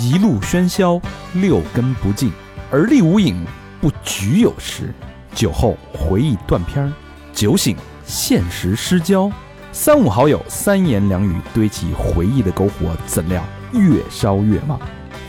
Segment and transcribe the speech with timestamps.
[0.00, 1.00] 一路喧嚣，
[1.34, 2.30] 六根不净，
[2.70, 3.44] 而立无影，
[3.80, 4.94] 不局有时。
[5.34, 6.92] 酒后回忆断片儿，
[7.32, 9.28] 酒醒现实失焦。
[9.72, 13.42] 三五好友，三言两语堆起回忆的篝火，怎料
[13.72, 14.78] 越烧越旺。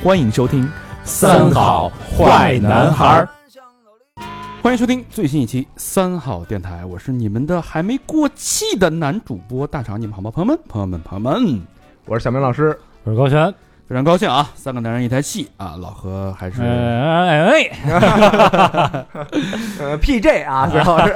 [0.03, 0.63] 欢迎收听
[1.03, 3.29] 《三好坏男孩儿》。
[4.61, 10.29] 欢迎收听最新一期三好电台，我是你们的还没过气的男主播大肠，你们好吗？
[10.29, 11.59] 朋友们，朋友们，朋友们，
[12.05, 13.51] 我是小明老师，我是高璇。
[13.89, 14.47] 非常高兴啊！
[14.53, 17.71] 三个男人一台戏啊，老何还是哎哎，
[19.79, 21.15] 呃，PJ 啊，最后是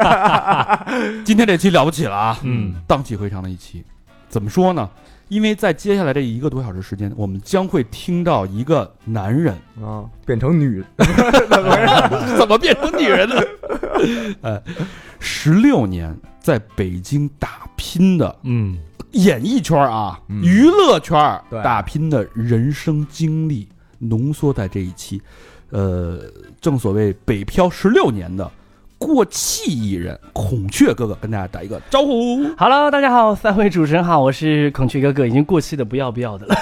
[1.24, 2.40] 今天这期了不起了啊！
[2.42, 3.84] 嗯，荡气回肠的一期，
[4.28, 4.90] 怎么说呢？
[5.28, 10.84] 因为在接下来这一个多小时时间，我们将会听到一个男人啊，变成女，
[12.40, 13.36] 怎么变成女人呢？
[14.42, 14.60] 呃，
[15.20, 18.80] 十六年在北京打拼的，嗯，
[19.14, 25.22] 演艺圈啊，嗯娱乐圈对打拼的人生经历，浓缩在这一期。
[25.70, 26.20] 呃，
[26.62, 28.52] 正所谓北漂十六年的
[29.06, 32.44] 过气艺人孔雀哥哥跟大家打一个招呼。
[32.58, 36.56] Hello，大家好，三位主持人好，我是孔雀哥哥，已经过气的不要不要的了。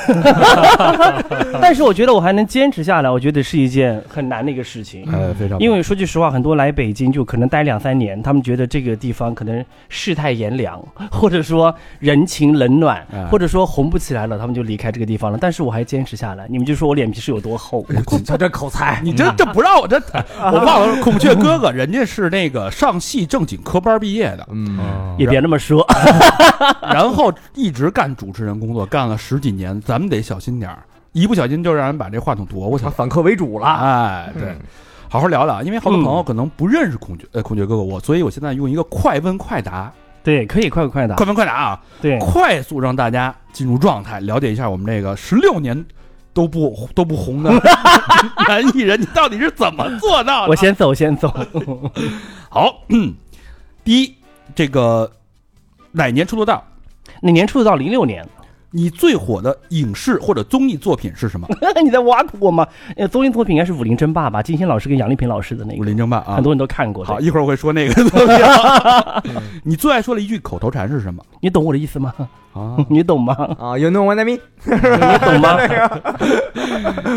[1.61, 5.07] 但是我觉得我还能坚持下来，我觉得是一件很难的一个事情。
[5.11, 15.37] 呃，非常因为说句实话，很多来北京就可能待两三年，他们觉得这个地方可能世态炎凉，或者说人情冷暖哎，或者说红不起来了，他们就离开这个地方了。
[15.39, 17.85] 但是我还坚持下来，你们就说我脸皮是有多厚。
[18.25, 20.01] 他这口才，你这这不让我这，
[20.41, 24.79] 我忘了孔雀哥哥，人家是那个上戏正经科班毕业的，嗯，
[25.19, 25.85] 也别那么说，
[26.81, 32.91] 然后一直干主持人工作，干了十几年，咱们得小心点儿，一不小心就让人把这话筒夺过去了。
[32.91, 34.49] 反客为主了，哎，对。
[34.49, 34.57] 嗯，
[35.09, 39.91] 好好聊聊，因为好多朋友可能不认识孔雀，呃，孔雀哥哥我，所以我现在用一个快问快答，
[40.23, 45.85] 对，可以快快答，快问快答啊，对，快速让大家进入状态，了解一下我们这个十六年
[46.33, 47.51] 都不都不红的
[48.47, 50.49] 男艺人，你到底是怎么做到的？
[50.49, 51.33] 我先走，先走。
[52.49, 53.13] 好，嗯，
[53.83, 54.15] 第一，
[54.55, 55.11] 这个
[55.91, 56.63] 哪年出的道？
[57.21, 58.27] 哪年出道零六年，
[58.73, 61.45] 你最火的影视或者综艺作品是什么？
[61.83, 62.65] 你在挖苦我吗？
[62.95, 66.43] 呃，综艺作品应该是《武林争霸》吧，金星老师跟杨丽萍老师的那个武，林争霸啊很。
[66.43, 67.03] 多人都看过。
[67.03, 69.21] 好，一会儿我会说那个作品啊。
[69.63, 72.13] 你最爱说的一句口头禅是什么你懂我的意思吗？
[72.53, 72.77] 啊？
[72.89, 73.33] 你懂吗？
[73.59, 74.39] 啊，You know what I mean？
[74.63, 75.57] 你懂吗？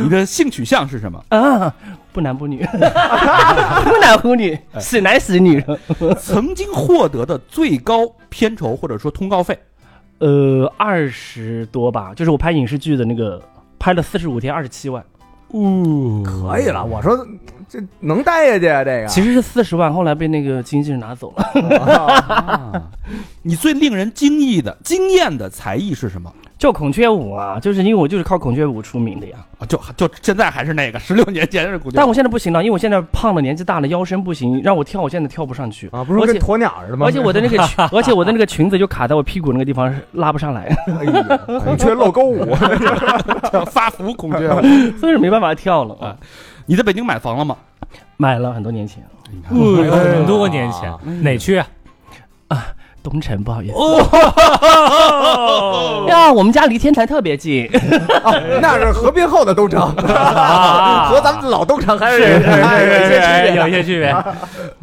[0.02, 1.22] 你的性取向是什么？
[1.30, 1.72] 啊，
[2.12, 5.64] 不男不女，不男不女，死男死女。
[6.18, 9.56] 曾经获得的最高片酬或者说通告费？
[10.24, 13.38] 呃，二十多吧，就是我拍影视剧的那个，
[13.78, 15.04] 拍了四十五天，二十七万，
[15.48, 17.14] 哦，可以了，我说
[17.68, 21.42] 这能待下去啊，这个其实是四十万，后来被那个经纪人拿走了。
[21.78, 22.90] 啊
[23.42, 26.32] 你最令人惊异的、惊艳的才艺是什么？
[26.64, 29.36] 就孔雀舞啊，就是因为我就是靠孔雀舞出名的呀。
[29.58, 35.90] 啊，就就现在还是那个十六年前是古但我现在不行了，因为我现在胖了，年纪大了，腰身不行，让我跳，我现在跳不上去。
[35.92, 37.04] 啊，不是而且跟鸵鸟似的吗？
[37.04, 42.54] 而且我的那个裙， 而且我的那个裙子就卡在我屁股那个地方，拉不上来，哎呀， 孔雀露沟舞，
[43.70, 44.48] 发福孔雀。
[44.96, 45.94] 所以是没办法跳了。
[46.00, 46.16] 啊
[46.64, 47.58] 你在北京买房了吗？
[48.16, 49.04] 买了很多年前，
[49.50, 50.90] 很多年前
[51.22, 51.62] 哪区？
[53.04, 53.74] 东城不好意思。
[53.76, 54.06] 哦
[56.08, 57.66] 呀，我们家离天坛特别近，
[58.24, 58.32] 啊
[58.62, 62.42] 那是合并后的东城， 和咱们老东城还是有一
[63.08, 64.16] 些区别有一些区别。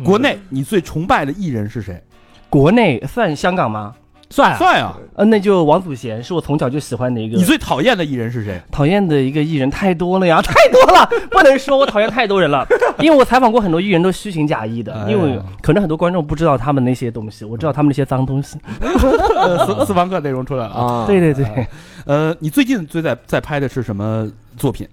[0.05, 2.01] 国内你最崇拜的艺人是谁？
[2.49, 3.93] 国内算香港吗？
[4.31, 4.97] 算啊，算啊。
[5.15, 7.43] 呃，那就王祖贤是我从小就喜欢的一个你。
[7.43, 8.59] 最讨厌的艺人是谁？
[8.71, 12.65] 讨厌的一个艺人太多了呀， 太多了，不能说我讨厌太多人了，
[12.99, 18.57] 因为我采访过很多艺人都虚情假意的，因为可能很多观众不知道他们那些东西，我知道他们那些脏东西。
[19.35, 20.93] 呃私私房课内容出来了啊。
[21.01, 21.67] 啊，对对对，
[22.05, 24.87] 呃，你最近最在在拍的是什么作品？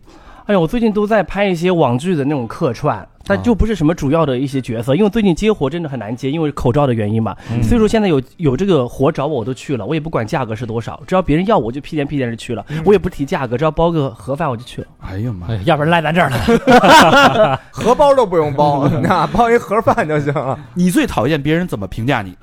[0.49, 7.37] 哎呀，我最近都在拍一些网剧的那种客串，啊但就不是什么主要的一些角色，因为最近接活真的很难接，因为口罩的原因嘛。
[7.53, 14.87] 嗯所以说现在有有这个活找我，我都去了，我也不管价格是多少，只要别人要我就屁颠屁颠的去了，我也不提价格，只要包个盒饭我就去了。
[15.01, 15.61] 哎呀妈呀！
[15.61, 17.61] 哎要不然赖咱这儿了。
[17.71, 20.59] 荷包都不用包，那包一盒饭就行了。
[20.73, 22.35] 你最讨厌别人怎么评价你？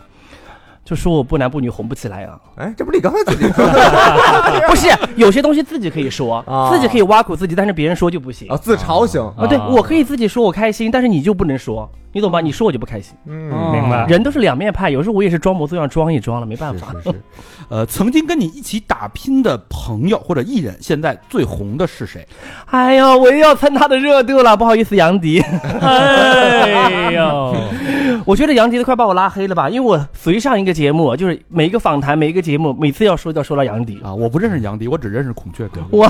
[0.85, 2.39] 就说我不男不女红不起来啊！
[2.57, 4.87] 哎，这不是你刚才自己 说的不是，
[5.17, 8.55] 有些东西自己可以说，啊自己可以挖苦自己，但是别人说就不行啊？
[8.55, 9.47] 自嘲型，啊！
[9.47, 12.39] 对啊我可以自己说我开心，但是你就不能说，你懂吧？
[12.39, 13.13] 你说我就不开心。
[13.25, 16.93] 嗯，明白人都是两面派，有时候我也是装模作样装一装了，没办法。
[16.93, 17.21] 是是是。
[17.67, 22.25] 呃，曾经跟你一起打拼的朋友或者艺人，现在最红的是谁？
[22.67, 25.41] 哎呀，我又要蹭他的热度了，不好意思，杨迪。
[25.81, 27.53] 哎呦，
[28.23, 33.99] 我觉得杨迪都快把我拉黑了吧，因为我随上一个节目，就是每一个访谈、每一个节目，每次要说都要说到杨迪。
[34.01, 35.81] 啊，我不认识杨迪，我只认识孔雀哥。
[35.97, 36.07] 哇，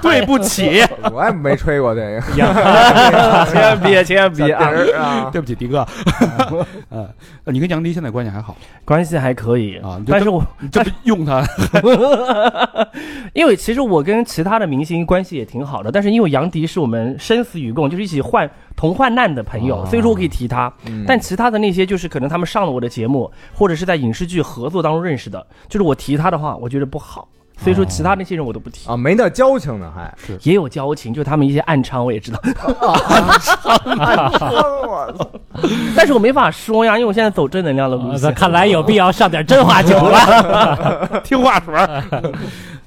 [0.00, 2.22] 对不起，我也没吹过这个。
[2.32, 5.25] 千万别，千万别啊！
[5.26, 5.30] 啊！
[5.30, 5.86] 对不起，迪哥。
[6.88, 7.08] 呃，
[7.44, 10.00] 那你跟杨迪现在关系还好关系还可以啊？
[10.06, 11.44] 但是我你这不用他
[13.34, 20.72] 因为其实我跟其他的明星关系也挺好的，但是因为杨迪是我们生死与共，就是一起患同患难的朋友，哦所以说我可以提他。
[20.86, 27.28] 嗯但其他的那些就是可能他们上了我的节目，或者是在影视剧合作当中认识的，就是我提他的话，我觉得不好。
[27.58, 33.38] 所以说其他那些人我都不提，啊，没那交情呢，还是也有交情，就他们一些暗娼我也知道， 暗
[34.30, 35.28] 娼我操！
[35.96, 38.32] 但是我没法说呀，因为我现在走正能量的路线。
[38.34, 41.20] 看来有必要上点真话酒了。
[41.24, 42.02] 听话水儿。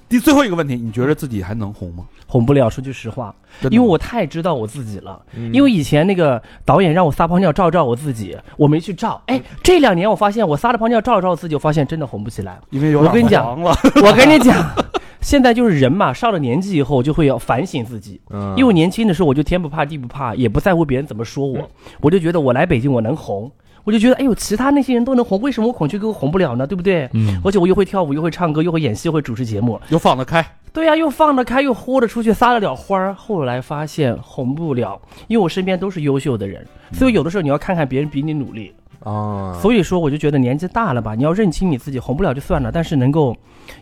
[0.10, 2.04] 第最后一个问题，你觉得自己还能红吗？
[2.26, 3.34] 红不了，说句实话，
[3.70, 5.22] 因为我太知道我自己了。
[5.36, 9.22] 嗯因为以前那个导演让我撒泡尿照照我自己，我没去照。
[9.28, 12.60] 哎，这两年我发现我撒了泡尿照照自己，我发现真的红不起来。
[12.72, 14.72] 因为有我跟你讲，我跟你讲，
[15.22, 18.20] 现在就是人嘛，上了年纪以后就会要反省自己。
[18.32, 21.70] 嗯因为我年轻的时候我就天不怕地不怕，也不在乎别人怎么说我，
[22.02, 23.52] 我就觉得我来北京我能红，
[23.89, 26.68] 我就觉得哎呦，其他那些人都能红，为什么我孔雀哥红不了呢？
[26.68, 27.09] 对不对？
[27.13, 30.45] 嗯，而且我又会跳舞，又会唱歌，又会演戏，又会主持节目，又放得开。
[30.71, 33.15] 对呀、又放得开，又豁得出去，撒得了欢儿。
[33.15, 36.63] 后来发现红不了，因为我身边都是优秀的人，
[36.94, 38.71] 所以有的时候你要看看别人比你努力。
[39.00, 43.36] 啊，所以说，我就觉得年纪大了吧，你要认清你自己，红不了就算了，但是能够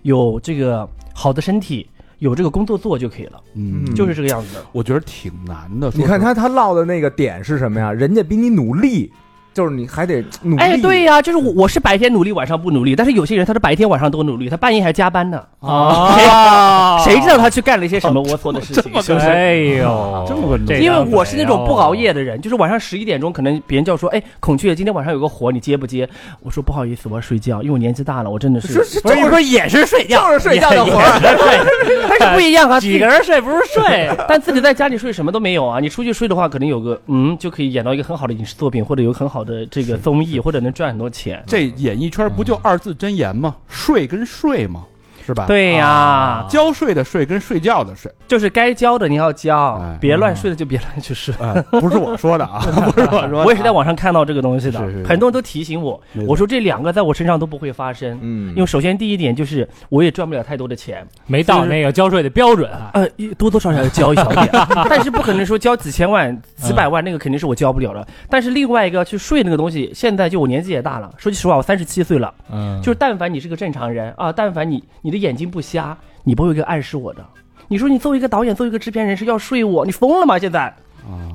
[0.03, 1.89] 有这个好的身体，
[2.19, 4.63] 有这个工作做就可以了，嗯，嗯就是这个样子的。
[4.71, 5.91] 我觉得挺难的。
[5.93, 7.91] 你看他他唠的那个点是什么呀？
[7.91, 9.11] 人家比你努力，
[9.57, 10.61] 就是你还得努力。
[10.61, 15.41] 哎，对呀、就是我我是白天努力，晚上不努力，但是有些人他是白天晚上都努力，他半夜还加班呢。
[15.61, 18.83] 啊， 谁知道他去干了一些什么龌龊的事情？
[19.01, 19.25] 是不是？
[19.25, 22.27] 哎呦，这么因为我是那种不熬夜的。
[22.27, 26.07] 人，就是晚上十一点钟，可能别人叫说，哎，孔雀今天晚上有个活，你接不接？
[26.41, 31.19] 我说不好意思，我要睡觉，因为我年纪大了，我真的是，是是不是你说也是睡觉，就是睡觉的活儿儿，
[32.19, 35.79] 但是不一样啊， 几个人睡不是睡，但自己在家里睡什么都没有啊！
[35.79, 41.43] 你出去睡的话，可能有个嗯，就可以演到一个很好的影视作品，或者有很好的这个综艺，或者能赚很多钱。
[41.47, 43.55] 这演艺圈不就二字真言吗？
[43.67, 44.85] 税跟睡嘛，
[45.27, 51.35] 是吧？，对呀、啊交税的税跟睡觉的税，就是该交的你要交哎，别乱睡的就别乱去睡。
[51.39, 53.43] 哎，不是我说的啊， 不是我说的啊。
[53.45, 58.17] 我也是在网上看到这个东西的是是，是很多人都提醒我没，错我说这两个在我身上都不会发生。
[58.21, 62.91] 嗯因为首先第一点就是我也赚不了太多的钱，没到那个交税的标准啊。
[62.93, 64.49] 呃，一多多少少要交一小点，
[64.89, 68.07] 但是不可能说交几千万、几百万，那个肯定是我交不了的。
[68.29, 77.25] 但是另外一个去睡那个东西，现在就我年纪也大了，说句实话，我三十七岁了，嗯，就是但凡你是个正常人啊，但凡你你的眼睛不瞎，你不会有一个暗示我的。
[77.67, 80.39] 你说你作为一个导演，作为一个制片人是要睡我，你疯了吗？
[80.39, 80.73] 现在啊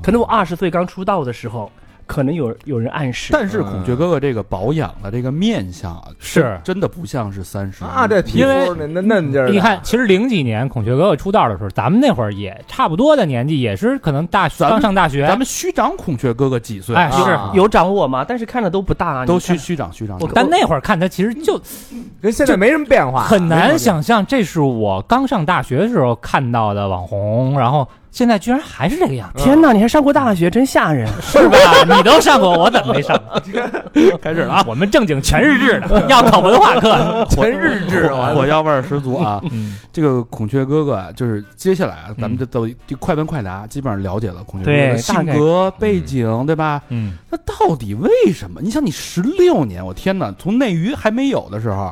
[0.01, 1.71] 可能我二十岁刚出道的时候，
[2.05, 6.59] 可能有有人暗示，但是孔雀哥哥这个保养的这个面相啊，是。
[6.63, 16.95] 真的不像是三十啊，这皮肤那那嫩劲儿的，你看，其实零几年孔雀哥哥出道的时候，咱们那会儿也差不多的年纪，也是可能大学刚上大学，咱们虚长孔雀哥哥几岁？
[16.95, 18.25] 哎啊是，有长我吗？
[18.27, 20.19] 但是看着都不大啊，都虚虚长虚长。
[20.33, 21.59] 但那会儿看他其实就
[22.21, 31.07] 跟现在没什么变化，很难想象，这是我刚上大学的时候看到的网红，然后现在居然还是这个样子，天哪，你还上过大学，真吓人。
[31.19, 31.57] 是吧？
[31.97, 33.41] 你都上过，我怎么没上过？
[34.21, 34.63] 开始了啊！
[34.67, 37.25] 我们正经全日制的， 要考文化课。
[37.31, 39.41] 全日制，火药味儿十足啊！
[39.51, 46.79] 嗯，这个孔雀哥哥啊，就是接下来啊，咱们就都就快问快答，基本上了解了孔雀哥哥的性格背景，对吧？
[46.89, 48.61] 嗯，那到底为什么？
[48.61, 51.91] 你想，你十六年，我天哪，从内娱还没有的时候。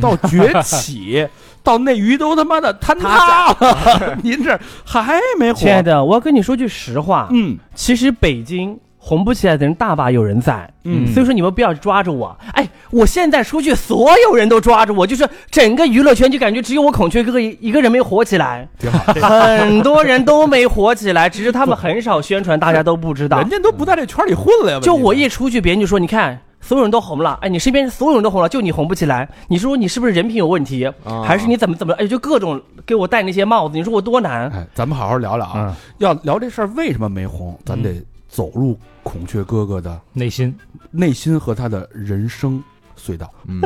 [0.00, 1.28] 到崛起，
[1.62, 5.58] 到那鱼都他妈的坍塌了， 您这还没火？
[5.58, 12.36] 亲爱的，我要跟你说句实话，嗯其实北京红不起来的人大把有人在，嗯所以说你们不要抓着我。
[12.52, 19.04] 哎，我现在出去，所有人都抓着我，就是整个娱乐圈就感觉只有我孔雀哥哥一一个人没火起来，挺好，
[19.40, 23.48] 很多人都没火起来， 只是他们很少宣传，大家都不知道人。
[23.48, 24.78] 家都不在这圈里混了呀。
[24.80, 26.40] 就我一出去，别人就说你看。
[26.62, 29.28] 所有人都红了，哎，你身边所有人都红了，就你红不起来。
[29.48, 31.92] 你说你是不是人品有问题，啊还是你怎么怎么？
[31.94, 34.48] 哎，就各种给我戴那些帽子，你说我多难？
[34.50, 35.66] 哎，咱们好好聊聊啊。
[35.68, 40.56] 嗯要聊这事儿为什么没红，咱得走入孔雀哥哥的内心
[40.90, 42.62] 内心和他的人生
[42.98, 43.30] 隧道。
[43.46, 43.60] 嗯，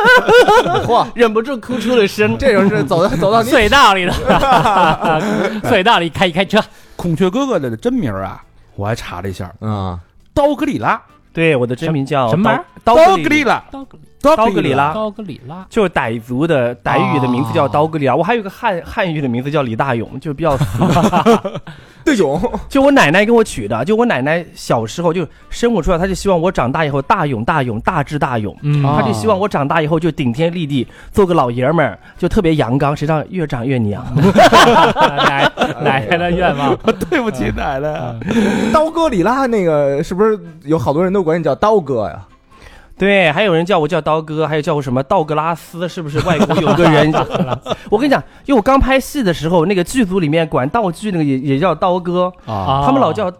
[0.86, 2.36] 嚯，忍不住哭出了声。
[2.38, 4.12] 这就是走到 走到隧道里的，
[5.64, 6.62] 隧道里开一开车，
[6.96, 8.42] 孔雀哥哥的真名啊，
[8.74, 9.98] 我还查了一下，啊，
[10.32, 11.00] 刀格里拉，
[11.36, 14.94] 对，我的真名叫什么刀刀格里，拉，刀格刀刀格里拉。
[14.94, 18.16] 刀格里拉，就是傣族的傣语的名字叫刀格里拉。
[18.16, 20.56] 我还有个汉汉语的名字叫李大勇，就比较
[22.06, 28.82] 的勇， 就我奶奶给我取的，就我奶奶小时候就生我出来，她就希望我长大以后大勇大勇大智大勇，嗯。
[28.84, 34.02] 啊她就希望我长大以后就顶天立地，做个老爷们儿，就特别阳刚，谁知道越长越娘。
[34.14, 35.50] 奶
[35.82, 36.76] 奶奶的愿望，
[37.10, 38.14] 对不起奶奶啊，
[38.72, 42.22] 刀哥里拉那个是不是有好多人都管你叫刀哥呀？
[42.98, 46.18] 对，还有人叫我叫刀哥，还有叫我什么道格拉斯，是不是？
[46.20, 47.12] 外国有个人，
[47.90, 53.30] 我跟你讲，因为我刚拍戏的时候，那个剧组里面管道具那个也也叫刀哥，啊，他们老叫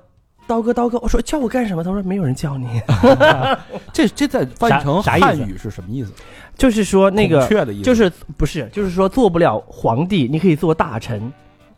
[0.47, 0.99] 刀哥刀哥。
[0.99, 1.83] 我说叫我干什么？
[1.83, 2.67] 他说没有人叫你，
[3.93, 6.13] 这这在翻译成汉语是什么意思？
[6.57, 7.47] 就是说那个
[7.83, 11.33] 就是不是就是说做不了皇帝，你可以做大臣，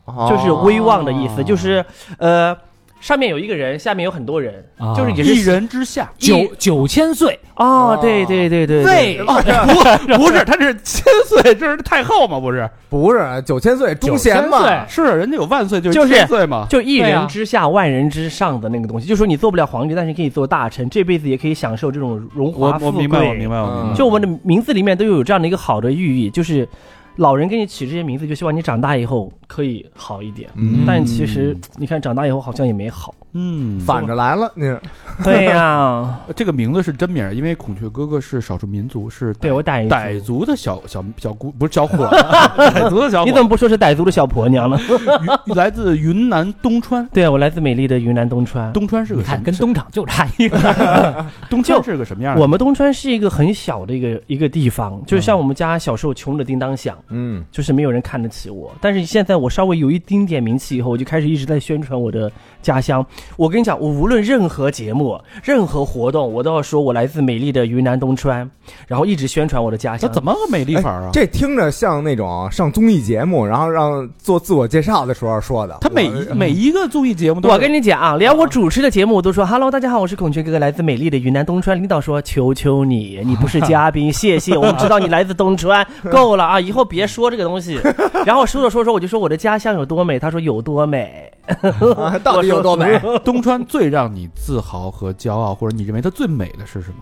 [0.05, 1.85] 哦就是威望的意思，就是
[2.17, 2.55] 呃
[2.99, 6.09] 上面有一个人，下面有很多人，啊就是也是一人之下。
[6.17, 9.41] 九九千岁，哦，对对对对对，哦，
[10.07, 12.39] 不不是，他是千岁，这是太后嘛？
[12.39, 16.67] 不是，不是九千岁忠贤嘛？9000岁是人家有万岁就就是千岁嘛？
[16.69, 22.97] 就一对啊人之下万人之上的那个东西，就说你做不了皇帝，但是可以做大臣，这辈子也可以享受这种荣我华富贵。
[22.97, 23.97] 我明白，我明白，我明白。
[23.97, 26.67] 就我们的名字里面都有这样的一个好的寓意，就是
[27.19, 30.49] 老人给你起这些名字，就希望你长大以后可以好一点。
[30.55, 33.13] 嗯但其实你看，长大以后好像也没好。
[33.33, 34.63] 嗯，反着来了，你
[35.23, 43.25] 对呀、 这个名字是真名儿，因为孔雀哥哥是少数民族，是对我傣傣族的小小小姑，不是小伙 儿，傣族的小伙。
[43.25, 44.79] 你怎么不说是傣族的小婆娘呢？
[45.45, 47.07] 云来自云南东川？
[47.13, 48.71] 对，我来自美丽的云南东川。
[48.73, 49.43] 东川是个你看什么？
[49.45, 52.41] 跟东厂就差一个，东川是个什么样的？
[52.41, 58.71] 我们东川是一个很小的一个一个地方，就是像我们家小时候穷的叮当响，嗯，就是没有人看得起我。
[58.81, 62.31] 但是现在我稍微有一丁点名气以后，我就开始一直在宣传我的
[62.61, 63.05] 家乡。
[63.35, 68.49] 我跟你讲，我无论任何节目、任何活动，我都要说我来自美丽的云南东川，
[68.87, 70.07] 然后一直宣传我的家乡。
[70.07, 71.09] 这怎么个美丽法啊？
[71.13, 75.77] 这听着像那种上综艺节目，然后让做自我介绍的时候说的。
[75.81, 81.77] 他每一每一个综艺节目都，我跟你讲啊，连我主持的节目我都说， Hello，大家好，我是孔雀哥哥，来自美丽的云南东川。
[81.77, 87.79] 领导说，求求你，你不是嘉宾，谢谢，我们知道你来自东川， 够了啊，以后别说这个东西。
[88.25, 91.31] 然后说着说着，我就说我的家乡有多美，他说有多美，
[91.97, 92.99] 啊到底有多美？
[93.17, 96.97] 东川最让你自豪和骄傲，或者你认为它最美的是什么？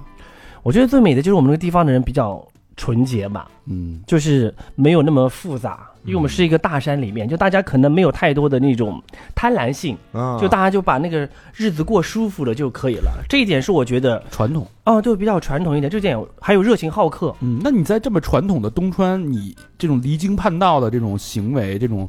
[0.64, 2.46] 我觉得最美的就是我们那个地方的人比较
[2.76, 9.02] 纯洁吧，嗯，就是没有那么复杂，因为我们是一个大山里面，就大家可能没有太多的那种
[9.34, 13.24] 贪婪性，啊就大家就把那个日子过舒服了就可以了。
[13.28, 14.68] 这一点是我觉得，传统。
[14.84, 15.90] 哦，就比较传统一点。
[15.90, 22.08] 这点还有热情好客，嗯，那你在这么传统的东川，你这种离经叛道的这种行为，这种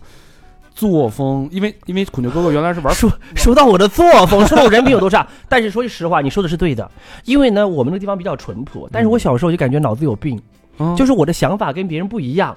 [0.78, 5.26] 作风，因为因为孔雀哥哥原来是玩说说到我的作风， 说到我人品有多差。
[5.50, 6.88] 但是说句实话，你说的是对的，
[7.24, 10.40] 因为呢，我们那个地方比较淳朴，但是我小时候就感觉脑子有病，
[10.78, 12.56] 嗯就是我的想法跟别人不一样。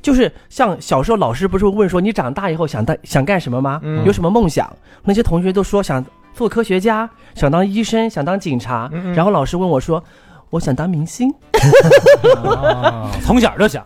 [0.00, 3.80] 就是像小时候老师不是会问说你长大以后想当想干什么吗？
[3.82, 4.74] 嗯有什么梦想？
[5.04, 8.90] 那些同学都说想做科学家，想当医生，想当警察。
[9.14, 10.02] 然后老师问我说，
[10.50, 11.28] 我想当明星。
[12.44, 13.84] 啊从小就想，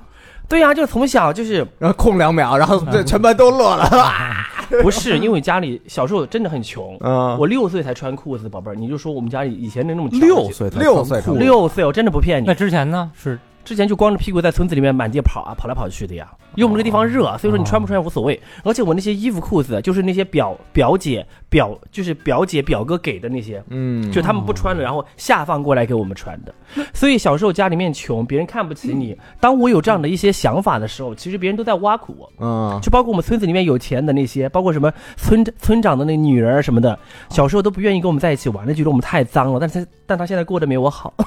[0.48, 3.88] 对呀、就从小就是然后空两秒，然后这全班都乐了。
[4.82, 11.44] 不是因为家里小时候真的很穷，嗯，我六岁才穿裤子，宝贝儿，你就说我们家里以前那那么六岁才六岁穿裤子。
[11.44, 12.46] 六岁，我真的不骗你。
[12.46, 12.54] 那。
[12.54, 13.10] 之前呢？
[13.14, 16.28] 是之前就光着屁股在村子里面满地跑啊，跑来跑去的呀。
[16.54, 18.38] 因为我们这个地方热，所以说你穿不穿也无所谓。
[18.62, 26.54] 而且我那些衣服裤子，就是那些表表姐表，就是表姐表哥给的那些，嗯，就他们不穿了，然后下放过来给我们穿的。
[26.92, 29.16] 所以小时候家里面穷，别人看不起你。
[29.40, 32.30] 当我有这样的一些想法的时候，其实别人都在挖苦我。
[32.38, 36.98] 嗯，就包括我们村子里面有钱的那些，包括什么村村长的那女儿什么的，
[37.30, 39.58] 小时候都不愿意跟我们在一起玩的，觉得我们太脏了。
[39.58, 41.14] 但是他但他现在过得没我好。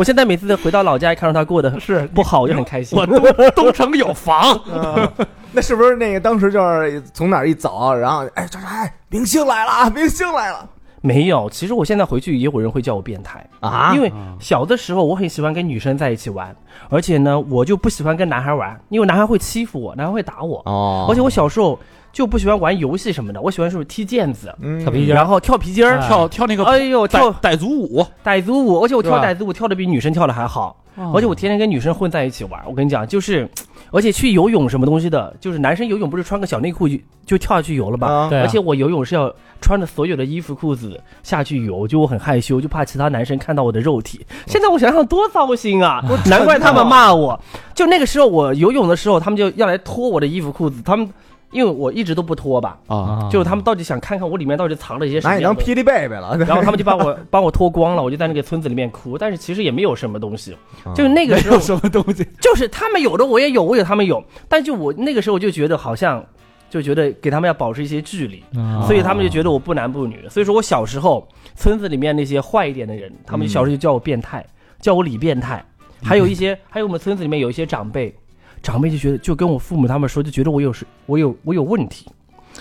[0.00, 2.98] 我现在每次回到老家，看到他过得是不好，我就很开心。
[2.98, 3.20] 我东
[3.54, 5.06] 东城有房，嗯
[5.52, 10.66] 那是不是那个当时就是从哪儿一走，然后哎，这是哎，明星来了啊，明星来了。
[11.02, 13.92] 没有，其实我现在回去也有人会叫我变态，啊。
[13.94, 16.56] 因为小的时候我很喜欢跟女生在一起玩，
[16.88, 20.62] 而且呢，我就不喜欢跟男孩玩，因为男孩会欺负我，男孩会打我。
[20.64, 21.08] 哦。
[21.10, 21.78] 而且我小时候
[22.12, 32.60] 就不喜欢玩游戏什么的，我喜欢是踢毽子，嗯跳皮筋儿然后跳皮筋儿，哎跳跳那个哎呦，傣跳傣族舞，傣族舞，而且我跳傣族舞跳的比女生跳的还好，哦而且我天天跟女生混在一起玩。
[32.66, 33.48] 我跟你讲，就是，
[33.90, 38.28] 而且去游泳什么东西的，就是男生游泳不是穿个小内裤就就跳下去游了吧？
[38.32, 44.26] 而且我游泳是要穿着所有的衣服裤子下去游，就我很害羞，就怕其他男生看到我的肉体。
[44.46, 46.02] 现在我想想多糟心啊！
[46.26, 47.40] 难怪他们骂我。
[47.74, 51.08] 就那个时候我游泳的时候，他们就要来脱我的衣服裤子，他们
[51.50, 55.32] 因为我一直都不脱吧，啊，就是他们到底想看看我里面到底藏了一些什么。
[55.34, 62.26] 拿你当霹雳贝贝了， 然后他们就把我 把我脱光了，我就在那个村子里面哭，但是其实也没有什么东西，啊就是那个时候什么东西？
[62.40, 66.24] 就是他们有的我也有，我有他们有，但就我那个时候就觉得好像
[66.68, 70.28] 就觉得给他们要保持一些距离，啊所以他们就觉得我不男不女。
[70.28, 71.26] 所以说我小时候
[71.56, 74.44] 村子里面那些坏一点的人，他们小时候就叫我变态，
[74.80, 75.64] 叫我李变态。
[76.02, 78.14] 还有一些，还有我们村子里面有一些长辈，
[78.62, 82.06] 长辈就觉得就跟我父母他们说，就觉得我有是，我有我有问题。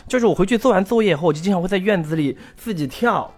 [0.08, 3.30] 就是我回去做完作业后，我就经常会在院子里自己跳，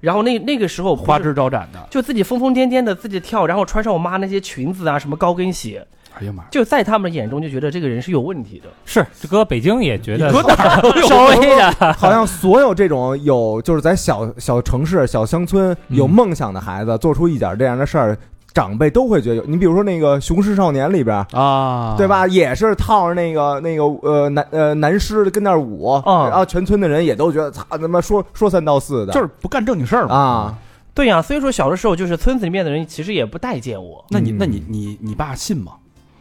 [0.00, 5.86] 然后那那个时候花枝招展的，就自己疯疯癫癫的自己跳，然后穿上我妈那些裙子啊，什么高跟鞋，
[6.18, 6.42] 哎呀妈！
[6.50, 8.68] 就在他们眼中就觉得这个人是有问题的。
[8.84, 18.18] 是这搁北京也觉得搁哪儿都有稍微的 好像所有这种有就是在小小城市、小乡村有梦想的孩子，做出一点这样的事儿，
[18.52, 19.44] 长辈都会觉得有。
[19.44, 22.06] 你比如说那个《雄狮少年》里边，啊，对？
[22.06, 22.26] 吧？
[22.26, 30.14] 也是套着那个那个呃男呃男狮跟那儿舞，嗯然后全村的人也都觉得操他妈说说三道四的，就是不干正经事儿嘛。
[30.14, 30.58] 啊，
[30.94, 34.04] 对呀、所以说小的时候就是村子里面的人其实也不待见我。
[34.10, 35.72] 那你嗯那你你你爸信吗？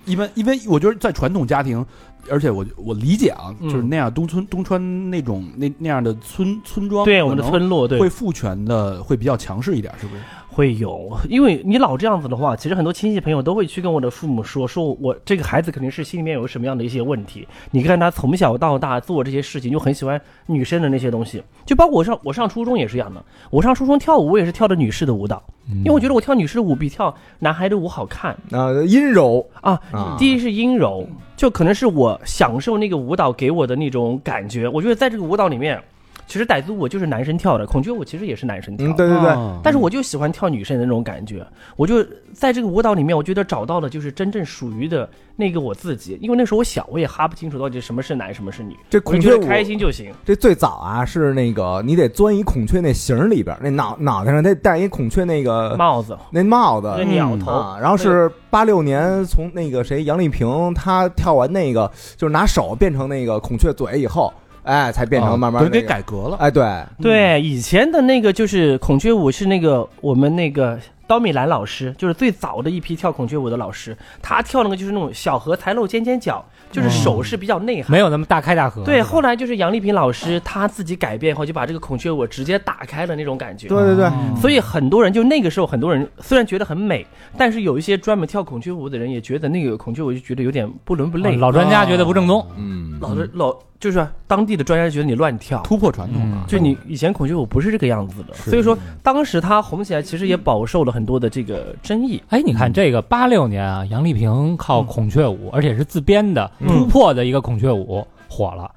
[0.06, 1.86] 一般因为我觉得在传统家庭，
[2.30, 10.22] 而且我我理解啊，嗯就是那样东村东川那种那那样的村村庄，对我们的村落，对会父权的会比较强势一点，是不是？
[10.54, 17.48] 会有，因为你老这样子的话，其实很多亲戚朋友都会去跟我的父母说，说我这个孩子肯定是心里面有什么样的一些问题。
[17.72, 23.24] 你看他从小到大做这些事情，就很喜欢女生的那些东西，就包括我上我上初中也是一样的。
[23.50, 29.80] 我上初中跳舞，我也是跳的女士的舞蹈，因为我觉得我跳女士的舞比跳男孩的舞好看啊阴柔啊。
[29.92, 34.68] 啊，第一是阴柔，就可能是我享受那个舞蹈给我的那种感觉。
[34.68, 35.82] 我觉得在这个舞蹈里面，
[36.28, 38.94] 其实傣族舞就是男生跳的，孔雀舞其实也是男生跳的。
[38.94, 46.18] 嗯，对对对，啊但是我就喜欢跳女生的那种感觉，我就在这个舞蹈里面，我觉得找到了就是真正属于的那个我自己。
[46.22, 50.14] 因为那时候我小，我也哈不清楚到底什么是男，什么是女，这孔雀舞开心就行。
[50.26, 66.38] 这最早啊是那个你得钻一孔雀那形儿里边，那脑脑袋上得戴一孔雀那个帽子，那帽子那鸟头，啊，然后是八六年从那个谁杨丽萍她跳完那个就是拿手变成那个孔雀嘴以后，哎，才变成慢慢等于给改革了。
[66.38, 66.66] 哎对，
[67.02, 77.92] 对，以前的那个就是孔雀舞是那个我们那个刀米兰老师，就是最早的一批跳孔雀舞的老师，他跳那个就是那种小荷才露尖尖角，就是手是比较内涵。
[77.92, 78.84] 没有那么大开大合。
[78.86, 83.68] 对，后来就是杨丽萍老师他自己改变后，就把这个孔雀舞直接打开了那种感觉。
[83.68, 87.06] 对对对，哦所以很多人就那个时候，很多人虽然觉得很美，
[87.38, 91.36] 但是有一些专门跳孔雀舞的人也觉得那个孔雀舞就觉得有点不伦不类。
[91.36, 92.46] 哦老专家觉得不正宗。
[92.58, 96.34] 嗯，老的老就是当地的专家觉得你乱跳，突破传统嗯。
[96.34, 102.22] 啊，就你以前孔雀舞不是这个样子的，所以说当时它红起来，其实也饱受了很多的这个争议。
[102.30, 106.68] 哎，你看这个八六年啊，杨丽萍靠孔雀舞，而且是自编的嗯。
[106.68, 108.72] 突破的一个孔雀舞火了。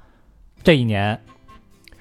[0.63, 1.17] 这一年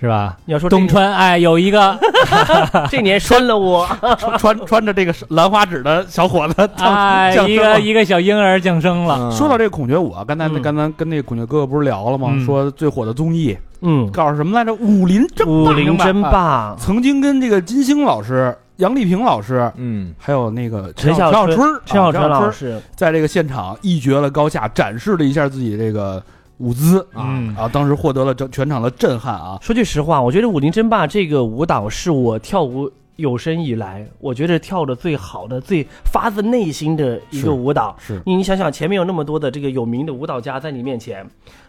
[0.01, 0.37] 是吧？
[0.45, 1.99] 你要说这东川哎有一个
[2.91, 3.87] 这年拴了我，
[4.19, 9.17] 穿穿穿着这个兰花指的小伙子 哎一个一个小婴儿降生了。
[9.19, 9.33] 嗯。
[9.33, 10.63] 说到这个孔雀舞啊，刚才那嗯。
[10.63, 12.29] 刚才跟那个孔雀哥哥不是聊了吗？
[12.33, 12.45] 嗯。
[12.45, 14.75] 说最火的综艺嗯，告诉什么来着？
[14.75, 20.15] 武林争霸，武林争啊霸，曾经跟这个金星老师、杨丽萍老师，嗯。
[20.19, 26.23] 还有那个陈小小春陈小春儿、陈小春啊老师，在这个现场一决了高下，展示了一下自己这个
[26.59, 27.69] 舞姿啊嗯啊！
[27.69, 29.59] 当时获得了整全场的震撼啊！
[29.61, 37.97] 说句实话，我觉得《武林争霸》这个舞蹈是我跳舞有生以来，我觉得跳的最好的、最发自内心的一个舞蹈。
[37.99, 41.25] 是你你想想，前面有那么多的这个有名的舞蹈家在你面前，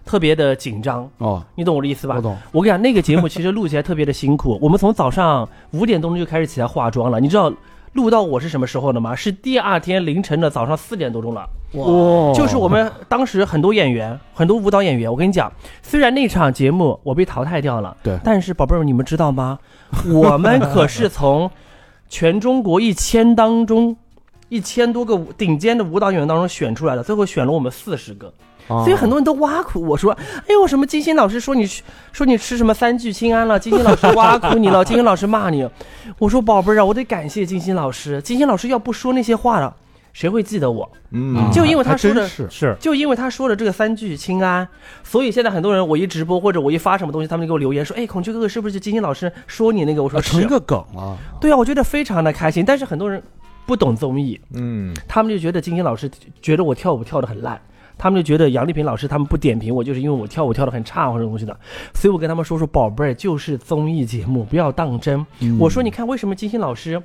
[0.05, 2.21] 特别的紧张，哦，你懂我的意思吧我？
[2.21, 4.57] 懂，我跟你讲，那个节目其实录起来特别的辛苦。
[4.61, 7.51] 我们从早上五点多钟就开始起来化妆了，你知道
[7.95, 9.15] 录到我是什么时候的吗？
[9.15, 11.49] 是第二天凌晨的早上四点多钟了。
[11.73, 19.57] 哇就是我们当时很多演员，很多舞蹈演员，我跟你讲，虽然那场节目我被淘汰掉了，对但是宝贝儿，你们知道吗？
[20.13, 21.49] 我们可是从
[22.07, 23.97] 全中国一千当中。
[24.47, 28.31] 一千多个顶尖的舞蹈演员当中选出来的，最后选了我们四十个，啊
[28.67, 30.11] 所以很多人都挖苦我说
[30.47, 31.67] ：“哎呦，什么金星老师说你
[32.11, 33.59] 说你吃什么三聚氰胺了？
[33.59, 35.67] 金星老师挖苦你了，金星老师骂你。”
[36.17, 39.75] 我说：“宝贝儿啊，我得感谢金星老师，金星老师要不说那些话了，
[40.13, 40.89] 谁会记得我？
[41.11, 44.67] 嗯就因为他说的是是就因为他说的这个三聚氰胺，
[45.03, 50.45] 所以现在很多人我一直播或者我一发什么东西，他们就给我留言说：‘哎，孔雀哥哥是不是金星老师说你那个？’我说成一。
[50.45, 51.17] 个梗了。
[51.39, 52.63] 对啊，我觉得非常的开心。
[52.65, 53.21] 但是很多人
[53.65, 56.09] 不懂综艺，嗯他们就觉得金星老师
[56.41, 57.59] 觉得我跳舞跳得很烂，
[57.97, 61.57] 他们就觉得杨丽萍老师他们不点评我，就是因为我跳舞跳得很差或者东西的。
[61.93, 65.25] 所以我跟他们说说，宝贝儿就是综艺节目，不要当真。
[65.39, 67.01] 嗯我说你看为什么金星老师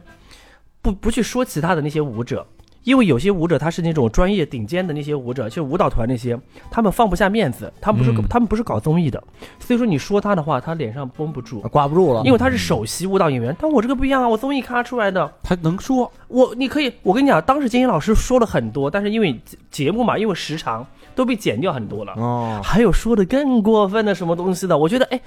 [0.82, 2.46] 不不去说其他的那些舞者？
[2.84, 6.38] 因为有些舞者他是那种专业顶尖的那些舞者，就舞蹈团那些，
[6.70, 9.22] 他们放不下面子，他们不是、嗯他们不是搞综艺的，
[9.58, 13.54] 所以说你说他的话，他脸上绷不住，挂不住了，因为他是首席舞蹈演员。
[13.60, 22.12] 但我这个不一样啊，我综艺咖出来的，他能说，我你可以，我跟你讲，当时金星老师说了很多，但是因为节节目嘛，因为时长都被剪掉很多了。
[22.16, 25.20] 哦，还有说的更过分的什么东西的，我觉得哎，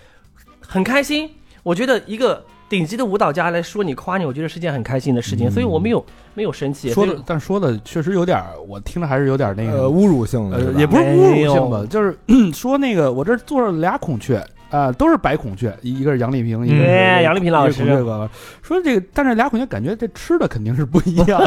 [0.59, 1.29] 很开心。
[1.63, 6.91] 我觉得一个顶级的舞蹈家来说你夸你，我觉得是件很开心的事情，所以我没有没有生气。
[6.91, 12.17] 说的，但说的确实有点儿，我听着还是有点那个，呃，侮辱性的也不是侮辱性吧，就是
[12.54, 17.73] 说那个我这坐着俩孔雀啊、都是白孔雀，一一个是杨丽萍，一个是哎杨丽萍老师
[18.63, 21.39] 说这个，但是俩孔雀感觉这吃的肯定是不一样。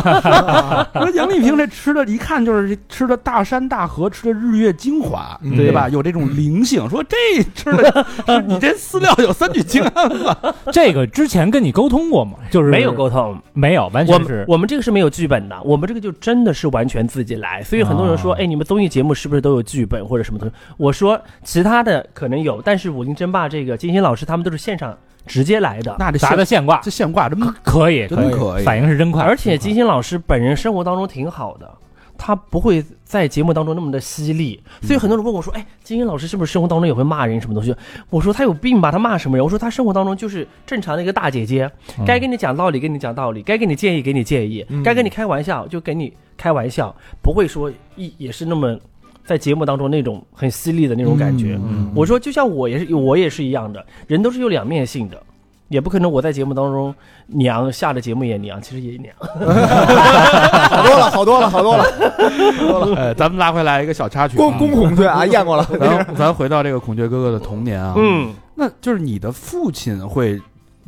[0.95, 5.89] 说杨丽萍这吃的，一看就是吃的大山大河，吃的日月精华，嗯对吧？
[5.89, 6.89] 有这种灵性。
[6.89, 7.17] 说这
[7.53, 8.07] 吃的
[8.47, 10.55] 你这饲料有三聚氰胺吧？
[10.71, 12.39] 这个之前跟你沟通过吗？
[12.49, 17.61] 就是没有沟通，没有，完我们全是我们这个是没有剧本的，我们这个就真的是完全自己来。
[17.65, 20.55] 所以很多人说，哦哎，你们综艺节目是不是都有剧本或者什么东西？
[20.77, 25.97] 我说其他的可能有，但是武林争霸这个金星老师他们都是现场直接来的。
[25.99, 28.65] 那这现砸的现挂这现挂真可以，真可以。
[28.65, 31.69] 反应是真快，而且金星老师本人生活当中挺好的，
[32.17, 37.75] 他不会在节目当中那么的犀利，所以很多人问我说：“哎，金星老师是不是生活当中也会骂人什么东西？”
[38.11, 39.45] 我说他有病吧，他骂什么人？
[39.45, 48.79] 我说他生活当中就是正常的一个大姐姐，嗯该跟你讲道理跟你讲道理，该给你建议给你建议，嗯该跟你开玩笑就跟你开玩笑，不会说一也是那么
[49.27, 51.59] 在节目当中那种很犀利的那种感觉。
[51.63, 55.21] 嗯我说就像我也是我也是一样的，人都是有两面性的。
[55.69, 56.95] 也不可能我在节目当中
[57.27, 59.13] 娘，下了节目也娘，其实也娘。
[59.19, 70.41] 好多了，好多了，好多了，呃， 咱们拉回来一个小插曲啊，公公孔雀啊，验过了，咱咱回到这个孔雀哥哥的童年啊，嗯，那就是你的父亲会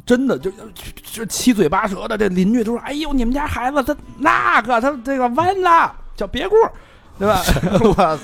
[0.07, 0.49] 真的就
[1.03, 6.57] 就七嘴八舌的，这邻居都说：“哎呦，你们家孩子他那个他这个弯了，叫别过，
[7.19, 7.43] 对吧？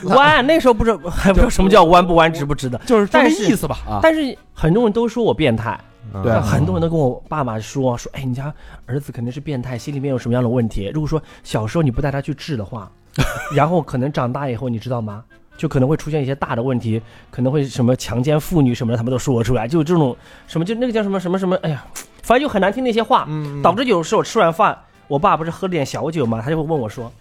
[0.14, 3.78] 弯那时候不知道 还不知道什么叫弯不弯直不直的，就是这是意思吧？
[3.88, 5.78] 啊，但是很多人都说我变态，
[6.22, 8.52] 对嗯很多人都跟我爸妈说说，哎，你家
[8.86, 10.90] 儿子肯定是变态，心里面有什么样的问题？
[10.94, 12.90] 如果说小时候你不带他去治的话，
[13.54, 15.24] 然后可能长大以后，你知道吗？
[15.56, 20.16] 就可能会出现一些大的问题，可能会什么强奸妇女什么的，他们都说出来，就这种
[20.48, 21.84] 什么就那个叫什么什么什么，哎呀，
[22.22, 24.76] 反正就很难听那些话，嗯导致有时候吃完饭，
[25.06, 27.12] 我爸不是喝了点小酒嘛，他就会问我说，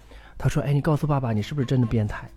[0.44, 2.28] 他说，哎，你告诉爸爸，你是不是真的变态？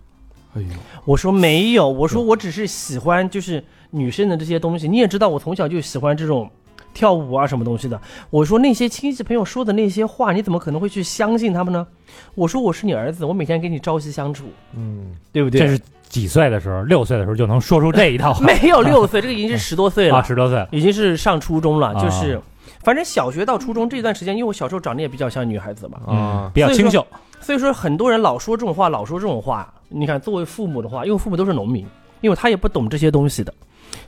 [0.55, 0.67] 哎呦，
[1.03, 4.87] 我说没有，我说我只是喜欢就是女生的这些东西。
[4.87, 6.49] 你也知道，我从小就喜欢这种
[6.93, 7.99] 跳舞啊什么东西的。
[8.29, 11.85] 我说那些亲戚朋友说的那些话，你怎么可能会去相信他们呢？
[12.33, 15.59] 我说我是你儿子，我每天跟你朝夕相处，嗯，对不对？
[15.59, 16.81] 这是几岁的时候？
[16.83, 22.39] 六岁的时候就能说出这一套话 没有六岁，这个已经是十多岁了， 啊，十多岁，已经是上初中了，啊就是。
[22.83, 27.05] 反正小学到初中这段时间，因为我小时候长得也比较像女孩子嘛，啊，比较清秀，
[27.39, 29.73] 所以说很多人老说这种话，老说这种话。
[29.89, 31.85] 你看，作为父母的话，因为父母都是农民，
[32.19, 33.53] 因为他也不懂这些东西的，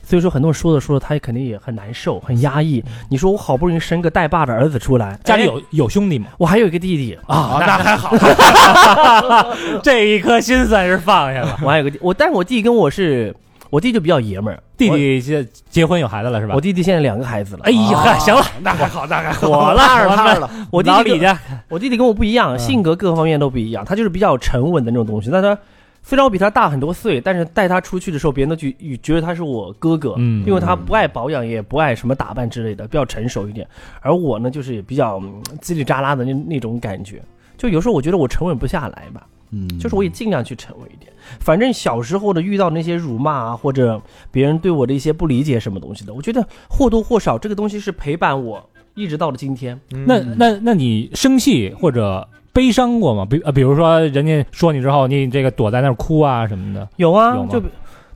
[0.02, 2.84] 所以说很多人说着说着，他也肯定也很难受、很压抑。
[3.08, 6.26] 你说我好不容易生个带爸的儿子出来，哎，家里有有兄弟吗？
[6.36, 8.14] 我还有一个弟弟，啊，那还好，
[9.82, 11.58] 这一颗心算是放下了。
[11.62, 13.34] 我还有个弟，我但是我弟跟我是，
[13.70, 16.60] 我弟就比较爷们儿，弟弟结结婚有孩子了是吧我我？
[16.60, 17.60] 弟弟现在两个孩子了。
[17.64, 19.48] 哎呀，嗨 行了， 那还好，那还好。
[19.48, 23.84] 火了，踏实我们踏实了，我弟弟家我弟弟跟我不一样，嗯性格各方面都不一样。
[23.84, 25.30] 他就是比较沉稳的那种东西。
[25.30, 25.56] 但他
[26.02, 33.66] 虽然我比他大很多岁，但是带他出去的时候，别人都觉觉得他是我哥哥，嗯因为他不爱保养，也不爱什么打扮之类的，比较成熟一点。
[34.00, 37.22] 而我呢，就是比较嗯叽里喳啦的那那种感觉。
[37.56, 41.12] 就有时候我觉得我沉稳不下来吧，嗯，就是我也尽量去沉稳一点。
[41.38, 49.78] 反正小时候的遇到那些辱骂啊，或者别人对我的一些不理解什么东西的，我觉得或多或少这个东西是陪伴我一直到了今天。
[49.90, 53.24] 那那那你生气或者悲伤过吗？
[53.24, 56.88] 比呃，比如说人家说你之后，你这个躲在那儿哭啊什么的。
[56.96, 57.62] 有啊，就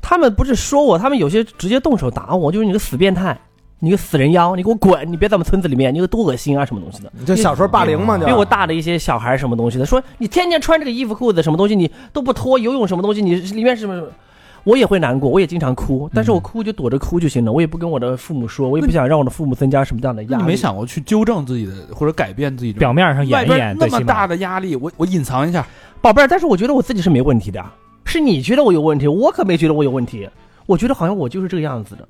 [0.01, 3.39] 他们不是说我，他们有些直接动手打我，就是你个死变态，
[3.85, 7.13] 你个死人妖，你给我滚，你别在我们村子里面，你有多恶心啊，什么东西的。
[7.19, 14.03] 你这小时候霸凌嘛，就比我大的一些小孩什么东西的，说你天天穿这个衣服裤子什么东西，你都不脱，游泳什么东西，你里面是什么？
[14.65, 20.43] 我也会难过，我也经常哭，但是我哭就躲着哭就行了，我也不跟我的父母说，我也不想让我的父母增加什么样的压力。
[20.43, 25.67] 你没想过去纠正自己的，或者改变自己表面上外演一演，那么大的压力，我我隐藏一下，
[26.01, 27.63] 宝贝儿，但是我觉得我自己是没问题的，
[28.07, 30.27] 是你觉得我有问题，我可没觉得我有问题。
[30.67, 32.09] 我觉得好像我就是这个样子的，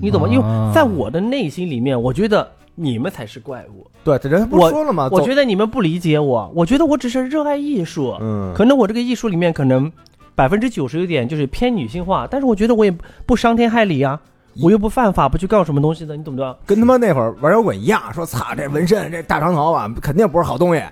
[0.00, 0.28] 你懂吗？
[0.28, 3.86] 因为啊在我的内心里面，我觉得你们才是怪物。
[4.04, 5.08] 对，这人不说了吗？
[5.12, 9.90] 我走觉得你们不理解我，我觉得我只是热爱艺术，嗯，可能我这个艺术里面可能
[10.34, 12.92] 百分之九十有点就是偏女性化，但是我觉得我也
[13.26, 14.18] 不伤天害理啊，
[14.60, 16.56] 我又不犯法，不去干什么东西的，你懂不懂？
[16.66, 20.82] 跟他妈那会儿玩摇滚一样，说操这纹身这大长头发肯定不是好东西，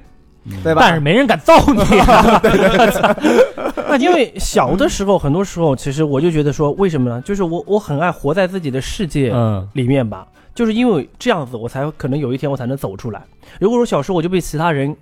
[0.63, 0.83] 对吧？
[0.83, 1.83] 但是没人敢揍你。
[3.91, 7.21] 那因为小的时候，很多时候其实我就觉得说，为什么呢？
[7.23, 13.23] 就是我我很爱活在自己的世界嗯里面吧，就是因为这样子，我才可能有一天我才能走出来。
[13.59, 14.97] 如果说小时候我就被其他人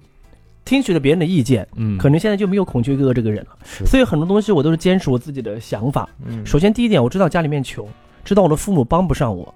[0.64, 3.56] 听取了别人的意见，嗯可能现在就没有孔雀哥哥这个人了。
[3.86, 6.08] 所以很多东西我都是坚持我自己的想法。
[6.26, 7.86] 嗯首先第一点，我知道家里面穷，
[8.24, 9.54] 知道我的父母帮不上我，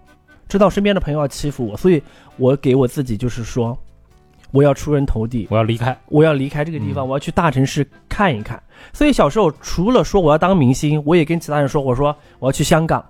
[0.49, 2.03] 知道身边的朋友要欺负我，所以
[2.37, 3.77] 我给我自己就是说，
[4.53, 5.99] 我要出人头地，我要离开。
[6.09, 8.63] 我要离开这个地方，嗯我要去大城市看一看。
[8.93, 13.05] 所以小时候除了说我要当明星，我也跟其他人说，我说我要去香港，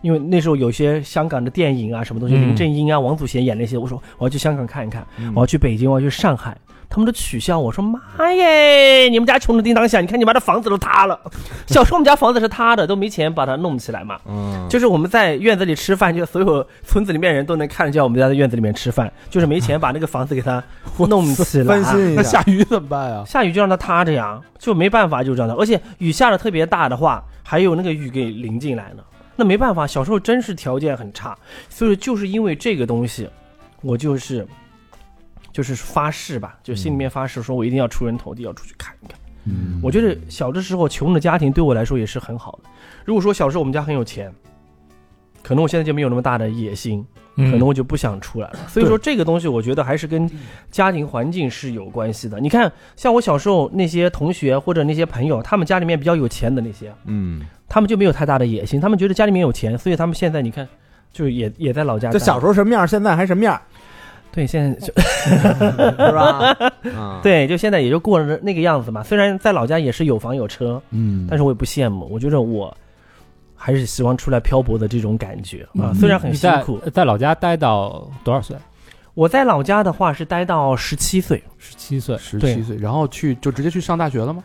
[0.00, 6.56] 因为那时候有些香港的电影啊，什么东西，嗯林正英啊、王祖贤演那些，我说我要去香港看一看，嗯我要去北京，我要去上海。
[6.88, 8.00] 他们都取笑我说：“妈
[8.32, 11.20] 耶，你们家穷的叮当响，你看你妈的房子都塌了。
[11.66, 14.18] ”小时候我们家房子是塌的，都没钱把它弄起来嘛。
[14.26, 20.62] 嗯，就是我们在院子里吃饭，就所有村子里面人都能看得见我们家在院子里面吃饭，就是没钱把那个房子给它
[20.98, 21.64] 弄起来。
[21.82, 23.24] 翻新一那下下，雨怎么办呀？
[23.26, 25.54] 下雨就让它塌着呀，就没办法，就这样的。
[25.54, 29.02] 而且雨下的特别大的话，还有那个雨给淋进来呢，
[29.34, 29.86] 那没办法。
[29.86, 31.36] 小时候真是条件很差，
[31.68, 33.28] 所以就是因为这个东西，
[33.82, 34.46] 我就是
[35.56, 39.18] 就是发誓吧，就心里面发誓说我一定要出人头地，要出去看一看。
[39.46, 42.68] 嗯我觉得小的时候穷的家庭对我来说也是很好的。
[43.06, 44.30] 如果说小时候我们家很有钱，
[45.42, 47.02] 可能我现在就没有那么大的野心，
[47.36, 48.58] 嗯可能我就不想出来了。
[48.68, 50.30] 所以说这个东西，我觉得还是跟
[50.70, 52.38] 家庭环境是有关系的。
[52.38, 60.68] 你看，像我小时候那些同学或者那些朋友，他们家里面比较有钱的那些，嗯，他们就没有太大的野心，他们觉得家里面有钱，所以他们现在你看，
[61.12, 62.10] 就也也在老家。
[62.10, 63.58] 就小时候什么样，现在还什么样，
[64.36, 66.54] 对，现在就 是吧？
[66.94, 69.02] 啊，对，就现在也就过了那个样子嘛。
[69.02, 72.76] 虽然在老家也是有房有车，嗯，但是我也不羡慕，我觉得我
[73.54, 75.88] 还是希望出来漂泊的这种感觉啊。
[75.90, 78.54] 嗯虽然很辛苦，在老家待到多少岁？
[79.14, 81.42] 我在老家的话是待到十七岁。
[81.56, 82.14] 十七岁。
[82.38, 84.44] 对十七岁，然后去就直接去上大学了吗？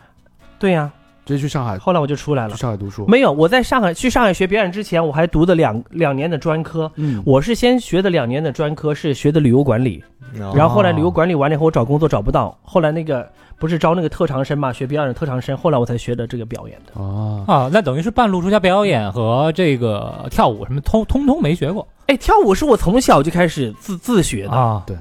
[0.58, 0.90] 对呀、
[1.24, 2.60] 直接去上海后来我就出来了去。
[2.60, 3.06] 上海读书？
[3.06, 6.90] 没有，我在上海去上海学表演之前，我还读的两两年的专科。
[6.96, 10.02] 嗯，我是先学的两年的专科，是学的旅游管理。
[10.34, 12.58] 然然后后来旅游管理完了以后，我找工作找不到。
[12.62, 15.56] 后来那个不是招那个特长生嘛，学表演的特长生。
[15.56, 16.92] 后来我才学的这个表演的。
[17.00, 24.82] 哦，啊，那等于是半路出家表演和这个跳舞什么通通通没学过哎，跳舞是我从小就开始自自学的，啊？
[24.86, 24.96] 对，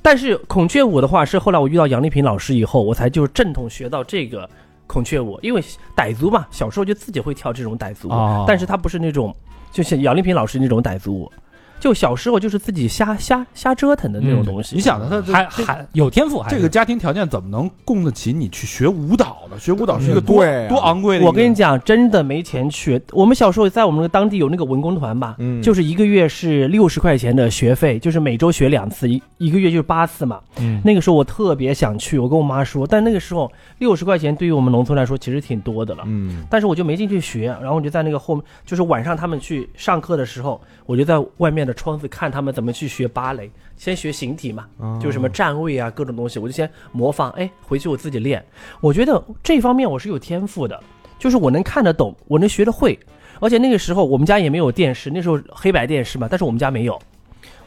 [0.00, 4.48] 但是孔雀舞的话，是后来我遇到杨丽萍老师以后，我才就是正统学到这个
[4.88, 5.38] 孔雀舞。
[5.40, 5.62] 因为
[5.94, 9.32] 傣族嘛，小时候就自己会跳这种傣族舞，哦但是它不是那种，
[9.70, 11.32] 就像杨丽萍老师那种傣族舞，
[11.78, 14.74] 就小时候就是自己瞎瞎瞎折腾的那种嗯东西。
[14.76, 19.58] 你想的他还还有天赋还，这个家庭条件怎么能供得起你去学舞蹈呢？
[19.58, 21.24] 学舞蹈是一个嗯多多昂贵的。
[21.24, 23.00] 我跟你讲，真的没钱去。
[23.12, 30.40] 我们小时候在我们那个当地有那个文工团吧，嗯，就是一个月是六十块钱的学费，就是每周学两次，一一个月就是八次嘛。
[30.58, 36.02] 嗯，那个时候我特别想去，我跟我妈说，但那个时候六十块钱对于我们农村来说其实挺多的了。
[36.06, 48.42] 嗯但是我就没进去学，然后我就在那个后面，就是晚上他们去上课的时候，我就在外面的窗子看他们怎么去学芭蕾，先学形体嘛，哦就什么站位啊，各种东西，我就先模仿，哎，回去我自己练。
[48.80, 50.82] 我觉得这方面我是有天赋的，
[51.18, 52.98] 就是我能看得懂，我能学得会。
[53.40, 57.00] 而且那个时候我们家也没有电视，那时候黑白电视嘛，但是我们家没有。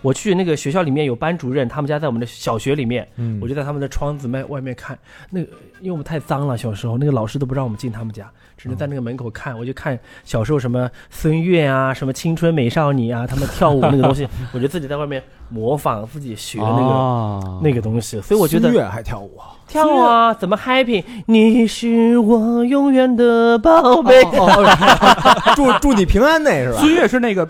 [0.02, 4.98] 我去那个学校里面有班主任，他们家在我们的小学里面，嗯我就在他们的窗子外外面看，
[5.30, 5.48] 那个
[5.80, 9.58] 因为我们太脏了，小时候那个老师都不让我们进他们家，只能在那个门口看。
[9.58, 18.20] 我就看小时候什么孙悦啊，什么青春美少女啊，他们跳舞那个东西， 我就自己在外面模仿自己学那个、啊那个东西。
[18.22, 21.04] 所以我觉得孙悦还跳舞啊，跳啊，怎么 happy？
[21.28, 24.24] 你是我永远的宝贝。
[25.56, 26.80] 祝祝你平安那是吧？
[26.80, 27.48] 孙悦是那个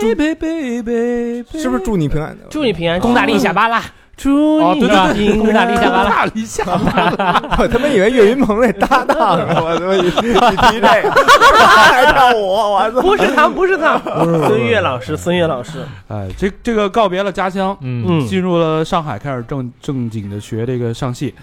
[0.00, 2.36] 贝贝贝贝，是不是祝你平安？
[2.48, 3.82] 祝你平安，攻大力下巴啦，
[4.16, 6.10] 祝你哦对对对平安攻大力下巴啦。
[6.10, 13.00] 大理下巴，我他妈以为岳云鹏那搭档呢，我他妈你你提这个还跳舞，我操！
[13.00, 13.98] 不是他，不是他，
[14.46, 21.34] 孙越老师，孙越老师，哎，这这个告别了家乡，嗯嗯，进入了上海，开始正正经的学这个上戏，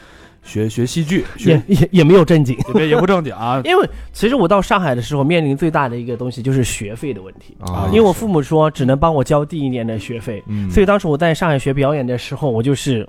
[0.50, 2.58] 学学戏剧，也学也也没有正经。
[2.76, 3.62] 也也不正经啊。
[3.66, 7.56] 因为其实我到上海的时候，面临最大的一个东西就是学费的问题。
[7.60, 13.08] 啊因为我父母说只能帮我交第一年的学费，嗯所以当时我在上海学表演的时候，我就是，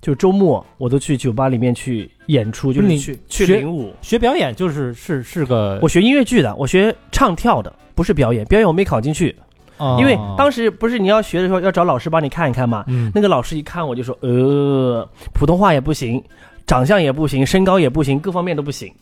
[0.00, 3.92] 就周末我都去酒吧里面去演出，就是你去去领舞。
[4.00, 8.44] 学表演就是是是个我学音乐剧的，我学唱跳的，不是表演。
[8.46, 9.34] 表演我没考进去，
[9.78, 12.84] 哦因为当时不是你要学的时候要找老师帮你看一看嘛。
[12.88, 16.22] 嗯那个老师一看我就说，呃，普通话也不行，
[16.66, 18.92] 长相也不行，身高也不行，各方面都不行。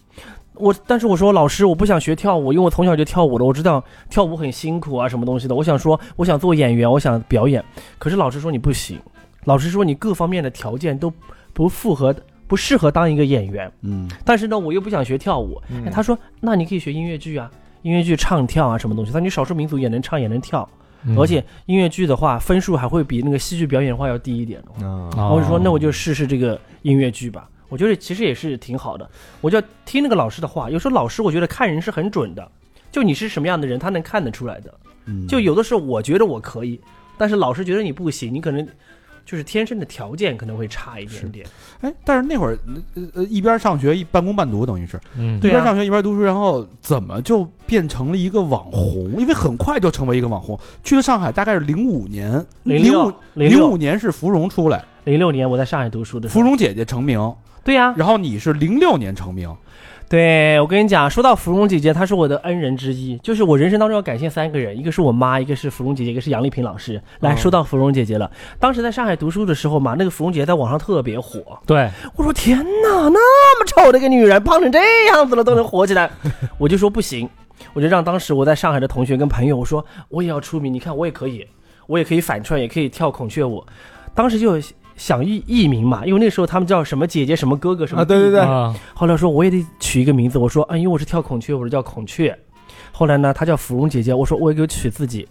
[0.55, 5.55] 我但是我说老师，我不想学跳舞，因为我从小就跳舞的，我知道跳舞很辛苦啊，什么东西的。
[5.55, 7.65] 我想说，我想做演员，我想表演。
[7.99, 8.99] 可是老师说你不行，
[9.45, 11.13] 老师说你各方面的条件都
[11.53, 12.15] 不符合
[12.47, 15.61] 不适合当一个演员，嗯但是呢，我又不想学跳舞。
[15.71, 17.51] 嗯哎他说，那你可以学音乐剧啊，
[17.83, 19.11] 音乐剧唱跳啊，什么东西？
[19.11, 20.69] 他说你少数民族也能唱也能跳，
[21.03, 27.49] 嗯而且音乐剧的话，分数还会比那个戏剧表演的话要低一点我就说，那我就试试这个音乐剧吧。
[27.69, 29.09] 我觉得其实也是挺好的，
[29.41, 30.71] 我就要听那个老师的话。
[30.71, 32.51] 有时候老师我觉得看人是很准的，
[32.93, 34.75] 就你是什么样的人，他能看得出来的。
[35.07, 36.81] 嗯，就有的时候我觉得我可以，
[37.19, 38.67] 但是老师觉得你不行，你可能
[39.27, 41.47] 就是天生的条件可能会差一点点。
[41.81, 42.59] 哎，但是那会儿
[42.95, 49.13] 呃呃一边上学一半工半读，等于是嗯对啊一边上学一边读书，然后怎么就变成了一个网红？
[49.19, 50.59] 因为很快就成为一个网红。
[50.83, 57.19] 去了上海大概是零五年，零五零五年是芙蓉出来，零六年我在上海读书的时候，芙蓉姐姐成名，
[57.65, 59.57] 对呀、然后你是零六年成名，
[60.09, 67.01] 对我跟你讲，说到芙蓉姐姐，她是我的恩人之一，就是我人生当中要感谢三个人，一个是我妈，一个是芙蓉姐姐，一个是杨丽萍老师。
[67.21, 76.11] 来哦说到芙蓉姐姐了，当时在上海读书的时候嘛，那个芙蓉姐姐在网上特别火，对，我说天哪，那么丑的一个女人，胖成这样子了都能火起来，
[76.59, 77.27] 我就说不行，
[77.73, 81.47] 我就让当时我在上海的同学跟朋友我说我也要出名，你看我也可以，
[81.87, 83.65] 我也可以反串，也可以跳孔雀舞，
[84.15, 84.61] 当时就
[84.97, 92.37] 想艺艺名嘛，因为那时候他们叫什么姐姐什么哥哥什么啊，对对对，啊后来说我也得取一个名字，我说啊，因为我是跳孔雀，我是叫孔雀。
[92.93, 95.27] 后来呢，她叫芙蓉姐姐，我说我也给我取自己。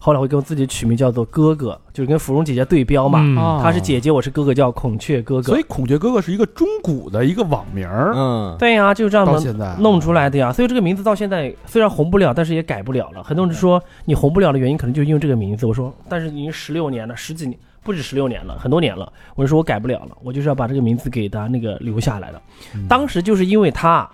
[0.00, 3.60] 后来我给我自己取名叫做哥哥，就是跟芙蓉姐姐对标嘛。
[3.60, 5.62] 她是姐姐，我是哥哥，叫孔雀哥哥所以。
[5.64, 10.52] 孔雀哥哥是一个中古的一个网名儿，嗯，对呀、就是这样的到现在弄出来的呀。
[10.52, 13.24] 所以这个名字到现在虽然红不了，但是也改不了了。
[13.24, 15.66] 很多人说你红不了的原因可能就是因为这个名字。
[15.66, 19.10] 我说，但是已经十六年了，十几年不止十六年了，很多年了。
[19.34, 22.42] 我就说我改不了了，我就是要把这个名字给他那个留下来了。
[22.74, 24.06] 嗯当时就是因为他，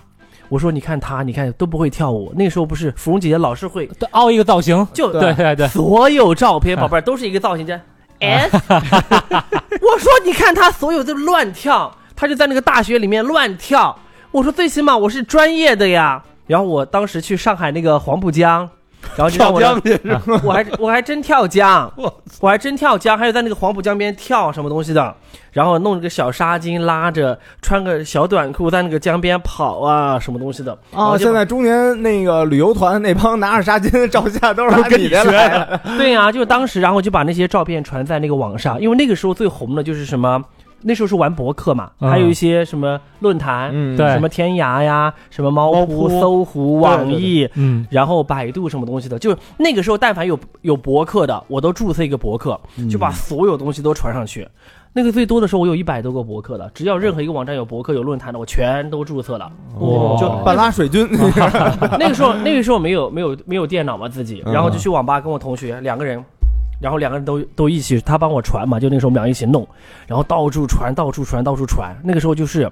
[0.48, 2.32] 我说你看他，你看都不会跳舞。
[2.36, 7.80] 那时候不是芙蓉姐姐老是会凹一个造型，就对对对，所有照片， 宝贝儿都是一个造型，这
[8.20, 8.56] S。
[8.70, 13.98] 我说你看他所有的乱跳，他就在那个大学里面乱跳。
[14.30, 16.22] 我说最起码我是专业的呀。
[16.46, 18.68] 然后我当时去上海那个黄浦江，
[19.16, 20.22] 然后就让我江去是吧？
[20.44, 21.90] 我还我还真跳江，
[22.40, 25.14] 我还真跳江，还有在那个黄浦江边跳什么东西的，
[25.52, 30.76] 然后弄着个小纱巾拉着，穿个小短裤在那个江边跑啊，什么东西的。
[30.92, 35.24] 啊，现在中年那个旅游团那帮拿着纱巾照相都是跟你的
[35.96, 40.42] 对呀、就当时，然后就把那些照片传在那个网上，因为那个时候最红的就是什么，
[40.84, 42.10] 那时候是玩博客嘛，嗯。
[42.10, 43.96] 还有一些什么论坛，嗯。
[43.96, 44.06] 对。
[44.12, 47.86] 什么天涯呀，什么猫猫扑、搜狐、网易，嗯。
[47.90, 54.46] 然后百度什么东西的，就那个时候，但凡有有博客的，我都注册一个博客，就把所有东西都传上去。
[54.96, 59.50] 那个最多的时候，我有一百多个博客的，只要任何一个网站有博客、有论坛的，我全都注册了。
[59.76, 61.04] 哦就半拉水军，
[61.98, 64.52] 那个时候，那个时候没有没有没有电脑嘛，自己，嗯。
[64.52, 66.24] 然后就去网吧跟我同学两个人，
[66.80, 69.66] 然后两个人都都一起，他帮我传嘛，就那时候我们俩一起弄，
[70.06, 71.96] 然后到处传，到处传，到处传。
[72.04, 72.70] 那个时候就是，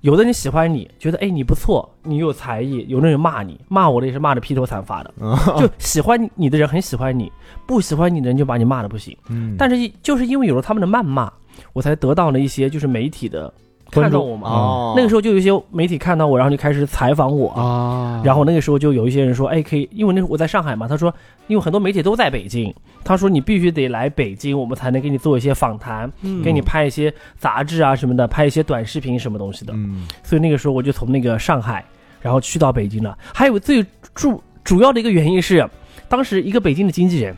[0.00, 5.12] 有的人喜欢你，觉得哎你不错，你有才艺，有的人骂你，骂我的也是骂的披头散发的，
[5.58, 7.30] 就喜欢你的人很喜欢你，
[7.66, 9.16] 不喜欢你的人就把你骂的不行。
[9.28, 11.32] 嗯但是就是因为有了他们的谩骂，
[11.72, 13.52] 我才得到了一些就是媒体的
[14.02, 14.48] 看到我嘛。
[14.48, 21.12] 哦，那个时候就有一些媒体看到我，然后就开始采访我啊然后那个时候就有一些人说，哎，可以，因为那时候我在上海嘛，他说，
[21.46, 26.10] 因为很多媒体都在北京，他说你必须得来北京，我们才能给你做一些访谈，
[26.42, 29.72] 给你拍一些杂志啊什么的，拍一些短视频什么东西的。
[29.76, 31.84] 嗯所以那个时候我就从那个上海，
[32.20, 33.16] 然后去到北京了。
[33.32, 35.68] 还有最主主要的一个原因是，
[36.08, 37.36] 当时一个北京的经纪人，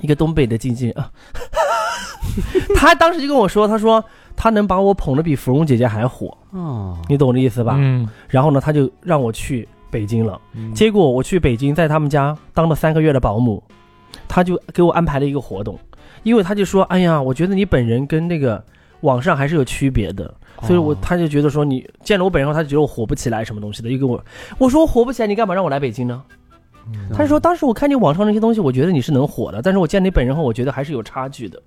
[0.00, 1.10] 一个东北的经纪人啊，
[2.76, 4.04] 他当时就跟我说，他说
[4.40, 7.74] 他能把我捧得比芙蓉姐姐还火，啊，你懂我的意思吧？
[7.76, 10.40] 嗯然后呢，他就让我去北京了。
[10.54, 13.60] 嗯结果我去北京，在他们家当了三个月的保姆，
[14.28, 15.76] 他就给我安排了一个活动，
[16.22, 18.64] 因为他就说：“哎呀，我觉得你本人跟那个
[19.00, 24.24] 网上还是有区别的。”所以我哦他就觉得说你见了我本人后，他就觉得我火不起来什么东西的，又给我
[24.58, 26.22] 我说我火不起来，你干嘛让我来北京呢？
[27.12, 31.60] 他就说当时我看你网上那些东西，我觉得你是能火的，但是我见你本人后，我觉得还是有差距的。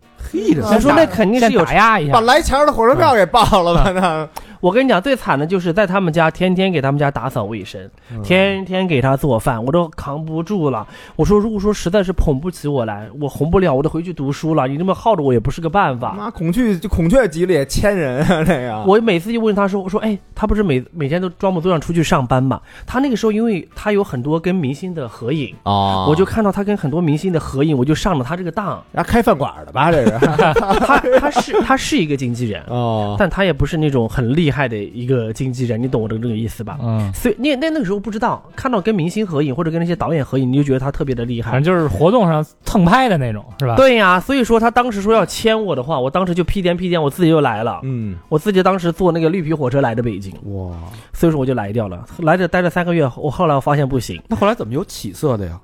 [0.62, 3.92] 他说那肯定是有打压一下把，来钱儿的火车票给报了吧？
[3.92, 4.30] 那
[4.62, 7.90] 我跟你讲，最惨的就是在他们家天天给他们家打扫卫生，
[8.24, 10.88] 天天给他做饭，我都扛不住了。
[11.16, 14.68] 我说，如果说实在是捧不起我来，我红不了，我得回去读书了。
[14.68, 16.14] 你这么耗着我也不是个办法。
[16.14, 22.62] 妈孔雀就孔雀集里千人啊， 这个我每次就问他说：“我说，哎，他不是每每天都装模作样出去上班吗？
[22.86, 28.80] 他那个时候，因为他有很多跟明星的合影，哦我就看到他跟很多明星的合影，我就上了他这个当。
[28.92, 29.92] 然后开饭馆的吧？
[29.92, 36.78] 这是 他他是他是一个经纪人，哦，但他也不是那种很厉害的一个经纪人，你懂我的这个意思吧？
[36.82, 41.74] 嗯，所以那那那个时候不知道，看到跟明星合影或者跟那些导演合影，你就觉得他特别的厉害反正。
[41.74, 43.76] 就是活动上蹭拍的那种，是吧？
[43.76, 47.80] 对呀、所以说他当时说要签我的话，我当时就屁颠屁颠，我自己就来了。
[47.84, 50.76] 嗯，我自己当时坐那个绿皮火车来的北京，哇，
[51.14, 52.06] 所以说我就来掉了。
[52.20, 55.58] 来这待了三个月，我后来我发现不行，那后来怎么有起色的呀？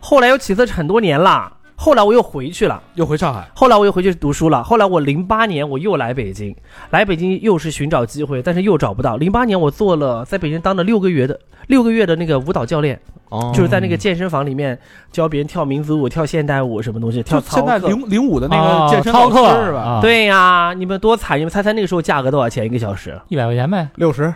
[0.00, 1.50] 后来有起色很多年了，
[1.84, 2.82] 后来我又回去了。
[2.94, 4.64] 又回上海，后来我又回去读书了。
[4.64, 6.56] 后来我零八年我又来北京，
[6.88, 9.18] 来北京又是寻找机会，但是又找不到。
[9.18, 14.78] 零八年我做了在北京当了六个月的六个月的那个舞蹈教练，哦就是在那个健身房里面
[15.12, 17.68] 教别人跳民族舞、跳现代舞什么东西，跳操课。
[17.68, 19.80] 现在零零五的那啊个健身老操课师是吧？
[19.80, 21.38] 啊对呀，你们多惨！
[21.38, 23.20] 你们猜猜那个时候价格多少钱一个小时？
[23.28, 24.32] 一百块钱呗，六十，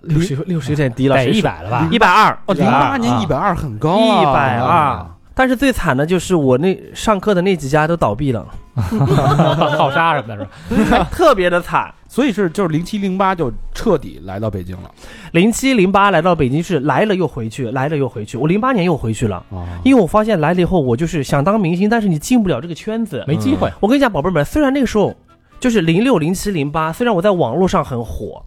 [0.00, 1.88] 六十六十有点低了，得一百了吧？
[1.90, 5.06] 一百二，哦，零八年一百二很高啊，一百二。
[5.38, 11.06] 但是最惨的就是我那上课的那几家都倒闭了， 好杀什么的是吧？
[11.12, 11.92] 特别的惨。
[12.08, 14.90] 所以是就是零七零八就彻底来到北京了
[15.32, 18.38] 零七零八来到北京是，来了又回去，来了又回去。
[18.38, 23.22] 我零八年又回去了，啊，因为我发现来了以后，我就是想当明星，但是你进不了这个圈子。
[23.26, 23.70] 没机会。
[23.80, 25.14] 我跟你讲，宝贝儿们，虽然那个时候
[25.60, 28.42] 就是零六、零七、零八，虽然我在网络上很火，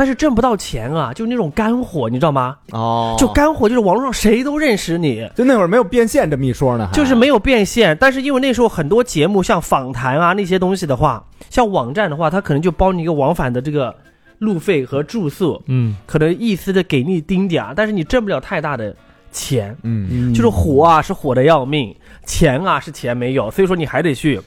[0.00, 2.56] 但是挣不到钱啊，就那种干火，你知道吗？
[2.72, 5.28] 哦，就干火，就是网络上谁都认识你。
[5.36, 13.94] 就那会儿没有变现这么一说呢，就是没有变现，但是因为那时候很多节目像访谈啊那些东西的话，像网站的话，它可能就包你一个往返的这个
[14.38, 18.96] 路费和住宿，嗯，可能意思的给你丁点儿，但是你挣不了太大的
[19.30, 21.94] 钱，嗯，就是火啊是火的要命，
[22.24, 24.40] 钱啊是钱没有，所以说你还得去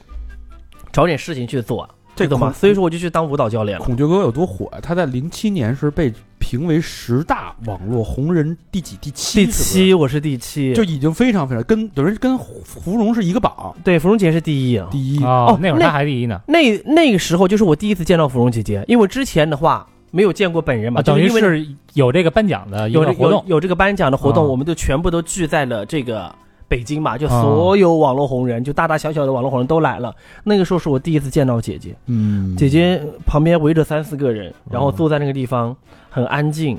[0.90, 2.52] 找点事情去做，这个嘛？
[2.52, 3.84] 所以说我就去当舞蹈教练了。
[3.84, 4.78] 孔雀哥有多火呀？
[4.82, 8.96] 他在零七年是被评为十大网络红人第几？
[9.00, 9.46] 第七？
[9.46, 14.80] 第是是七，我是第七，就已经非常非常跟等于跟芙蓉是一个榜对芙蓉姐是第一。
[14.90, 15.22] 第一。
[15.24, 26.32] 哦，那会儿那他还第一呢，那那个时候就是我第一次见到芙蓉姐姐，因为之前的话没有见过本人嘛，啊，等于就是因为是有这个颁奖的有这个活动有有这个颁奖的活动，啊我们就全部都聚在了这个
[26.66, 30.14] 北京嘛，就啊所有网络红人，就大大小小的网络红人都来了。
[30.44, 35.76] 那个时候是我第一次见到姐姐，嗯姐姐旁边围着三四个人，然后坐在那个地方
[36.10, 36.78] 很安静，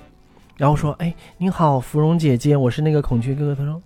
[0.57, 3.81] 然后说：“哎，你好，芙蓉姐姐，我是那个孔雀哥哥。”他说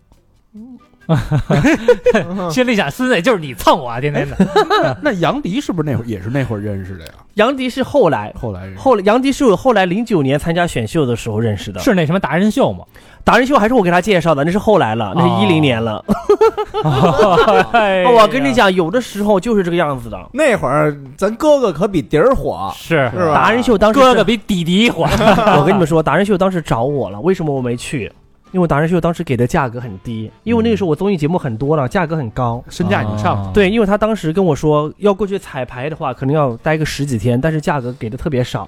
[2.51, 4.37] 心里想，孙子就是你蹭我啊，天天的。
[5.01, 12.85] 那杨迪是不是那会儿也是那会儿认识的呀？：“杨迪是后来。”后来后来，杨迪是我后来零九年参加选秀的时候认识的，是那什么达人秀吗？
[13.29, 16.03] 达人秀还是我给他介绍的，那是后来了，那是一零年了。
[16.83, 20.17] 我跟你，讲，有的时候就是这个样子的。
[20.33, 25.03] 那会儿咱哥哥可比迪儿火，是是吧达人秀当时是哥哥比弟弟火，
[25.59, 28.11] 我跟你们说，达人秀当时找我了，为什么我没去？
[28.51, 32.63] 因为达人秀当时给的价格很低，因为那个时候我综艺节目很多了，价格很高。
[32.69, 38.67] 身价已经上对，因为他当时跟我说要过去彩排的话，可能要待个十几天，但是价格给的特别少。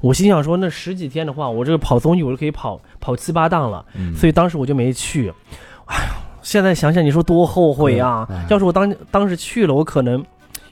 [0.00, 5.32] 我心想说，那十几天的话，我这个跑综艺我就可以跑跑七八档了，嗯所以当时我就没去。
[5.86, 8.28] 哎呀，现在想想，你说多后悔啊！
[8.50, 10.22] 要是我当当时去了，我可能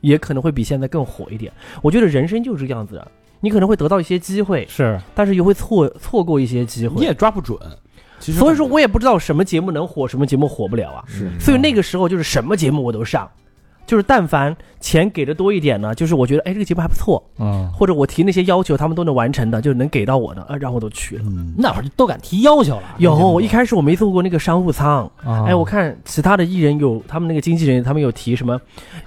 [0.02, 1.50] 也可能会比现在更火一点。
[1.80, 3.08] 我觉得人生就是这样子的，
[3.40, 7.02] 你可能会得到一些机会，是但是又会错错过一些机会你。
[7.02, 7.58] 也抓不准。
[8.20, 11.04] 其实所以说我也不知道什么节目能火，什么节目火不了啊。
[11.08, 13.28] 是所以那个时候就是什么节目我都上，
[13.86, 21.24] 就是但凡钱给的多一点呢，就是我觉得哎这个节目还不错，嗯，或者我提那些要求他们都能完成的，就能给到我的，呃，然后我都去了。
[21.26, 22.82] 嗯，那会儿都敢提要求了。
[22.98, 25.44] 有一开始我没做过那个商务舱，啊。
[25.46, 28.60] 哎，我看其他的艺人有他们那个经纪人，他们有提什么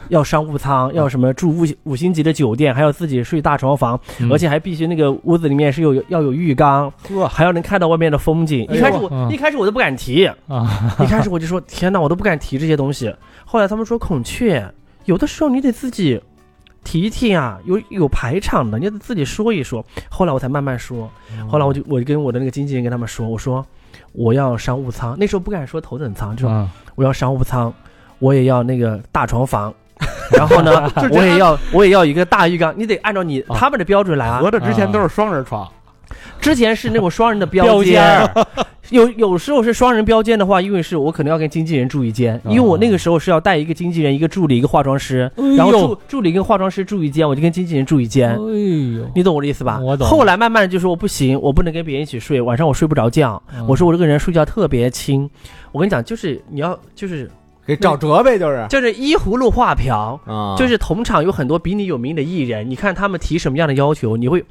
[0.10, 4.32] 要商务舱，要什么住五五星级的酒店，还要自己睡大床房，嗯。
[4.32, 8.66] 而且还必须那个屋子里面是有要有浴缸，呵，还要能看到外面的风景。
[8.70, 13.14] 哎呦一开始我、嗯一开始我都不敢提，啊，一开始我就说天哪，我都不敢提这些东西。
[13.46, 14.66] 后来他们说孔雀，
[15.06, 16.22] 有的时候你得自己
[16.84, 19.86] 提一提啊，有有排场的，你得自己说一说。
[20.10, 21.10] 后来我才慢慢说，
[21.50, 23.66] 后来我就我就跟我的那个经纪人跟他们说，我说
[24.12, 27.74] 我要商务舱，那时候不敢说头等舱，就说嗯我要商务舱，
[28.20, 29.74] 我也要那个大床房。
[30.36, 33.56] 然后呢，我也要，我也要一个大浴缸，你得按照你啊。
[33.56, 34.28] 他们的标准来。
[34.28, 34.40] 啊。
[34.40, 35.72] 合着之前都是双人床，
[36.42, 38.02] 之前是那种双人的标 标间
[38.94, 48.30] 有有时候是双人标间的话，因为是我可能要跟经纪人住一间，因为我那个时候是要带一个经纪人、一个助理、一个化妆师，然后助助理跟化妆师住一间，我就跟经纪人住一间。
[48.30, 49.80] 哎呦，你懂我的意思吧？
[49.80, 53.42] 我懂后来慢慢的就说我不行，我不能跟别人一起睡，晚上我睡不着觉。
[53.58, 55.28] 嗯我说我这个人睡觉特别轻。
[55.72, 57.28] 我跟你讲，就是你要就是
[57.66, 64.44] 给找辙呗，就是就是依葫芦画瓢，啊，就是同场有很多比你有名的艺人，你看他们提什么样的要求，你会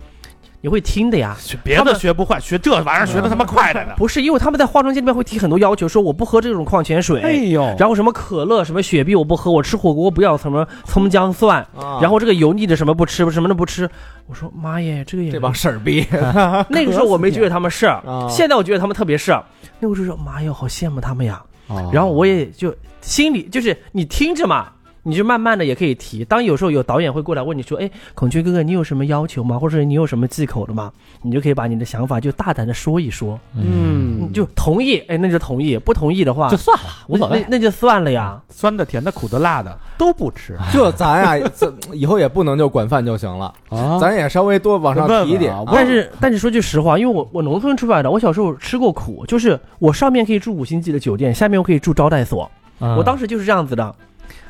[0.63, 1.37] 你会听的呀。
[1.39, 3.93] 学别的学不坏，学这玩意儿学的他妈快的呢。
[3.99, 13.91] 不是，因为他们在化妆间里面会提很多要求，说我不喝这种矿泉水，哎呦，然后什么可乐、什么雪碧我不喝，我吃火锅不要什么葱姜蒜，啊然后这个油腻的什么不吃，什么都不吃。
[14.27, 16.07] 我说妈耶，这个也这帮事儿逼，
[16.71, 19.37] 那个时候我没觉得他们是， 啊现在我觉得他们特别是。
[19.81, 21.43] 那个时候说妈呀，好羡慕他们呀。
[21.69, 24.67] 哦然后我也就心里就是你听着嘛，
[25.05, 26.25] 你就慢慢的也可以提。
[26.25, 29.59] 当有时候有导演会过来问你说，哎，孔雀哥哥，你有什么要求吗？
[29.59, 30.93] 或者你有什么忌口的吗？
[31.23, 37.57] 你就可以把你的想法就大胆的说一说，嗯你就同意，哎，那就同意；不同意的话就，算了，无所谓那。
[37.57, 38.41] 那就算了呀。
[38.49, 45.73] 酸的、甜的、苦的、辣的都不吃这咱呀，这以后也不能就管饭就行了，啊咱也稍微多往上提一点问问啊。
[45.75, 52.49] 但是但是说句实话，因为我我农村出来的，我小时候吃过苦，就是我上面可以住五星级的酒店，下面我可以住招待所。
[52.79, 53.95] 嗯我当时就是这样子的。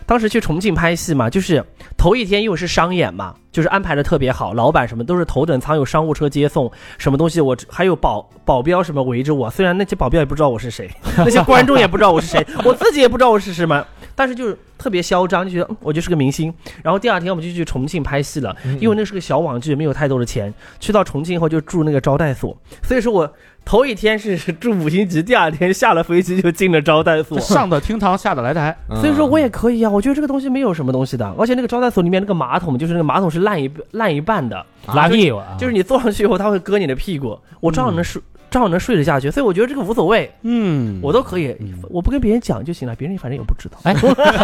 [0.07, 1.65] 当时去重庆拍戏嘛，就是
[1.97, 13.85] 头一天又是商演嘛，就是安排的特别好，老板什么都是头等舱，有商务车接送，什么东西我还有保保镖什么围着我，虽然那些保镖也不知道我是谁，那些观众也不知道我是谁， 我自己也不知道我是什么，
[14.15, 16.53] 但是就是特别嚣张，就觉得嗯我就是个明星。
[16.83, 20.53] 然后第二天我们就去重庆拍戏了，因为那是个小网剧，没有太多的钱。
[20.81, 23.33] 去到重庆以后就住那个招待所，所以说我
[23.65, 27.39] 头一天是住五星级，第二天下了飞机就进了招待所。
[27.41, 29.01] 上的厅堂，下的来台，嗯。
[29.01, 38.21] 所以说我也可以啊，我觉得这个东西没有什么东西的，而且那个招待所里面那个马桶，就是那个马桶是烂一烂一半的，拉屁股啊，就是你坐上去以后，它会割你的屁股，我照样能睡，
[38.53, 41.01] 照样能睡得下去，所以我觉得这个无所谓，嗯。
[41.03, 43.79] 我都可以嗯，我不跟别人讲就行了，别人反正也不知道。
[43.83, 43.93] 哎，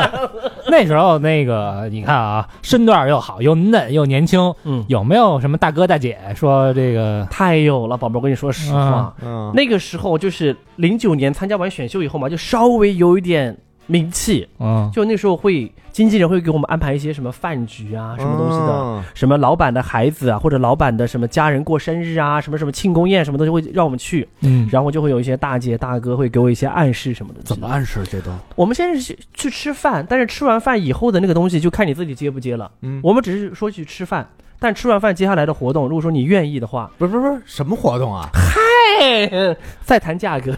[0.69, 7.27] 那时候那个你看啊，身段又好，又嫩又年轻，嗯，有没有什么大哥大姐说这个？
[7.31, 13.57] 太有了，宝贝儿，我跟你说实话，嗯，那个时候就是零九年参加完选秀以后嘛，就稍微有一点
[13.89, 18.73] 名气，嗯，就那时候会经纪人会给我们安排一些什么饭局啊，什么东西的。
[18.73, 27.41] 嗯什么老板的孩子啊，或者老板的什么家人过生日啊，什么什么庆功宴，什么东西会让我们去，嗯，然后就会有一些大姐大哥会给我一些暗示什么的。
[27.43, 27.67] 怎么？
[27.67, 28.31] 暗示这都？
[28.55, 32.71] 我们先是去去吃饭，但是吃完饭以后的那个东西就看你自己接不接了。
[32.83, 34.29] 嗯，我们只是说去吃饭，
[34.61, 38.29] 但吃完饭接下来的活动，如果说你愿意的话，不是不是不是什么活动啊？
[38.33, 40.53] 嗨，再谈价格。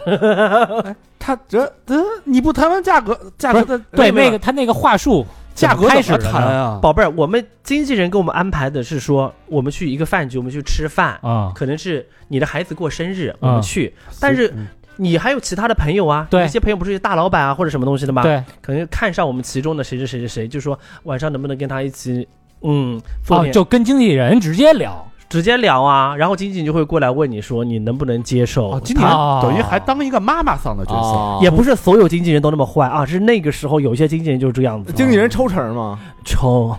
[1.19, 5.23] 他这这你不谈完价格，价格的对，那个他那个话术
[5.53, 6.79] 价格开始谈啊？
[6.81, 11.19] 宝贝儿，我们经纪人给我们安排的是说，我们去一个饭局，我们去吃饭。
[11.21, 22.27] 啊，可能是你的孩子过生日，我们去，但是嗯你还有其他的朋友啊，对有些朋友不是大老板啊或者什么东西的吗？，对，可能看上我们其中的谁谁谁谁谁，就说晚上能不能跟他一起，
[22.63, 28.71] 嗯，做哦，就跟经纪人直接聊，直接聊啊，然后经纪人就会过来问你说你能不能接受。
[28.71, 29.39] 哦，经纪人哦。
[29.41, 31.39] 等于还当一个妈妈桑的角色，哦。
[31.41, 35.97] 也不是所有经纪人都那么坏啊，是那个时候有些经纪人就是这样子，经纪人抽成吗？
[36.23, 36.75] 抽，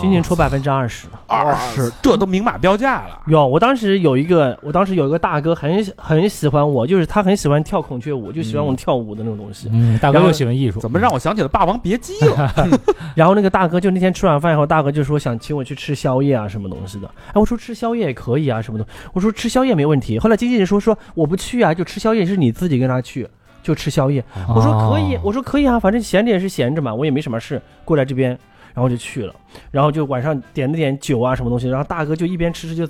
[0.00, 1.06] 仅仅抽百分之二十。
[1.26, 3.20] 二十，这都明码标价了。
[3.26, 9.68] 有，我当时有一个，我当时有一个大哥很很喜欢我，就是他很喜欢跳孔雀舞，就喜欢我们跳舞的那种东西。
[9.72, 12.52] 嗯，大哥又喜欢艺术，怎么让我想起了《霸王别姬》了？
[13.16, 17.08] 然后那个大哥就那天吃完饭以后，大哥就说想请我去吃宵夜啊，什么东西的。
[17.28, 18.86] 哎，我说吃宵夜也可以啊，什么的。
[19.12, 20.18] 我说吃宵夜没问题。
[20.18, 23.28] 后来经纪人说说我不去啊，就吃宵夜是你自己跟他去，
[23.62, 24.24] 就吃宵夜。
[24.48, 28.38] 我说可以，哦我说可以啊，反正闲着也是闲着嘛，我也没什么事，过来这边，
[28.74, 29.34] 然后就去了。
[29.70, 32.86] 然后就晚上点了点酒啊什么东西，然后大哥就一边吃吃就，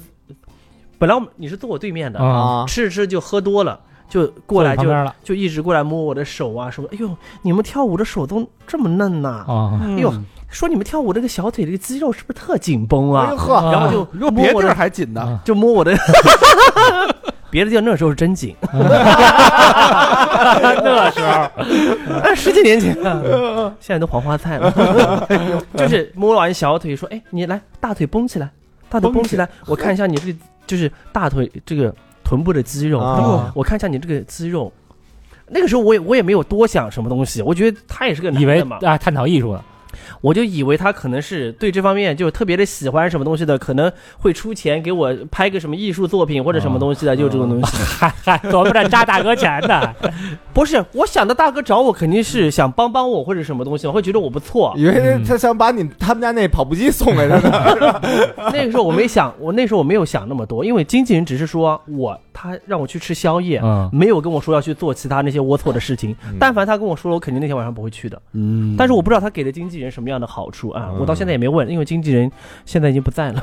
[0.98, 2.26] 本来我们你是坐我对面的，啊，
[2.62, 3.78] 啊，吃着吃着就喝多了。
[4.06, 4.84] 就过来就
[5.24, 6.86] 就一直过来摸我的手啊，什么？
[6.92, 10.12] 哎呦，你们跳舞的手都这么嫩呐、啊，哎哎呦，
[10.50, 13.36] 说你们跳舞这个小腿这个肌肉是不是特紧绷啊哎呦？
[13.36, 15.96] 呵，然后就别地儿摸我的，还紧呢，啊就摸我的，
[17.54, 18.72] 别的地方那时候是真紧， 那
[21.12, 21.26] 时候。
[22.24, 22.92] 哎十几年前，
[23.78, 24.72] 现在都黄花菜了。
[25.78, 28.50] 就是摸完小腿说，哎，你来大腿绷起来，
[28.88, 31.94] 大腿绷起来，我看一下你这个就是大腿这个
[32.24, 32.98] 臀部的肌肉，
[33.54, 34.72] 我看一下你这个肌肉。
[35.46, 39.62] 那个时候我也我也没有多想什么东西，我觉得他也是个男以为的嘛，啊探讨艺术呢，
[40.20, 47.76] 我就以为他可能是对这方面就特别的喜欢什么东西的，可能会出钱给我拍个什么艺术作品或者什么东西的，就这种东西。
[47.98, 49.94] 嗨嗨，琢磨着扎大哥钱的，
[50.52, 54.72] 不是，我想的大哥找我肯定是想帮帮我或者什么东西，会觉得我不错。
[54.76, 58.00] 以为他想把你他们家那跑步机送给他呢。
[58.52, 66.14] 那个时候我没想，我那时候我没有想那么多，因为经纪人只是说我他让我去吃宵夜，嗯，没有跟我说要去做其他那些龌龊的事情。
[66.38, 68.20] 但凡他跟我说了，我肯定那天晚上不会去的。
[68.32, 72.30] 嗯但是我不知道他给的经纪人什么样的好处啊，我到现在也没问，因为经纪人
[72.64, 73.40] 现在已经不在了。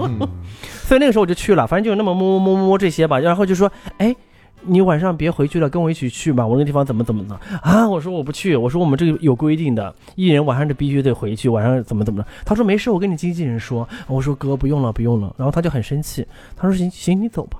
[0.00, 0.18] 嗯
[0.86, 4.14] 所以那个时候我就去了，反正就那么摸摸摸摸摸这些吧，然后就说，哎，
[4.62, 6.46] 你晚上别回去了，跟我一起去吧。
[6.46, 7.88] 我那个地方怎么怎么的啊？
[7.88, 12.28] 我说我不去，我说我们这个有规定的，艺人晚上就必须得回去，晚上怎么怎么的。
[12.44, 13.86] 他说没事，我跟你经纪人说。
[14.06, 16.26] 我说哥不用了不用了，然后他就很生气，
[16.56, 17.58] 他说行行你走吧，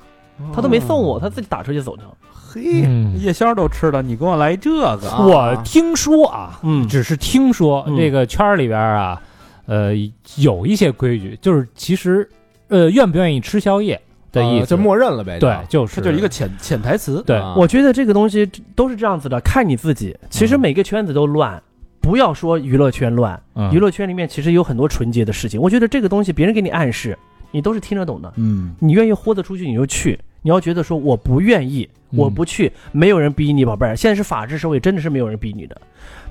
[0.52, 2.02] 他都没送我，他自己打车就走了。
[2.50, 5.22] 嘿，嗯，夜宵都吃了，你给我来这个，啊。
[5.22, 6.88] 我听说啊，嗯。
[6.88, 7.94] 只是听说嗯。
[7.94, 9.20] 这个圈儿里边啊，
[9.66, 9.92] 呃，
[10.36, 12.26] 有一些规矩，就是其实，
[12.68, 14.00] 呃，愿不愿意吃宵夜
[14.32, 15.38] 的意思，啊就默认了呗。
[15.38, 15.86] 对，就。
[15.86, 15.96] 是。
[15.96, 17.22] 这就是一个潜潜台词。
[17.26, 17.36] 对。
[17.36, 17.54] 啊。
[17.54, 20.16] 我觉得这个东西都是这样子的，看你自己。
[20.30, 21.62] 其实每个圈子都乱，
[22.00, 23.70] 不要说娱乐圈乱，嗯。
[23.74, 25.60] 娱乐圈里面其实有很多纯洁的事情。
[25.60, 27.18] 我觉得这个东西别人给你暗示，
[27.50, 28.32] 你都是听得懂的。
[28.36, 33.96] 嗯，你愿意豁得出去你就去，你要觉得说我不愿意，嗯我不去，没有人逼你，宝贝儿。
[33.96, 35.80] 现在是法治社会，真的是没有人逼你的。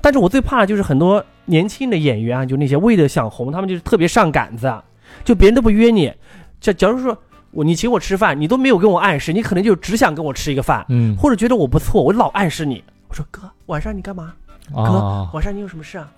[0.00, 4.82] 但是我最怕的就是很多年轻的演员啊，就那些为了想红，他们就是特别上杆子，啊，
[5.24, 6.12] 就别人都不约你。
[6.60, 7.16] 假假如说
[7.50, 12.82] 我你请我吃饭，你都没有跟我暗示，你可能就只想跟我吃一个饭，嗯或者觉得我不错，我老暗示你。
[13.08, 14.34] 我说哥，晚上你干嘛？
[14.72, 16.10] 哥啊，晚上你有什么事啊？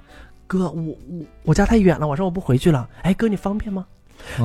[0.46, 2.88] 哥，我我我家太远了，晚上我不回去了。
[3.02, 3.86] 哎，哥，你方便吗？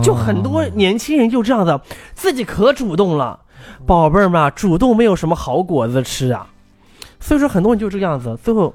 [0.04, 1.82] 就很多年轻人就这样的，
[2.14, 3.40] 自己可主动了，
[3.86, 6.48] 宝贝儿嘛，主动没有什么好果子吃啊。
[7.20, 8.74] 所以说很多人就这个样子，最后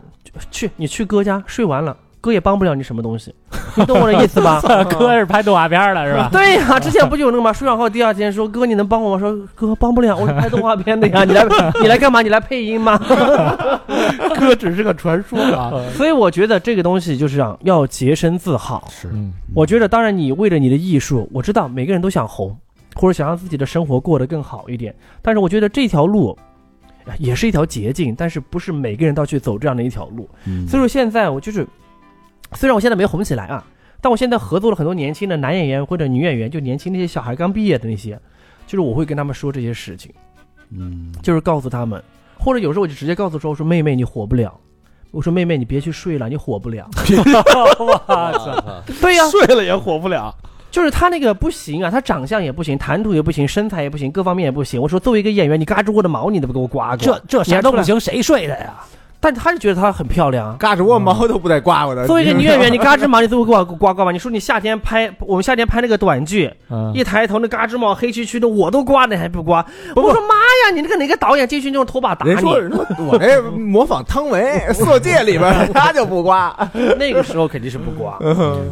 [0.51, 3.35] 去你去哥家睡完了，哥也帮不了你什么东西，
[3.77, 4.61] 你懂我的意思吧？
[4.91, 6.29] 哥是拍动画片的是吧？
[6.33, 7.53] 对呀、之前不就有那个吗？
[7.53, 9.18] 睡完后第二天说哥你能帮我吗？
[9.21, 11.45] 说哥帮不了，我是拍动画片的呀， 你来
[11.83, 12.21] 你来干嘛？
[12.23, 12.99] 你来配音吗？
[14.39, 15.73] 哥只是个传说啊。
[15.95, 18.87] 所以我觉得这个东西就是这样，要洁身自好。
[18.91, 22.57] 是嗯，我觉得，当然，你为了你的艺术，我知道每个人都想红，
[22.95, 24.95] 或者想让自己的生活过得更好一点。
[25.23, 26.37] 但是，我觉得这条路
[27.07, 30.29] 哎也是一条捷径，但是不是每个人都要去走这样的一条路。
[30.47, 31.66] 嗯所以说，现在我就是，
[32.55, 33.65] 虽然我现在没红起来啊，
[34.01, 38.19] 但我现在合作了很多年轻的男演员或者女演员，就年轻那些小孩刚毕业的那些，
[38.67, 40.13] 就是我会跟他们说这些事情，
[40.71, 42.03] 嗯，就是告诉他们，
[42.39, 44.59] 或者有时候我就直接告诉说，我说妹妹你火不了。
[45.13, 46.89] 我说妹妹，你别去睡了，你火不了。
[47.81, 48.01] 我
[48.39, 50.33] 操，对呀、 睡了也火不了。
[50.71, 54.81] 就是他那个不行啊，他长相也不行，谈吐也不行，身材也不行，各方面也不行。
[54.81, 58.73] 我说作为一个演员，你嘎吱窝的毛你都不给我刮过，这这啥都不行，谁睡的呀？
[59.21, 60.57] 但他就觉得她很漂亮。
[60.57, 62.07] 嘎吱窝毛都不带刮过的。
[62.07, 64.11] 作为一个女演员， 你嘎吱毛你都不给我刮刮吧？
[64.11, 69.64] 你说你夏天拍我们夏天拍那个短剧，嗯一抬头那嘎吱毛黑黢黢的，我都刮，你还不刮？
[69.95, 72.33] 我说妈呀，你那个哪个导演进去就拖把打你？
[72.33, 74.41] 人说人说我这模仿汤唯
[74.75, 76.55] 《色戒》里边， 他就不刮。
[76.99, 78.18] 那个时候肯定是不刮。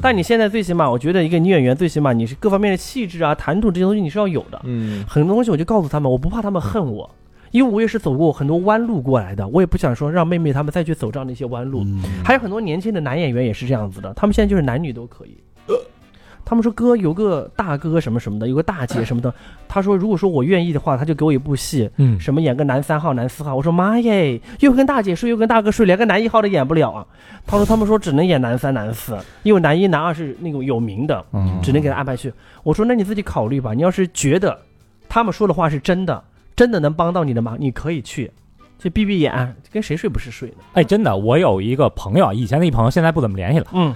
[0.00, 4.60] 但你现在最起码，我觉得一个女演员最起码你是各方面的气质啊、谈吐这些东西你是要有的。
[4.64, 7.08] 嗯，很多东西我就告诉他们，我不怕他们恨我，
[7.50, 11.82] 因为我也是走过很多弯路过来的，我也不想说让妹妹他们再去走这样的一些弯路。
[11.84, 15.36] 嗯还有很多年轻的男演员也是这样子的，他们现在就是男女都可以。
[16.44, 19.30] 他们说哥有个大哥什么什么的，有个大姐什么的。
[19.68, 23.54] 他说如果说我愿意的话，他就给我一部戏，嗯，什么演个男三号、男四号。
[23.54, 27.06] 我说妈耶，又跟大姐睡，又跟大哥睡，连个男一号都演不了啊。
[27.46, 32.32] 他说他们说只能演男三、男四，因为男一、男二是那种有名的，嗯只能给他安排去。
[32.62, 34.58] 我说那你自己考虑吧，你要是觉得
[35.06, 36.24] 他们说的话是真的，
[36.58, 38.28] 真的能帮到你的忙，你可以去，
[38.80, 40.56] 去闭闭眼，跟谁睡不是睡呢？
[40.72, 43.66] 哎，真的，我有一个朋友，以前的一朋友，现在不怎么联系了。
[43.72, 43.94] 嗯，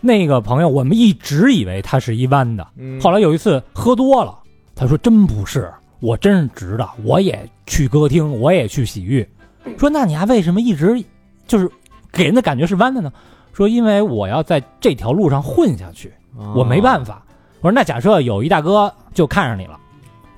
[0.00, 4.38] 那个朋友，我们一直以为他是一弯的，嗯后来有一次喝多了，
[4.76, 9.28] 他说真不是，我真是直的，我也去歌厅，我也去洗浴。
[9.76, 11.02] 说那你还为什么一直
[11.48, 11.68] 就是
[12.12, 13.12] 给人的感觉是弯的呢？
[13.52, 16.12] 说因为我要在这条路上混下去，
[16.54, 17.24] 我没办法。
[17.60, 19.76] 我说那假设有一大哥就看上你了，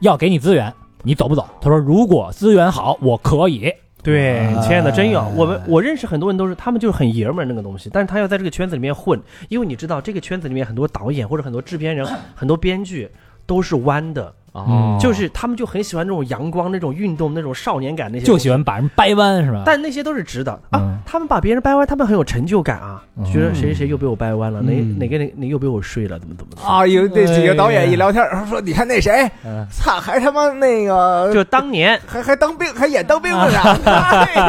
[0.00, 0.72] 要给你资源，
[1.06, 1.46] 你走不走？
[1.60, 3.72] 他说如果资源好，我可以。
[4.02, 12.04] 对，亲爱的，真有哎我们我认识很多人都是，他们就是很爷们儿那个东西，但是他要在这个圈子里面混，因为你知道这个圈子里面很多导演或者很多制片人、
[12.34, 13.08] 很多编剧
[13.46, 14.98] 都是弯的，哦。
[15.00, 18.50] 就是他们就很喜欢那种阳光、那种运动、那种少年感那些，就喜。
[18.50, 19.62] 欢把人掰弯是吧？
[19.66, 20.52] 但那些都是直的。
[20.70, 24.98] 啊嗯，他们把别人掰弯，他们很有成就感啊，嗯觉得谁谁谁又被我掰弯了，哪嗯。
[24.98, 26.62] 哪个哪哪又被我睡了，怎么怎么的。
[26.62, 29.66] 啊，有那几个导演一聊天说，你看那谁，嗯。
[29.70, 32.00] 操，还他妈那个就当年。
[32.06, 33.60] 还还当兵，还演当兵的呢，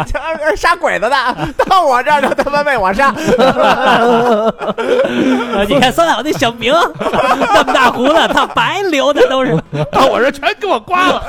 [0.56, 1.18] 杀鬼子的，
[1.68, 3.14] 到我这儿就他妈被我杀。
[5.54, 9.58] 呃 你看三好那小明， 那么大胡子，他白留的都是。
[9.98, 11.24] 到我这全给我刮了。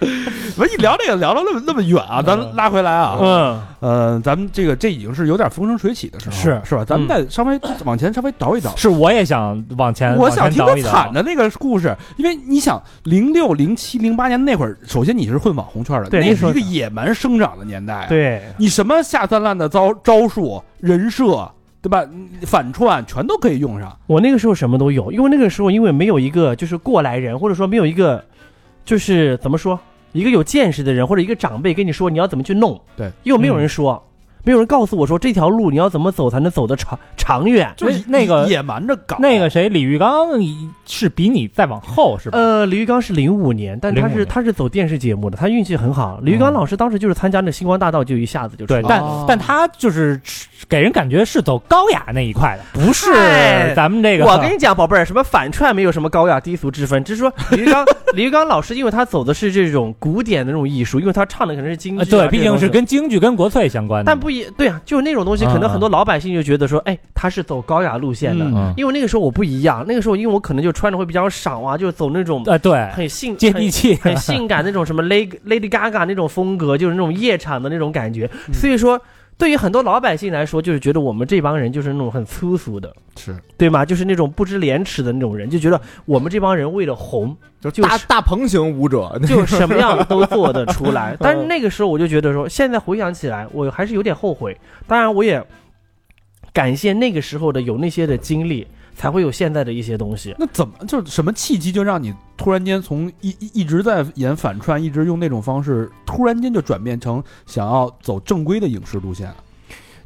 [0.56, 6.84] 我一聊这个聊到那么那么远啊，咱拉回来啊，嗯，呃，咱们这个这已经是有点风生水起的时候，是是吧？
[6.84, 8.72] 咱们再稍微往前稍微倒一倒。
[8.76, 21.50] 是，我也想往前，我想听他惨的那个故事，因为你想，零六、零七、零八年那会儿，首先你是混网红圈的，对一个野蛮生长的年代。，对，你什么下三滥的招招数、人设，
[21.84, 22.02] 对吧？
[22.46, 23.94] 反串全都可以用上。
[24.06, 28.24] 我那个时候什么都有，因为那个时候因为没有一个就是过来人，或者说没有一个
[28.86, 29.78] 就是怎么说，
[30.12, 34.02] 一个有见识的人或者一个长辈跟你说你要怎么去弄，对，又没有人说，
[34.44, 37.72] 没有人告诉我说这条路你要怎么走才能走得长长远。
[37.76, 40.28] 就是那个野蛮着搞，那个谁，李玉刚
[40.86, 42.38] 是比你再往后是吧？
[42.38, 46.20] 呃，李玉刚是零五年，但他是他是走电视节目的，他运气很好。
[46.22, 50.20] 李玉刚嗯老师当时就是参加那星光大道，就一下子就出对，来但哦但他就是
[50.68, 53.12] 给人感觉是走高雅那一块的，不是
[53.74, 54.24] 咱们这个。
[54.24, 57.84] 我跟你讲，宝贝儿，什么反串没有什么高雅低俗之分，只是说李玉刚
[58.14, 64.10] 李玉刚老师，因为他走的是这种古典的那种艺术，因为他唱的可能是京剧、啊呃对，毕竟是跟京剧跟国粹相关的。
[64.10, 68.44] 但不一对啊，就是那种东西，可能嗯很多老百姓就觉得说，哎，他是走高雅路线的。
[68.44, 78.28] 嗯因为那个时候我不一样，那个时候因为我可能就穿的会比较少啊，就是走那种呃，对，很性接地气，很性感那种什么 Lady Lady Gaga 那种风格，就是那种夜场的那种感觉。
[78.52, 79.00] 所以说，
[79.36, 83.84] 对于很多老百姓来说，就是觉得我们这帮人就是那种很粗俗的，是对吗？
[83.84, 91.16] 就是那种不知廉耻的那种人，就觉得我们这帮人为了红，就就大大鹏型舞者， 就什么样都做得出来。
[91.20, 94.56] 但是那个时候我就觉得说，现在回想起来，我还是有点后悔。
[94.86, 95.44] 当然，我也
[96.52, 100.34] 感谢那个时候的有那些的经历，才会有现在的一些东西。
[100.38, 109.32] 那怎么就是什么契机就让你突然间从一一一直在演反串，一直用那种方式，突然间就转变成想要走正规的影视路线？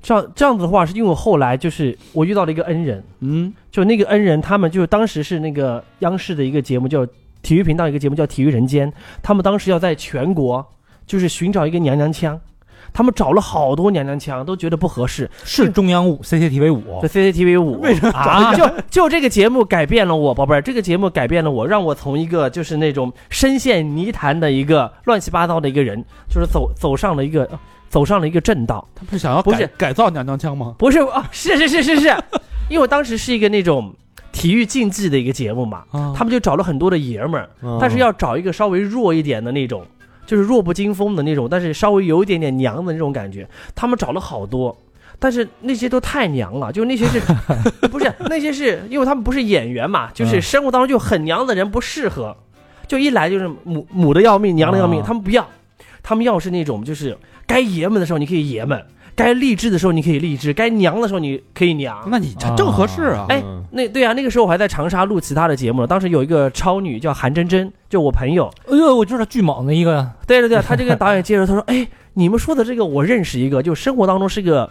[0.01, 7.05] 这样这样子的话，是因为我后来就是我遇到了一个恩人，嗯，就那个恩人，他们就是当时是那个央视的一个节目，叫
[7.43, 8.91] 体育频道一个节目叫《体育人间》，
[9.23, 10.65] 他们当时要在全国
[11.05, 12.41] 就是寻找一个娘娘腔，
[12.93, 15.31] 他们找了好多娘娘腔，都觉得不合适。
[15.45, 17.81] 是中央五 CCTV 五，CCTV 五。
[17.81, 18.11] 为什么？
[18.11, 27.49] 啊，就就这个节目改变了我，宝贝儿，这个节目改变了我，让我从一个就是那种深陷泥潭的一个乱七八糟的一个人，就是走走上了一个
[27.89, 28.87] 走上了一个正道。
[28.95, 29.71] 他不是想要改不是。
[29.77, 30.75] 改造娘娘腔吗？
[30.79, 32.09] 不是啊，是是是是是，
[32.69, 33.95] 因为我当时是一个那种
[34.33, 36.13] 体育竞技的一个节目嘛，啊。
[36.17, 39.85] 他们就找了很多的爷们儿，嗯但是要找一个稍微弱一点的那种，
[40.29, 43.49] 就是弱不禁风的那种，但是稍微有一点点娘的那种感觉。
[43.75, 44.77] 他们找了好多，
[45.19, 47.19] 但是那些都太娘了，就那些是
[47.89, 52.37] 不是那些是因为他们不是演员嘛，就是嗯生活当中就很娘的人不适合，
[52.87, 55.49] 就一来就是母母的要命，娘的要命，啊他们不要，
[56.03, 57.17] 他们要是那种就是
[57.47, 58.85] 该爷们的时候你可以爷们。
[59.19, 61.99] 该励志的时候你可以励志，该娘的时候你可以娘。
[62.11, 63.27] 那你这正合适啊！
[63.29, 65.87] 哎嗯那对啊，那个时候我还在长沙录其他的节目呢。
[65.87, 74.71] 当时有一个超女叫韩真真，就我朋友，哎呦，我知道巨猛的一个，对对对，他就跟导演介绍，他说：“哎，你们说的这个我认识一个，就生活当中是个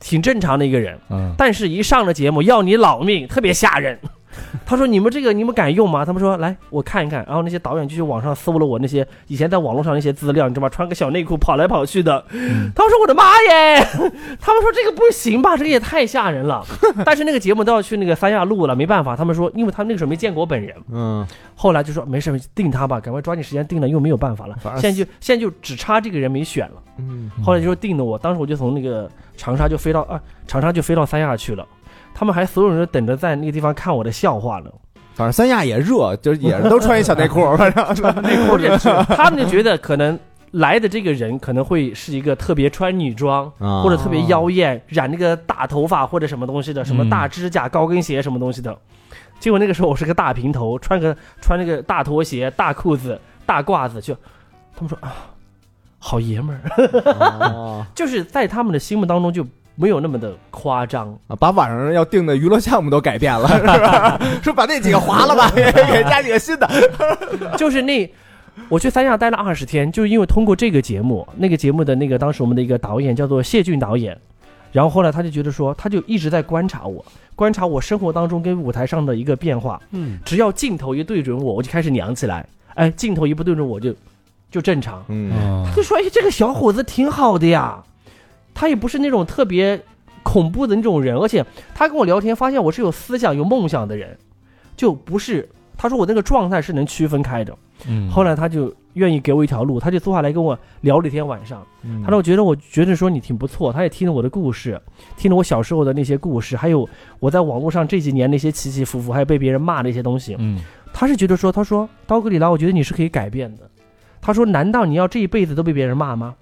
[0.00, 3.98] 挺正常的一个人，嗯，但是一上了节目要你老命，特别吓人。”
[4.66, 10.68] 他说：“你们这个你们敢用吗？”他们说：“来，我看一看。”然后那些导演就去网上搜了我那些以前在网络上那些资料，你知道吗？
[10.68, 12.24] 穿个小内裤跑来跑去的。
[12.30, 13.78] 他们说：“我的妈耶！”
[14.40, 15.56] 他们说：“这个不行吧？
[15.56, 16.64] 这个也太吓人了。”
[17.04, 19.16] 但是那个节目都要去那个三亚录了，没办法。
[19.16, 24.56] 他们说，因为他们那个时候没见过我本人，嗯，后来就说没事，定他吧，赶快抓紧时间定了，又没有办法了。
[24.76, 26.82] 现在就现在就只差这个人没选了。
[27.00, 31.64] 嗯后来就说定的我，当时我就从那个长沙就飞到啊，长沙就飞到三亚去了。
[32.18, 34.70] 他们还所有人都等着在那个地方看我的笑话呢。
[35.14, 38.58] 反正三亚也热，就是也是都穿一小内裤， 反正内裤
[39.14, 40.18] 他们就觉得可能
[40.50, 43.46] 来的这个人可能会是一个特别穿女装。
[43.58, 48.76] 啊或者特别妖艳，染那个大头发或者什么东西的，什么嗯大指甲、高跟鞋什么东西的。
[49.38, 54.12] 结果那个时候我是个大平头，穿个穿那个大拖鞋、大裤子、大褂子，就
[54.74, 55.14] 他们说啊，
[55.98, 59.46] 好爷们儿，哦 就是在他们的心目当中就
[59.78, 61.16] 没有那么的夸张。
[61.28, 64.20] 啊把晚上要定的娱乐项目都改变了，是吧？
[64.42, 66.68] 说把那几个划了吧， 给加几个新的。
[67.56, 68.10] 就是那，
[68.68, 74.18] 我去三亚待了二十天，就是因为通过这个节目，那个节目的那个当时我们的一个导演叫做谢俊导演，
[74.72, 77.04] 然后后来他就觉得说，他就一直在观察我，
[77.36, 79.80] 观察我生活当中跟舞台上的一个变化。
[79.92, 83.94] 嗯，只要镜头一对准我，我就开始娘起来；哎，镜头一不对准我就
[84.50, 85.04] 就正常。
[85.08, 85.30] 嗯
[85.66, 87.82] 他就说：“哎，这个小伙子挺好的呀，
[88.58, 89.80] 他也不是那种特别
[90.24, 91.46] 恐怖的那种人，而且
[91.76, 94.18] 他跟我聊天，发现我是有思想、有梦想的人，
[94.76, 95.48] 就不是。
[95.76, 97.56] 他说我那个状态是能区分开的。
[97.86, 101.64] 嗯后来他就愿意给我一条路，他就坐下来跟我聊了一天晚上。
[101.84, 104.80] 嗯他说：“我觉得我觉得说你挺不错，他也听了我的故事，
[105.16, 106.88] 听了我小时候的那些故事，还有
[107.20, 110.34] 我在网络上这几年那些起起伏伏，还有被别人骂的一些东西。
[110.40, 110.58] 嗯
[110.92, 113.70] 他是觉得说，他说刀哥里拉，我觉得你是可以改变的。
[114.20, 116.34] 他说，难道你要这一辈子都被别人骂吗？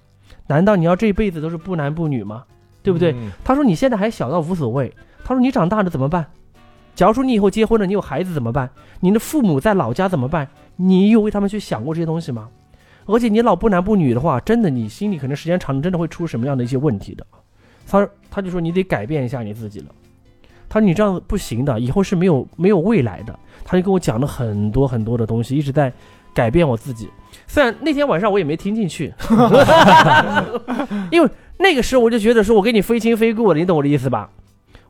[0.47, 2.43] 难道你要这一辈子都是不男不女吗？
[2.81, 3.11] 对不对？
[3.11, 4.93] 嗯他说你现在还小到无所谓。
[5.23, 6.25] 他说你长大了怎么办？
[6.95, 8.69] 假如说你以后结婚了，你有孩子怎么办？
[9.01, 10.47] 你的父母在老家怎么办？
[10.77, 12.49] 你有为他们去想过这些东西吗？
[13.05, 17.25] 而且你老不男不女的话，真的你心里可能时间长了，真的会出什么样的一些问题的。
[17.85, 19.85] 他他就说你得改变一下你自己了。
[20.69, 23.37] 他说你这样子不行的，以后是没有没有未来的。
[23.63, 25.91] 他就跟我讲了很多很多的东西，一直在
[26.33, 27.09] 改变我自己。
[27.47, 29.13] 虽然那天晚上我也没听进去，
[31.09, 34.29] 因为那个时候我就觉得说我跟你非亲非故的，你懂我的意思吧？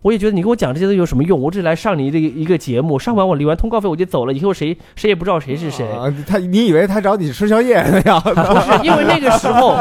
[0.03, 1.41] 我也觉得你跟我讲这些都有什么用？
[1.41, 5.87] 我只是来上你这个一个节目，上完我领完通告费我就走了，以后谁谁也不知道谁是谁。
[5.91, 8.21] 啊他你以为他找你吃宵夜那样？
[8.21, 9.75] 不是因为那个时候，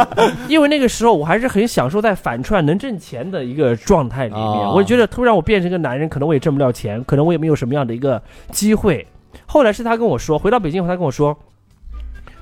[0.48, 4.42] 因为那个时候我还是很享受在反串能挣钱的一个状态里面。
[4.42, 8.20] 哦我觉得突然我变成一个男人，可能我也挣不了钱，可能我也没有什么样的一个
[8.50, 9.06] 机会。
[9.44, 11.38] 后来是他跟我说，回到北京后他跟我说，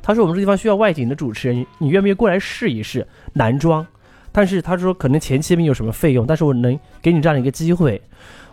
[0.06, 3.84] 他说我们这地方需要外景的主持人，你愿不愿意过来试一试男装？
[4.30, 7.98] 但是他说可能前期没有什么费用，但是我能给你这样的一个机会。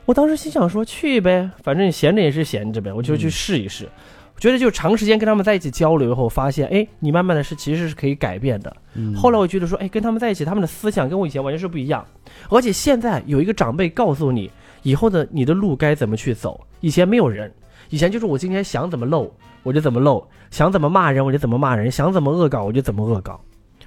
[0.05, 3.85] 我当时心想说去呗，反正闲着也是闲着呗，我就去试一试。
[4.33, 8.73] 我觉得就长时间跟他们在一起交流以后，发现哎，你慢慢的是其实是可以改变的。
[8.93, 12.05] 嗯后来我觉得说，哎，跟他们在一起，他们的思想跟我以前完全是不一样。
[12.49, 14.49] 而且现在有一个长辈告诉你，
[14.83, 16.65] 以后的你的路该怎么去走。
[16.79, 17.51] 以前没有人，
[17.89, 19.31] 以前就是我今天想怎么露
[19.63, 23.39] 我就怎么漏，想怎么骂人我就怎么骂人，想怎么恶搞我就怎么恶搞。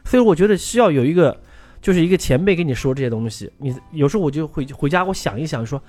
[0.04, 1.36] 所以我觉得需要有一个，
[1.80, 3.50] 就是一个前辈跟你说这些东西。
[3.58, 5.80] 你有时候我就回回家，我想一想说，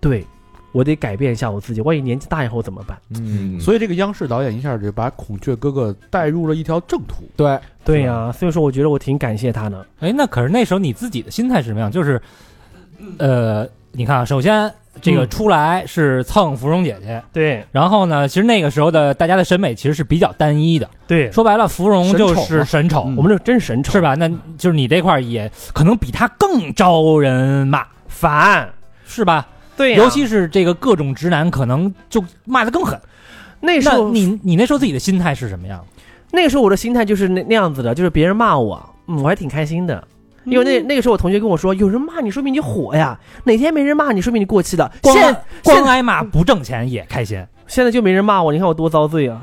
[0.00, 0.24] 对
[0.72, 2.98] 我得改变一下我自己，万一年纪大以后怎么办？
[3.10, 7.24] 嗯，所以这个央视导演一下就把孔雀哥哥带入了一条正途。
[7.36, 9.86] 对，对呀、所以说我觉得我挺感谢他的。
[10.00, 11.90] 哎，那可是那时候你自己的心态是什么样？
[11.90, 12.20] 就是，
[13.18, 14.70] 呃，你看啊，首先
[15.00, 20.88] 这个嗯出来是蹭芙蓉姐姐，对然后呢，其实那个时候的大家的审美其实是比较单一的。
[21.06, 24.14] 对，说白了，芙蓉就是神丑，嗯我们这真神丑是吧？
[24.14, 24.28] 那
[24.58, 28.68] 就是你这块儿也可能比他更招人骂，烦。
[29.06, 29.46] 是吧？
[29.76, 32.98] 对呀、尤其是这个各种直男，可能就骂的更狠。
[33.60, 35.84] 那那时候你你那时候自己的心态是什么样？
[36.32, 40.02] 那个时候我的心态就是那那样子的，就是别人骂我，嗯，我还挺开心的。
[40.44, 44.90] 因为那那个时候我同学跟我说，有人骂你，说明你火呀；哪天没人骂你，说明你过气了。
[45.02, 49.42] 光现光挨骂不挣钱也开心，现在就没人骂我，你看我多遭罪啊！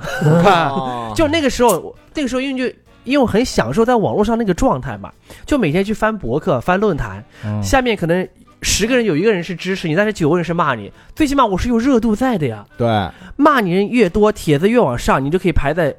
[1.15, 5.11] 就那个时候，那个时候因为就因为我很享受在网络上那个状态嘛，
[5.45, 8.27] 就每天去翻博客、翻论坛，嗯下面可能
[8.61, 12.63] 十个人有一个人是支持你，但是九个人是骂你，最起码我是有热度在的呀。
[12.77, 12.87] 对，
[13.35, 15.95] 骂你人越多，帖子越往上，你就可以排在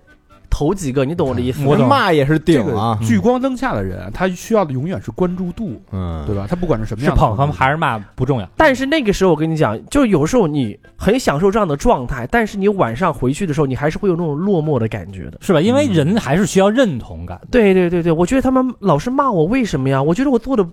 [0.52, 1.66] 头几个，你懂我的意思吗？
[1.70, 6.46] 我懂骂也是顶啊，聚光灯下的人，他需要的永远是关注度，嗯，对吧？
[6.46, 8.46] 他不管是什么样是捧他们还是骂不重要。
[8.54, 15.38] 但是那个时候，我跟你讲，就有时候你很享受这样的状态，但是你晚上回去的时候，你还是会有那种落寞的感觉的。
[15.40, 15.60] 是吧？
[15.60, 17.40] 因为人还是需要认同感。
[17.50, 20.02] 对对对对，我觉得他们老是骂我，为什么呀？
[20.02, 20.66] 我觉得我做的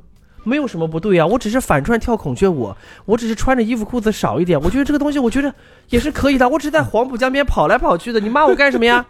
[0.43, 2.73] 没有什么不对呀，我只是反串跳孔雀舞，
[3.05, 5.53] 我只是穿着衣服裤子少一点，我觉得这个东西，我觉得
[5.89, 6.47] 也是可以的。
[6.47, 9.05] 我只是在黄浦江边跑来跑去的，你骂我干什么呀？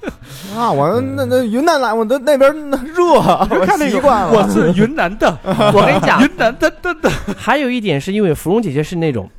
[0.56, 9.30] 啊，我那那云南来，我那那边那热，我看那个习惯了，我是云南的，我跟你讲，云南的的的，还有一点是因为芙蓉姐姐是那种，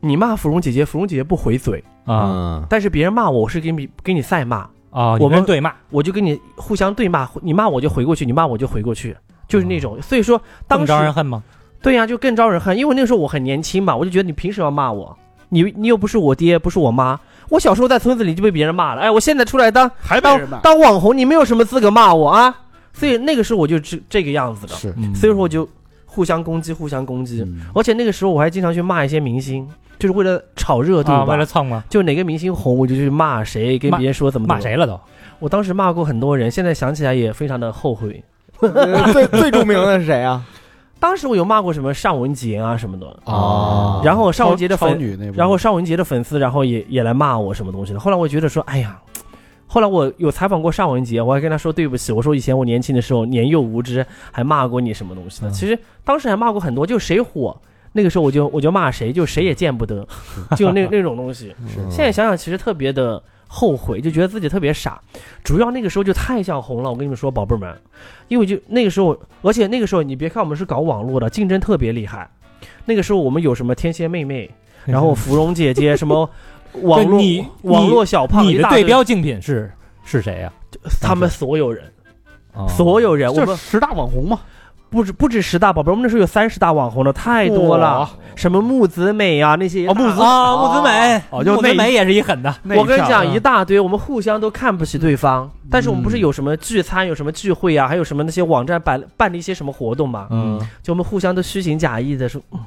[0.00, 4.68] 你骂芙蓉姐姐，芙蓉姐姐不回嘴，啊嗯，但是别人骂我，我是给你给你赛骂。
[4.94, 5.16] 啊！
[5.18, 9.16] 我们对骂，我就跟你互相对骂，你骂我就回过去，你骂我就回过去，
[9.48, 10.00] 就是那种。
[10.02, 11.42] 所以说当更时招人恨吗？
[11.82, 15.16] 对呀、就更招人恨，因为那个时候我很年轻嘛，我就觉得你凭什么骂我？
[15.50, 17.20] 你你又不是我爹，不是我妈。
[17.50, 22.54] 我小时候在村子里就被别人骂了，哎，我现在出来当当还被人骂，当网红，你没有什么资格骂我啊！
[22.94, 25.68] 所以那个时候我就这这个样子的，是，嗯所以说我就
[26.06, 27.42] 互相攻击，互相攻击。
[27.42, 29.68] 嗯而且那个时候我还经常去骂一些明星，
[29.98, 31.84] 就是为了炒热度啊，为了蹭吗？
[31.90, 34.58] 就哪个明星红，我就去骂谁，跟别人说怎么骂？
[34.58, 34.98] 谁了都？
[35.38, 38.24] 我当时骂过很多人，现在想起来也非常的后悔。
[38.60, 40.44] 呃 最最著名的是谁啊？
[41.00, 44.98] 当时我有骂过什么尚雯婕啊什么的，哦然后尚雯婕的粉，
[45.34, 48.00] 然后尚雯婕的粉丝，然后也也来骂我什么东西的。
[48.00, 48.98] 后来我觉得说，哎呀，
[49.66, 55.48] 后来我有采访过尚雯婕，我还跟她说对不起，我说以前我年轻的时候年幼无知，还骂过你什么东西的。
[55.48, 57.54] 嗯其实当时还骂过很多，就谁火。
[57.96, 60.04] 那个时候我就我就骂谁，就谁也见不得，
[60.56, 61.54] 就那那种东西。
[61.90, 63.22] 现在想想，其实特别的
[63.54, 65.00] 后悔，就觉得自己特别傻。
[65.44, 67.72] 主要那个时候就太想红了，我跟你们说，宝贝儿们，
[68.26, 72.28] 因为就那个时候，而且那个时候你别看我们是搞网络的，竞争特别厉害。
[72.84, 74.50] 那个时候我们有什么天蝎妹妹，
[74.84, 76.28] 然后芙蓉姐姐，什么
[76.82, 79.70] 网络你网络小胖，你的对标竞品是
[80.04, 80.52] 是谁呀？
[81.00, 81.84] 他们所有人，
[82.54, 84.40] 哦所有人，我们十大网红嘛，
[84.94, 88.08] 不止不止十大宝贝，我们那时候有三十大网红的，太多了。
[88.36, 92.54] 什么木子美啊那些哦木子啊，木子美，木子美也是一狠的。
[92.76, 102.60] 我跟你讲啊一大堆，我们互相都看不起对方，但是我们不是嗯有什么聚餐、有什么聚会啊，还有什么那些网站办办的一些什么活动嘛，嗯，就我们互相都虚情假意的说，嗯，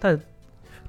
[0.00, 0.18] 但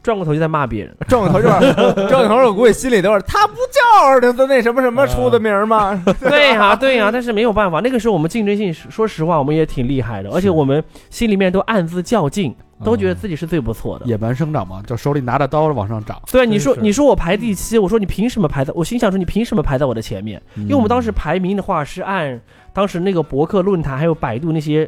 [0.05, 0.95] 转过头就在骂别人。
[1.07, 1.73] 转过头就是
[2.07, 5.99] 转过头，我估计心里都是他不叫的那那什么什么出的名吗？
[6.21, 14.05] 对呀、对呀、但是没有办法，那个时候我们竞争性，说实话，我们也挺厉害的，而且我们心里面都暗自较劲，都觉得自己是最不错的。
[14.05, 16.21] 野蛮生长嘛，就手里拿着刀往上长。
[16.31, 18.71] 对，你说你说我排第七，我说你凭什么排在？
[18.75, 20.39] 我心想说你凭什么排在我的前面？
[20.55, 22.39] 因为我们当时排名的话是按
[22.73, 24.87] 当时那个博客论坛还有百度那些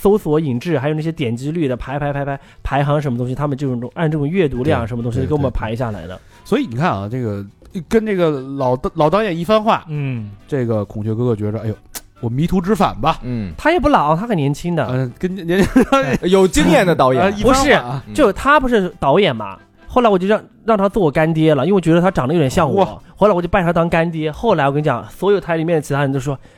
[0.00, 6.18] 搜索引致，还有那些点击率的排排排排排行什么东西，他们这种按这种阅读量什么东西给我们排下来的。
[6.44, 7.44] 所以你看啊，这个
[7.88, 11.74] 跟这个老老导演一番话，嗯，这个孔雀哥哥觉着，哎呦，
[12.20, 13.18] 我迷途知返吧。
[13.22, 15.62] 嗯，他也不老，他很年轻的，嗯，跟年
[16.22, 17.78] 有经验的导演，呃不是
[18.14, 19.58] 就他不是导演嘛。
[19.90, 23.02] 后来我就让让他做我干爹了，因为我觉得他长得有点像哇我。
[23.16, 24.30] 后来我就拜他当干爹。
[24.30, 26.57] 后来我跟你讲，所有台里面的其他人都说：“哎，你是不是被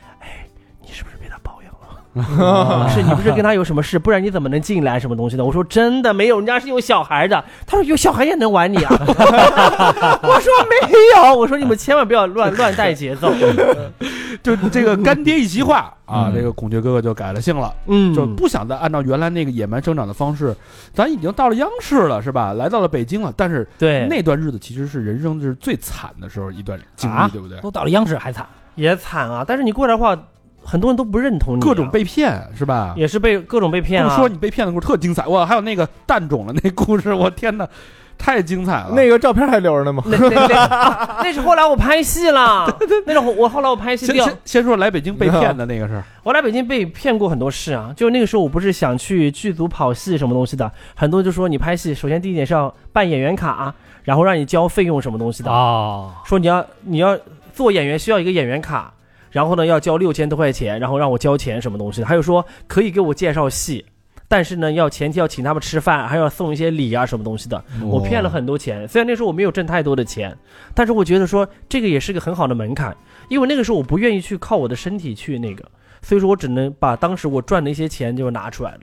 [2.89, 3.97] 是你不是跟他有什么事？
[3.97, 13.31] 不然你怎么能进来什么东西的？”我说：“真的没有，人家是有小孩的。”他说：“有小孩也能玩你啊？” 我说：“没有。”我说：“你们千万不要乱乱带节奏。
[14.43, 20.55] 就这个干爹一席话啊，嗯这个孔雀哥哥就改了性了，”嗯，就不想再按照原来那个野蛮生长的方式。
[20.93, 22.53] 咱已经到了央视了，是吧？
[22.53, 27.57] 来到了北京了，但是对，那段日子其实是人生是最惨的时候一段经历，啊对不对？
[27.61, 28.45] 都到了央视还惨，
[28.75, 29.45] 也惨啊。
[29.47, 30.17] 但是你过来的话，
[30.63, 32.93] 很多人都不认同你啊、各种被骗，是吧？
[32.95, 34.09] 也是被各种被骗啊。
[34.09, 35.45] 不说你被骗的故事特精彩，哇！
[35.45, 37.67] 还有那个蛋肿了那故事，我天哪，
[38.17, 38.91] 太精彩了。
[38.95, 40.03] 那个照片还留着呢吗？
[40.05, 42.65] 那那那那是后来我拍戏了，
[43.05, 47.91] 那是我我后来我拍戏掉先先，先说来北京被骗的那个事儿，我来北京被骗过很多事啊。
[47.95, 57.17] 就那个时候我不是想去剧组跑戏什么东西的，很多人就说你拍戏，首先第一点是要办演员卡，然后让你交费用什么东西的，哦，说你要你要
[57.53, 58.93] 做演员需要一个演员卡，
[59.31, 63.83] 然后呢要交六千多块钱，然后让我交钱什么东西的，还有说可以给我介绍戏。
[64.27, 67.61] 但是呢，要前提要请他们吃饭，还要送一些礼啊什么东西的。
[67.81, 70.33] 我骗了很多钱，虽然那时候我没有挣太多的钱，
[70.73, 72.95] 但是我觉得说这个也是个很好的门槛，
[73.27, 75.65] 因为那个时候我不愿意去靠我的身体去那个，
[76.01, 78.81] 所以说我只能把当时我赚的一些钱就拿出来了。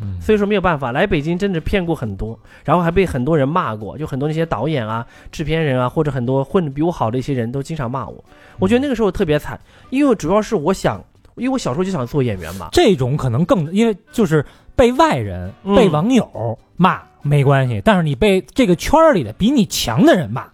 [0.00, 8.24] 嗯所以说没有办法，来北京真的骗过很多，然后还被很多人骂过，就很多那些导演啊、制片人啊，或者很多混的比我好的一些人都经常骂我。
[8.58, 9.58] 我觉得那个时候特别惨，
[9.90, 11.02] 因为主要是我想，
[11.36, 12.68] 因为我小时候就想做演员嘛。
[12.72, 14.44] 这种可能更因为就是
[14.76, 20.46] 被外人、嗯被网友骂没关系，但是你被这个圈里的比你强的人骂，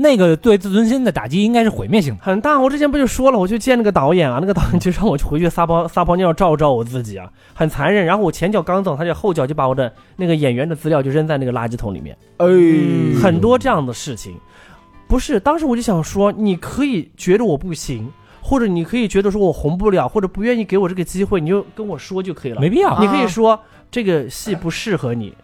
[0.00, 2.20] 那个对自尊心的打击应该是毁灭性的。
[2.22, 8.06] 很大，我之前不就说了，我去见那个导演啊，那个导演 就让我去回去撒泡撒泡尿照照我自己啊，很残忍。
[8.06, 12.46] 然后我前脚刚走，他就后脚就把我的那个演员的资料就扔在那个垃圾桶里面，哎，
[13.20, 14.36] 很多这样的事情。
[15.08, 18.08] 不是，当时我就想说，你可以觉得我不行，
[18.40, 22.60] 或者你可以觉得说我红不了，或者不愿意给我这个机会，你就跟我说就可以了。
[22.60, 23.58] 没必要，你可以说
[23.90, 25.34] 这个戏不适合你，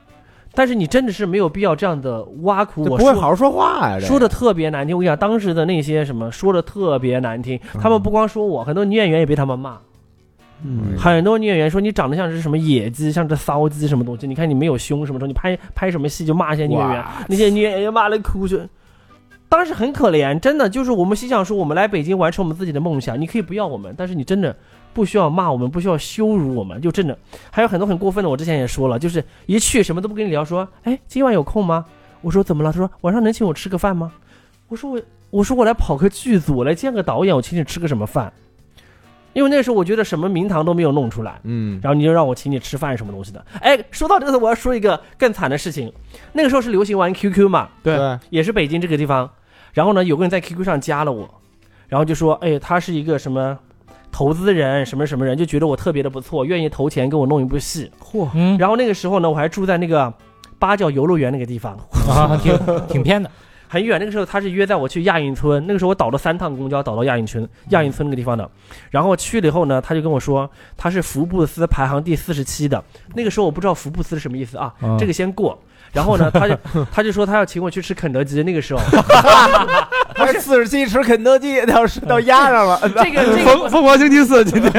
[0.54, 3.98] 但是你真的是没有必要这样的挖苦我不会好好说话呀？
[3.98, 4.96] 这说的特别难听。
[4.96, 9.78] 我跟你讲，当时的那些什么说的特别难听，他们不光说我，很多女演员也被他们骂。
[10.66, 14.26] 嗯很多女演员说你长得像是什么野鸡，像只骚鸡什么东西。
[14.26, 18.66] 你看你没有胸什么时候，你拍拍什么戏就骂一些女演员，那些女演员骂的哭着。
[19.46, 24.56] 当时很可怜，真的就是我们心想说，我们来北京完成我们自己的梦想，你可以不要我们，但是你真的
[24.94, 27.18] 不需要骂我们，不需要羞辱我们，就真的
[27.50, 28.30] 还有很多很过分的。
[28.30, 31.84] 我之前也说了，就是一去什么都不跟你聊，说，哎，今晚有空吗？
[32.22, 32.72] 我说怎么了？
[32.72, 34.12] 他说晚上能请我吃个饭吗？
[34.68, 38.32] 我说我我说我来跑个剧组，我来见个导演，我请你吃个什么饭？
[39.34, 43.44] 因为那时候我觉得什么名堂都没有弄出来，嗯，然后你就让我请你吃饭什么东西的。
[43.60, 45.92] 哎，说到这个，我要说一个更惨的事情。
[46.32, 49.28] 那个时候是流行玩 QQ 嘛，对对，也是北京这个地方。
[49.72, 51.28] 然后呢，有个人在 QQ 上加了我，
[51.88, 53.58] 然后就说，哎，他是一个什么
[54.14, 57.90] 投资人，什么什么人，就觉得我特别的不错，愿意投钱给我弄一部戏。
[58.00, 60.14] 嚯，嗯，然后那个时候呢，我还住在那个
[60.56, 61.76] 八角游乐园那个地方，
[62.08, 62.56] 啊，挺
[62.86, 63.28] 挺偏的。
[63.66, 63.98] 很远。
[63.98, 68.48] 那个时候他是约在我去亚运村，那个时候我倒了三趟公交倒到亚运村，亚运村那个地方的。
[68.90, 72.84] 然后去了以后呢，他就跟我说他是福布斯排行第四十七的。
[73.16, 75.58] 那个时候我不知道福布斯是什么意思啊，嗯这个先过。
[75.94, 76.58] 然后呢，他就
[76.92, 78.42] 他就说他要请我去吃肯德基。
[78.42, 78.82] 那个时候，
[80.14, 82.78] 他四十七吃肯德基，到是到压上了。
[83.00, 84.72] 这个这疯个疯狂星期四今天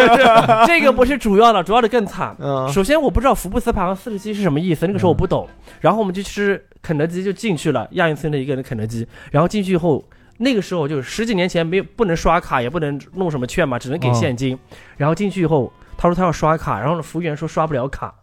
[0.68, 2.36] 这个不是主要的，主要的更惨。
[2.40, 5.48] 嗯，首先我不知道福布斯排行四十七是什么意思，那个时候我不懂。
[5.80, 9.08] 然后我们就吃肯德基，就进去了亚运村的一个人肯德基。
[9.32, 10.04] 然后进去以后，
[10.40, 14.58] 那个时候就是十几年前没有不能刷卡，也不能弄什么券嘛，只能给现金。
[14.98, 18.14] 然后进去以后，他说他要刷卡，然后呢服务员说刷不了卡，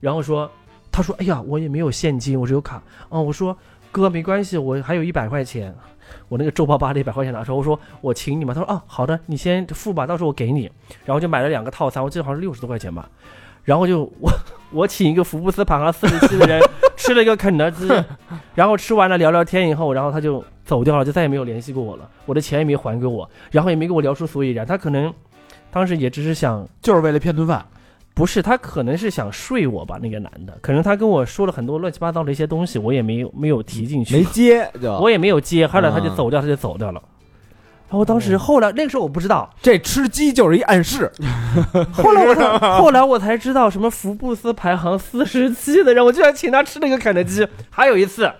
[0.00, 0.50] 然后说
[0.94, 2.80] 他说哎呀我也没有现金，我只有卡。
[3.08, 3.56] 哦，我说
[3.90, 5.74] 哥没关系，我还有一百块钱。
[6.28, 10.70] 我那个皱巴巴的一百块钱拿出来，我说我请你嘛，他说啊好的，你先付吧，到时候我给你。
[11.04, 13.10] 然后就买了两个套餐，我记得好像是六十多块钱吧。
[13.64, 14.30] 然后就我
[14.70, 16.60] 我请一个福布斯排行四十七的人
[16.96, 17.88] 吃了一个肯德基，
[18.54, 25.12] 然后吃完了聊聊天以后，然后他就走掉了，就再也没有联系过我了，我的钱也没还给我，然后也没跟我聊出所以然，他可能
[25.70, 27.64] 当时也只是想，就是为了骗顿饭，
[28.14, 34.92] 不是，他可能是想睡我吧，那个男的，可能他跟我说了很多乱七八糟的一些东西，我也没有没有提进去，没接就。
[34.98, 37.02] 我也没有接，后来他就啊走掉，他就走掉了。
[37.90, 41.10] 然后当时后来那个时候我不知道，这吃鸡就是一暗示，
[41.92, 47.46] 后来我才 后来我才知道什么福布斯排行四十七的人，我居然请他吃那个肯德基。
[47.70, 48.30] 还有一次，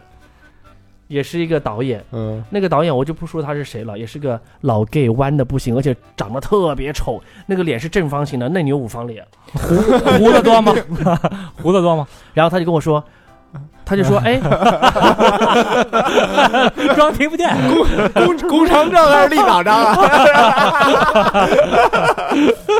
[1.15, 9.25] 也是一个导演，嗯，那个导演我就不说他是谁了，也是个老 gay，弯的不行，而且长得特别丑，那个脸是正方形的嫩牛五方脸。
[9.53, 10.75] 胡子多吗？
[11.63, 12.05] 胡子多吗？
[12.33, 13.03] 然后他就跟我说，
[13.85, 14.41] 他就说， 哎，
[16.95, 17.51] 装听不见。
[18.15, 19.97] 工工工程证还是立党章啊？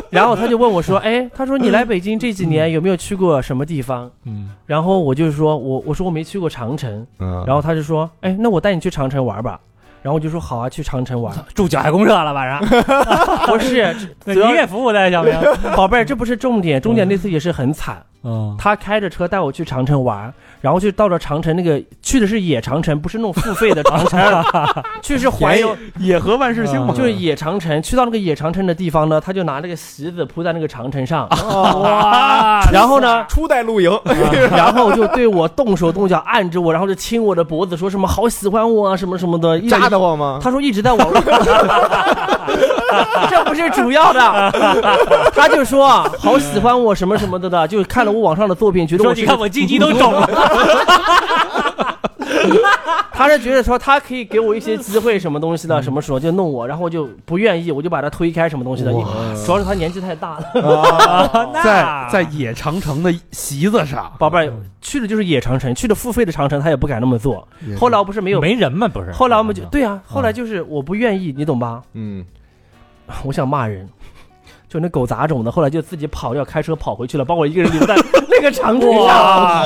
[0.09, 4.09] 然后他就问我说，哎，他说你来北京这几年有没有去过什么地方？
[4.25, 9.59] 嗯，然后我就说我我说我没去过长城，嗯然后他就说，哎，那我带你去长城玩吧。
[10.01, 11.33] 然后我就说好啊，去长城玩。
[11.55, 12.59] 住脚海公社了晚上，
[13.47, 15.33] 不是，那主要你也服务在小明。
[15.75, 17.97] 宝贝儿，这不是重点，重点那次也是很惨。
[18.23, 20.31] 嗯，他开着车带我去长城玩，
[20.65, 24.19] 然后就到了长城那个去的是野长城，不是那种付费的长城，
[24.99, 27.79] 去是环游，野河万事兴嘛，就是野长城。
[27.83, 31.29] 去到那个野长城的地方呢，他就拿那个席子铺在那个长城上，
[31.83, 33.91] 哇，然后呢，初代露营，
[34.49, 40.39] 然后就对我动手动脚按着我，然后就亲我的脖子，说什么好喜欢我啊，什么什么的，一扎得慌吗？
[40.41, 41.21] 他说一直在网络，
[43.29, 44.51] 这不是主要的，
[45.35, 50.27] 他就说啊好喜欢我什么什么的的，就看了我网上的作品，觉得我你看我鸡鸡都肿了。
[53.11, 58.99] 他是觉得说他可以给我一些机会什么东西的，什么时候就弄我，然后我就不愿意，我就把他推开什么东西的，因
[59.45, 60.43] 主要是他年纪太大了。
[61.63, 67.47] 在在野长城的席子上，宝贝儿去的就是野长城，去的付费的长城，他也不敢那么做。
[67.79, 68.87] 后来我不是没有，没人嘛？
[68.87, 69.11] 不是。
[69.11, 71.81] 后来我们就对啊，后来就是我不愿意，你懂吧？
[71.93, 72.25] 嗯，
[73.23, 73.87] 我想骂人。
[74.67, 77.95] 就那狗杂种的，后来就自己跑，要开车跑回去了，把我一个人留在
[78.29, 79.65] 那个长城上。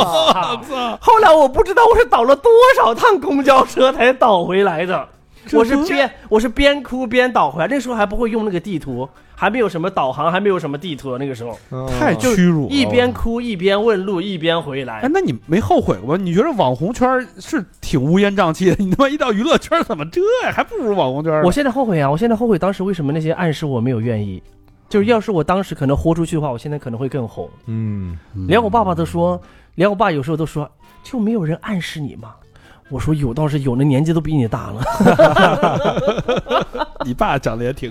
[0.99, 5.07] 后来我不知道我是倒了多少趟公交车才倒回来的。
[5.53, 12.69] 我是边我是边哭边倒回来，那时候还不会用那个地图，还没有什么导航，还没有什么地图，那个时候太屈辱了。
[12.69, 15.09] 一边哭一边问路一边回来哎，。
[15.11, 16.21] 那你没后悔过吗？
[16.21, 18.75] 你觉得网红圈是挺乌烟瘴气的？
[18.77, 20.51] 你他妈一到娱乐圈怎么这呀？
[20.53, 21.41] 还不如网红圈。
[21.41, 22.11] 我现在后悔啊！
[22.11, 24.43] 我现在后悔当时为什么那些暗示我没有愿意，
[24.89, 27.47] 就是要是我当时可能豁出去的话，我现在可能会更红。
[27.67, 28.17] 嗯，
[28.47, 29.39] 连我爸爸都说，
[29.75, 30.69] 连我爸有时候都说，
[31.03, 32.33] 就没有人暗示你吗？
[32.89, 34.81] 我说有倒是有，那年纪都比你大了。
[37.05, 37.89] 你爸长得也挺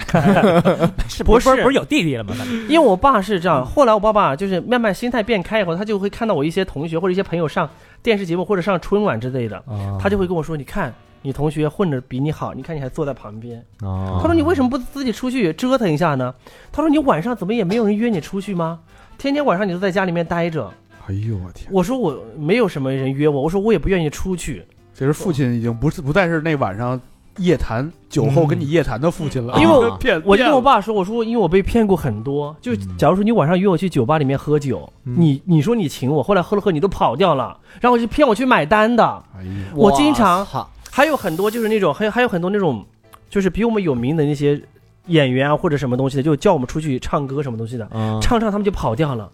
[1.08, 2.34] 是不是不是不是有弟弟了吗？
[2.68, 7.70] 因为我爸是这样，后来我爸爸就是慢慢心态变开以后，他就会看到我一些同学或者一些朋友上
[8.02, 10.92] 电视节目或者上春晚之类的，啊他就会跟我说：“你看
[11.28, 16.34] 你同学混着比你好，你看你还坐在旁边。”哦他说：“你为什么不自己出去折腾一下呢？”
[16.72, 18.80] 他说：“你晚上怎么也没有人约你出去吗？
[19.18, 20.72] 天天晚上你都在家里面待着。
[21.06, 21.68] 哎呦我天”！
[21.70, 24.64] 我说：“我没有什么人约我。”我说：“我也不愿意出去。
[24.94, 26.98] 其实父亲已经不是不再是那晚上
[27.36, 39.04] 夜谈酒后跟你夜谈的父亲了，因为我骗，我就跟我爸爸说：“我说因为我被骗过很多，就嗯假如说你晚上约我去酒吧里面喝酒，嗯你你说你请我，后来喝了喝你都跑掉了，然后我就骗我去买单的。
[39.36, 40.68] 哎呀，我经常操
[40.98, 42.84] 还有很多就是那种，还有还有很多那种，
[43.30, 44.60] 就是比我们有名的那些
[45.06, 49.30] 演员啊或者什么东西的，就叫我们出去唱歌什么东西的，嗯唱唱他们就跑掉了。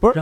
[0.00, 0.18] 不是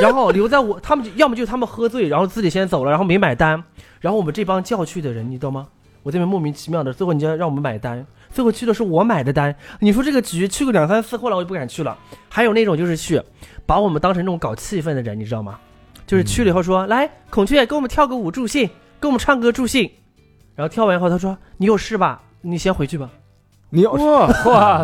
[0.00, 3.62] 然后，留在我，他们就要么就他们喝醉，然后自己先走了，然后没买单，
[4.00, 5.68] 然后我们这帮叫去的人，你懂吗？
[6.02, 9.54] 我这边莫名其妙的，最后你就要让我们买单，最后去的是我买的单。
[9.80, 11.98] 你说这个局去个两三次，后来我就不敢去了。
[12.30, 13.20] 还有那种就是去
[13.66, 15.58] 把我们当成那种搞气氛的人，你知道吗？
[16.06, 18.68] 就是去了以后说，来，孔雀给我们跳个舞助兴，
[19.02, 19.90] 给我们唱歌助兴。
[20.54, 23.10] 然后跳完以后，他说你有事吧，你先回去吧。
[23.70, 24.28] 你有我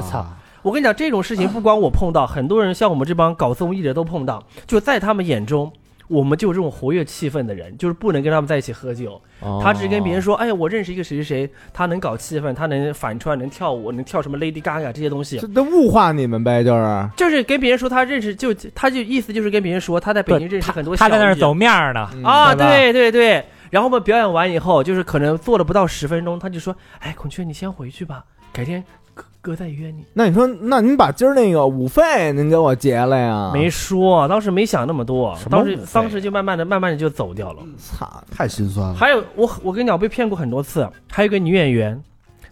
[0.00, 0.26] 操！
[0.62, 4.42] 我跟你讲，这种事情不光我碰到，很多人像我们这帮搞综艺的都碰到。
[4.66, 5.70] 就在他们眼中，
[6.08, 9.20] 我们就这种活跃气氛的人，就是不能跟他们在一起喝酒。
[9.62, 15.46] 他只跟别人说：“哎呀，我认识一个谁谁谁，他能搞气氛，他能反串，能跳舞，能跳什么 Lady Gaga 这些东西这。
[15.46, 23.44] 都物化你们呗，就是”就是跟别人说他认识，就他就意思就是跟别人说他在北京认识很多他在那儿走面儿呢，啊，对对对对。
[23.70, 28.82] 然后我们表演完以后，就是可能做了不到十分钟，他就说：“哎，孔雀，你先回去吧，改天
[29.14, 33.50] 哥哥再约你。”那你说，那您把今儿那个舞费您给我结了呀？
[33.52, 37.62] 没说，当时没想那么多，么当时当时就慢慢的、慢慢的就走掉了。
[37.78, 38.94] 操，太心酸了。
[38.94, 40.88] 还有我，我跟你讲，被骗过很多次。
[41.10, 42.02] 还有一个女演员，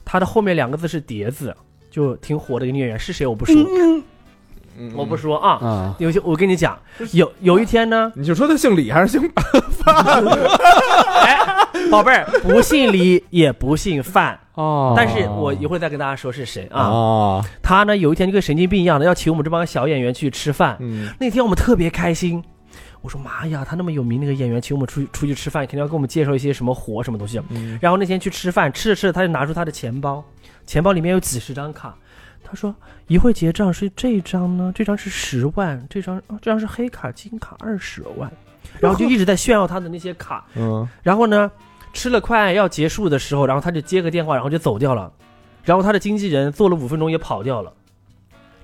[0.05, 1.57] 她的后面两个字是碟子，
[1.91, 4.03] 就挺火的一个女演员，是谁我不说，嗯
[4.95, 5.17] 我不。
[5.17, 5.53] 说啊。
[5.67, 6.79] 啊，有些我跟你讲，
[7.13, 9.23] 有有一天呢，你就说他姓李还是姓？
[11.25, 11.39] 哎，
[11.91, 16.83] 宝贝儿，不姓李也不姓范，哦但是我一会儿再跟大家说是谁啊。
[16.89, 22.45] 哦，他呢有一天就跟神经病一样的要请我们这帮小演员去吃饭，嗯那天我们特别开心。
[23.01, 27.41] 我说妈呀，他那么有名那个演员，请我们出去出去吃饭，肯定要给我们介绍一些什么活什么东西。
[27.51, 30.23] 嗯然后那天去吃饭，吃着吃着他就拿出他的钱包，
[30.67, 31.95] 钱包里面有几十张卡。
[32.49, 32.73] 他说
[33.09, 38.31] 一会结账是这张呢，这张是十万，这张啊这张是黑卡金卡二十万，
[38.79, 40.45] 然后就一直在炫耀他的那些卡。
[40.55, 41.51] 嗯然后呢，
[41.93, 45.11] 吃了快要结束的时候，然后他就接个电话，然后就走掉了。
[45.65, 47.73] 然后他的经纪人做了五分钟也跑掉了，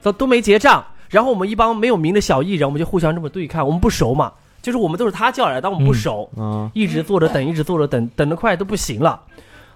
[0.01, 0.85] 都都没结账。
[1.11, 4.33] 然后我们一帮没有名的小艺人，我们就互相这么对看，我们不熟嘛，
[4.63, 9.21] 就是我们都是他叫来，但我们不熟，嗯，一直坐着等，一直坐着等，等的快都不行了。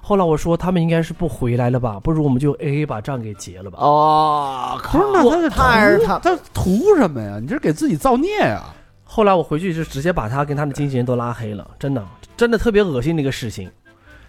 [0.09, 3.81] 后来我说他们应该是不回来了吧，不如我们就 A A 把账给结了吧。
[3.81, 7.41] 哦，不是那他是他他图什么呀？
[7.41, 8.73] 你这是给自己造孽啊！
[9.03, 12.07] 后来我回去就直接把他跟他的经纪人都拉黑了，真的
[12.37, 13.69] 真的特别恶心的一个事情，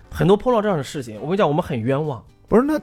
[0.10, 2.24] 很多碰到这样的事情，我跟你讲，我们很冤枉。
[2.48, 2.80] 不是那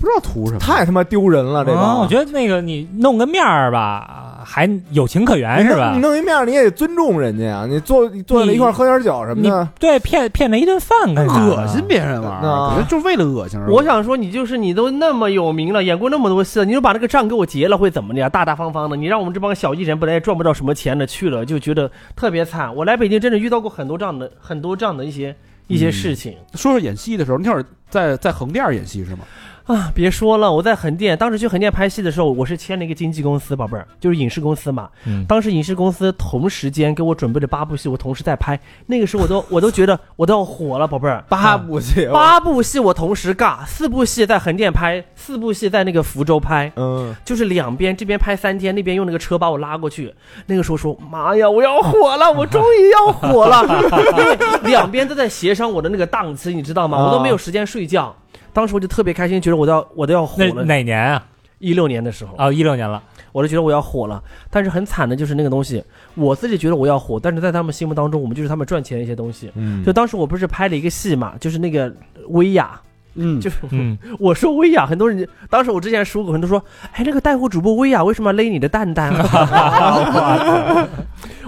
[0.00, 6.00] 不知道图什么，太他妈丢人了，这个啊我觉得那个你弄个面儿吧，还有情可原是吧你？
[6.00, 11.34] 弄一面你也得尊重人家呀，你坐你坐在一块儿喝点酒什么的，对骗骗了一顿饭干啥？
[11.44, 13.72] 恶心别人玩意儿，啊我觉得就为了恶心而已。
[13.72, 18.28] 我想说，你就是你都那么有名了，演过那么多戏了，你就把那个账给我结了，会怎么的呀？
[18.28, 22.74] 大大方方的，你让我们这帮小艺人本来也赚不到什么钱的去了，就觉得特别惨。
[22.74, 25.34] 我来北京真的遇到过很多这样的很多这样的一些
[25.68, 29.20] 一些事情、说说演戏的时候，那会儿在在横店演戏是吗？
[29.66, 29.92] 啊！
[29.94, 34.88] 别说了，我在横店，当时去横店拍戏的时候，我是签了一个经纪公司，宝贝儿，就是影视公司嘛。
[35.06, 41.24] 嗯当时影视公司同时间给我准备了八部戏，我同时在拍，那个时候我都我都觉得我都要火了，宝贝儿。
[41.28, 46.70] 八部戏，八部戏我同时尬，四部戏在横店拍，四部戏在那个福州拍。
[46.76, 50.12] 嗯，就是两边，这边拍三天，那边用那个车把我拉过去。
[50.46, 53.62] 那个时候说，妈呀，我要火了，我终于要火了，
[54.18, 56.98] 因 为两边都在协商我的那个档期，你知道吗？
[56.98, 58.14] 啊我都没有时间睡觉。
[58.52, 60.64] 当时我就特别开心，觉得我都要我都要火了。
[60.64, 61.26] 哪年啊？
[61.58, 63.02] 一六年的时候，啊，一六年了。
[63.30, 64.22] 我就觉得我要火了。
[64.50, 65.82] 但是很惨的就是那个东西，
[66.16, 69.50] 我自己觉得我要火，但是在他们心目当中，我们就是他们赚钱的一些东西。
[69.54, 71.94] 嗯就当时我不是拍了一个戏嘛，就是那个
[72.28, 72.78] 薇娅，
[73.14, 79.12] 嗯就嗯， 我说薇娅，很多人当时我之前说过，很多人都说，哎，那个带货主播薇娅为什么要勒你的蛋蛋？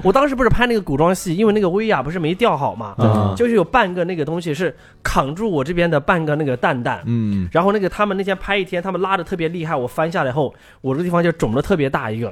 [0.03, 7.03] 我当时不是拍那个古装戏，因为那个薇娅不是没吊好嘛，嗯就是有半个那个东西是扛住我这边的半个那个蛋蛋。
[7.07, 12.31] 嗯然后那个他们那天拍一天，他们拉的特别厉害，我翻下来后，我这个地方就肿的特别大一个。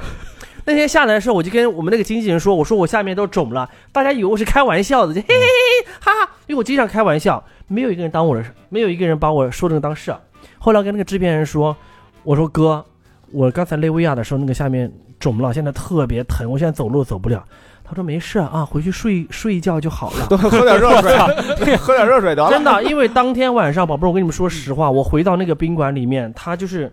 [0.64, 10.20] 那天下来的时候，我就跟我们那个经纪人说：“我说我下面都肿了，大家以为我是开玩笑的，就 嘿嘿嘿哈哈，因为我经常开玩笑，没有一个人当我的，没有一个人把我说的当事儿。
[10.58, 11.76] 后来跟那个制片人说
[12.22, 12.84] ：“我说哥，
[13.30, 17.44] 我刚才勒维亚的时候，那个下面肿了，现在特别疼，我现在走路走不了。”
[17.84, 22.48] 他说：“没事啊，回去睡睡一觉就好了。”多喝点热水，喝点热水得了。
[22.50, 26.90] 真的，因为当天晚上，宝贝儿，我跟你们说实话，我回到那个宾馆里面，他就是，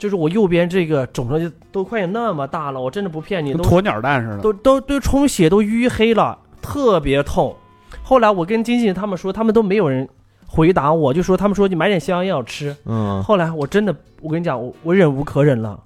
[0.00, 4.38] 就是我右边这个肿的就都快那么大了，我真的不骗你，都鸵鸟蛋似的。
[4.38, 7.54] 都都都充血，都淤黑了，特别痛。
[8.02, 10.08] 后来我跟经纪人他们说，他们都没有人
[10.46, 12.74] 回答我，就说他们说你买点消炎药吃。
[12.86, 15.78] 嗯，后来我真的，我跟你讲，我我忍无可忍了，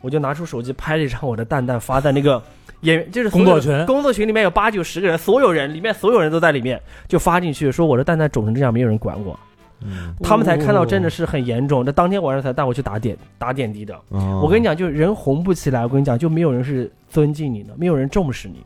[0.00, 2.42] 我就拿出手机拍了一张我的蛋蛋发在那个
[2.80, 9.38] 演员，就是工作群工作群里面有八九十个人，所有人里面所有人都在里面，就发进去说我的蛋蛋肿成这样，没有人管我，
[9.82, 11.84] 嗯他们才看到真的是很严重。
[11.84, 13.98] 那当天晚上才带我去打点打点滴的。
[14.08, 18.64] 我我跟你讲，就是人红不起来，我跟你讲，就没有人是尊敬你的，没有人重视你。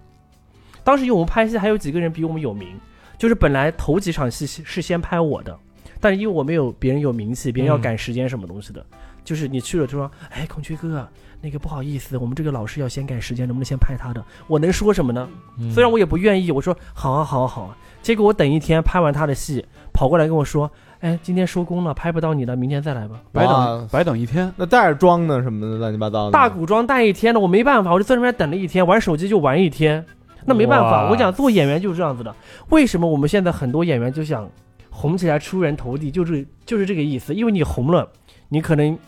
[0.83, 2.69] 当时因为我们拍戏，还有几个人比我们有名，
[3.17, 5.57] 就是本来头几场戏是先拍我的，
[6.01, 8.85] 但是因为我没有别人有名气，别人要赶时间什么东西的，
[9.25, 11.09] 就是你去了就说，哎，孔雀哥，
[11.41, 14.23] 那个不好意思，我们这个老师要先赶时间，能不能先拍他的？
[14.47, 15.27] 我能说什么呢？
[15.59, 17.77] 嗯虽然我也不愿意，我说好啊好啊好啊。
[18.03, 20.71] 结果我等一天拍完他的戏，跑过来跟我说，
[21.05, 23.21] 哎，今天收工了，拍不到你了，明天再来吧。
[23.31, 30.03] 白等白等一天，那带着妆呢什么的乱七八糟的，大古装带一天的，我没办法，我就在那边等了一天，玩手机就玩一天，
[30.47, 31.11] 那没办法。
[31.11, 32.35] 我讲做演员就是这样子的。
[32.71, 34.49] 为什么我们现在很多演员就想
[34.89, 37.35] 红起来出人头地，就是就是这个意思。
[37.35, 38.09] 因为你红了，
[38.49, 38.99] 你可能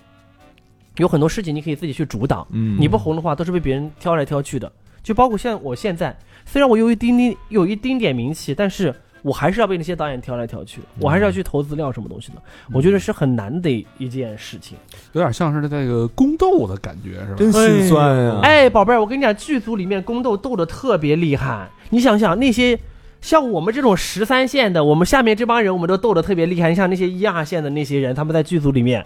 [0.99, 4.71] 有很多事情你可以自己去主导，嗯，你不红的话都是被别人挑来挑去的。
[5.03, 6.15] 就包括像我现在，
[6.45, 8.95] 虽然我有一丁丁有一丁点名气，但是。
[9.27, 12.37] 我还是要被那些导演挑来挑去，我还是要去投资料什么东西的，
[12.73, 14.79] 我觉得是很难的一件事情。
[15.15, 17.35] 有点像是那个宫斗的感觉，是吧？
[17.37, 18.39] 真心酸呀。
[18.45, 21.69] 哎，宝贝儿，我跟你讲，剧组里面宫斗斗的特别厉害。
[21.91, 22.79] 你想想那些
[23.21, 26.69] 像我们这种十三线的，我们下面这帮人，我们都斗的特别厉害。
[26.69, 29.05] 你像那些一二线的那些人，他们在剧组里面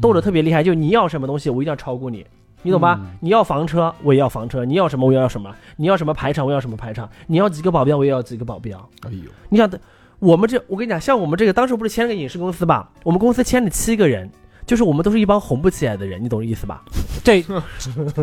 [0.00, 0.62] 斗的特别厉害。
[0.62, 2.24] 就你要什么东西，我一定要超过你，
[2.66, 2.98] 你懂吧？
[3.00, 8.76] 嗯你要房车，我也要房车；你要什么，我也要什么；你要什么排场，我要什么排场；你要几个保镖，我也要几个保镖。
[9.02, 9.70] 哎呦，你想，
[10.18, 12.90] 我们这我跟你讲，像我们这个当时不是签了个影视公司吧？
[13.04, 14.28] 我们公司签了七个人，
[14.66, 16.82] 就是我们都是一帮红不起来的人，你懂意思吧？
[17.22, 17.44] 这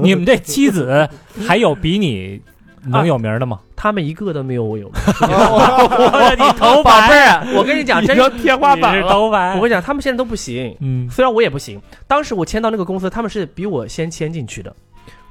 [0.02, 1.10] 你们这妻子
[1.48, 2.42] 还有比你
[2.86, 3.60] 能有名的吗？
[3.76, 4.94] 他们一个都没有我有名。
[5.22, 10.76] 我你头宝贝儿，我跟你讲，真是天花你是头牌我跟你讲，他们现在都不行。
[10.80, 14.74] 嗯，虽然我也不行，当时我签到那个公司，他们是比我先签进去的。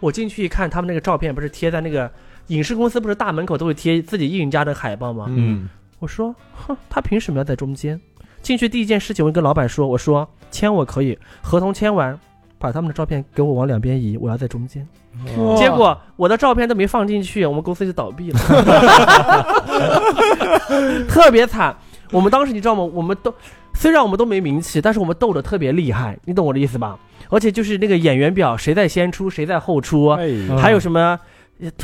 [0.01, 2.11] 我进去一看，他们那个照片不是贴在那个
[2.49, 5.27] 影视公司，不是大门口都会贴自己艺人家的海报吗？
[5.29, 5.69] 嗯，
[6.01, 6.35] 我说，
[6.67, 8.01] 哼，他凭什么要在中间？
[8.43, 12.19] 进去第一件事情，我跟老板说，我说签我可以，合同签完，
[12.63, 14.87] 把他们的照片给我往两边移，我要在中间。
[15.37, 18.39] 哇结果我的照片都没放进去，我们公司就倒闭了，
[21.09, 21.77] 特别惨。
[22.13, 22.85] 我们当时你知道吗？
[22.85, 23.35] 我们都
[23.75, 26.97] 虽然我们都没名气，但是我们斗得特别厉害，你懂我的意思吧？
[27.31, 30.17] 而且就是那个演员表，谁在先出，谁在后出，
[30.57, 31.19] 还有什么？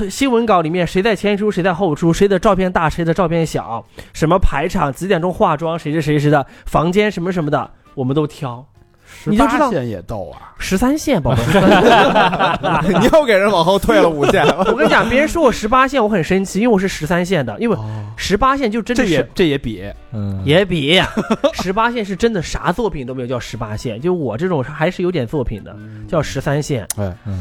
[0.09, 8.65] 新闻稿里面谁在先出，谁在后出，谁的照片大，谁的照片小，什么排场，几点钟化妆，谁是谁谁的，房间什么什么的，我们都挑。
[9.25, 11.43] 你就知道线也逗啊，十三线，宝贝。
[12.89, 21.01] 你又给人往后退了五线，我跟你讲，别人说我十八线，我很生气，因为我是十三线的，因为哦十八线就真的是这也这也比嗯也比
[21.55, 24.01] 十八线是真的啥作品都没有，叫十八线。
[24.01, 25.75] 就我这种还是有点作品的，
[26.09, 26.87] 叫十三线。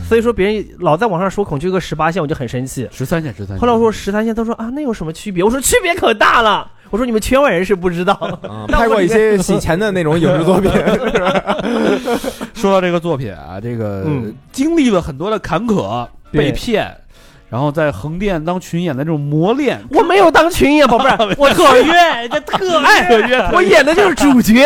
[0.08, 2.88] 所以说别人老在网上说孔雀哥十八线，我就很生气。
[2.92, 3.60] 十三线十三线。
[3.60, 5.44] 后来我说十三线，他说啊，那有什么区别？
[5.44, 6.72] 我说区别可大了。
[6.90, 8.14] 我说你们圈外人是不知道。
[8.48, 10.72] 啊拍过一些洗钱的那种影视作品
[12.54, 16.96] 说到这个作品啊，这个嗯经历了很多的坎坷，被骗，
[17.50, 24.66] 然后在横店当群演的这种磨练，我没有当群演，宝贝儿，我特约，这特特约我演的就是主角。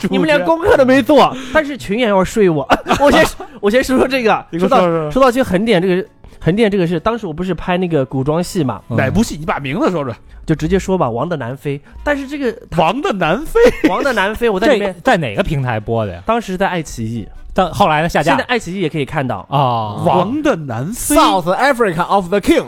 [0.00, 2.68] 主你们连功课都没做，但是群演要睡我。
[3.00, 3.24] 我先
[3.60, 6.04] 我先说说这个，说到说到去横店这个
[6.40, 9.36] 横店这个是，当时我不是拍那个古装戏嘛，哪部戏？
[9.36, 10.14] 你把名字说说。
[10.46, 11.76] 就直接说吧，《王的南非》。
[12.04, 13.58] 但是这个王的南非，
[13.90, 16.22] 《王的南非》，我在里面在哪个平台播的呀？
[16.24, 18.30] 当时在爱奇艺，但后来呢下架？
[18.30, 19.38] 现在爱奇艺也可以看到。
[19.50, 22.60] 啊，王的南非，South Africa of the King，《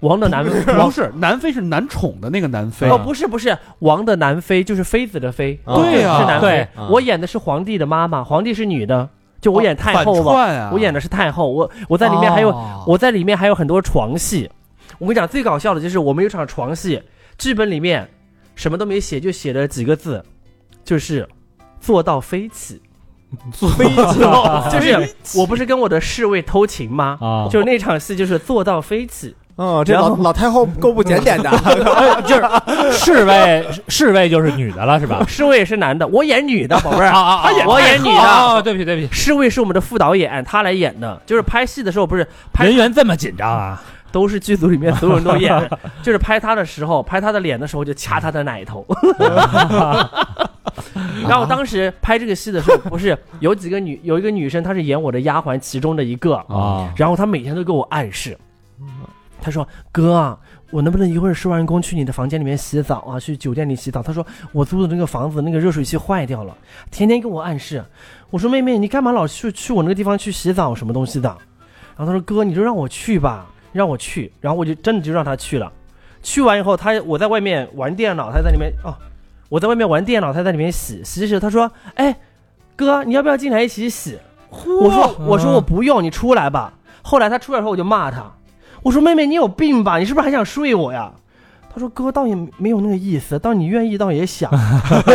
[0.00, 0.50] 王的南非》。
[0.84, 2.86] 不是南非是男宠的那个南非。
[2.90, 6.18] 哦，不是不是，《王的南非》就是妃子的妃，啊对呀。
[6.20, 6.60] 是南飞对。
[6.82, 9.08] 啊我演的是皇帝的妈妈，皇帝是女的，
[9.42, 10.22] 就我演太后嘛。
[10.22, 14.50] 反串啊，我演的是太后，我我在里面还有、哦我在里面还有很多床戏。
[14.98, 17.02] 我跟你讲，最搞笑的就是我们有场床戏，
[17.36, 18.08] 剧本里面
[18.54, 20.24] 什么都没写，就写了几个字，
[20.84, 21.28] 就是
[21.80, 22.80] 做到飞起。
[23.78, 24.20] 飞起
[24.70, 27.18] 就是我不是跟我的侍卫偷情吗？
[27.20, 29.34] 啊，就是那场戏就是做到飞起。
[29.56, 31.50] 哦，这老老太后够不检点的，
[32.26, 32.42] 就是
[32.92, 35.22] 侍卫侍卫就是女的了是吧？
[35.28, 37.06] 侍卫也是男的，我演女的，宝贝儿。
[37.08, 37.50] 啊啊啊！
[37.66, 41.20] 我演女的哦，对不起对不起，侍卫是我们的副导演，他来演的。
[41.26, 43.82] 就是拍戏的时候，不是拍人员这么紧张啊？
[44.12, 45.70] 都是剧组里面所有人都演，
[46.02, 48.86] 就是拍他的时候，拍他的脸的时候就掐他的奶头。
[51.26, 58.36] 然后当时拍这个戏的时候，不是有几个女有一个女生，她是演我的丫鬟其中的一个，啊，然后她每天都给我暗示，
[59.42, 60.38] 他说：“哥，
[60.70, 63.18] 我能不能一会儿收完工去你的房间里面洗澡啊？
[63.18, 66.56] 去酒店里洗澡？”他说：“我租的那个房子那个热水器坏掉了，
[66.90, 67.84] 天天跟我暗示。”
[68.30, 71.28] 我说：“妹妹，你干嘛老去去我那个地方去洗澡什么东西的？”
[71.96, 75.70] 然后他说：“哥，你就让我去吧，让我去。”然后我就真的就让他去了。
[76.22, 78.94] 去完以后，他我在外面玩电脑，他在里面哦，
[79.48, 81.40] 我在外面玩电脑，他在里面洗洗洗。
[81.40, 82.16] 他说：“哎，
[82.76, 84.16] 哥，你要不要进来一起洗？”
[84.48, 88.32] 我说：“我说我不用，你出来吧。”后来他出来以后，我就骂他，
[88.82, 89.98] 我说：“妹妹，你有病吧？
[89.98, 91.10] 你是不是还想睡我呀？”
[91.74, 94.50] 他说：“哥，倒也没有那个意思，倒你愿意，倒也想。”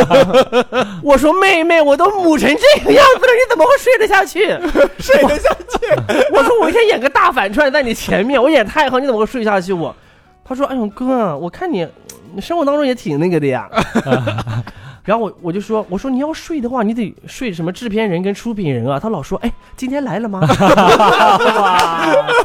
[1.03, 4.47] 我说：“妹妹，我都母成这个样子了，你怎么会睡得下去？
[4.97, 5.85] 睡得下去。
[6.33, 9.95] 我说我一天演个大反串在你前面，我演太好，你怎么会睡下去我？
[10.43, 11.87] 他说：“哎呦哥，我看你
[12.33, 13.69] 你生活当中也挺那个的呀。”
[15.07, 20.41] 然后我我就说：“我说你要睡的话，你得睡什么制片人跟出品人啊。”他老说：“哎，今天来了吗？”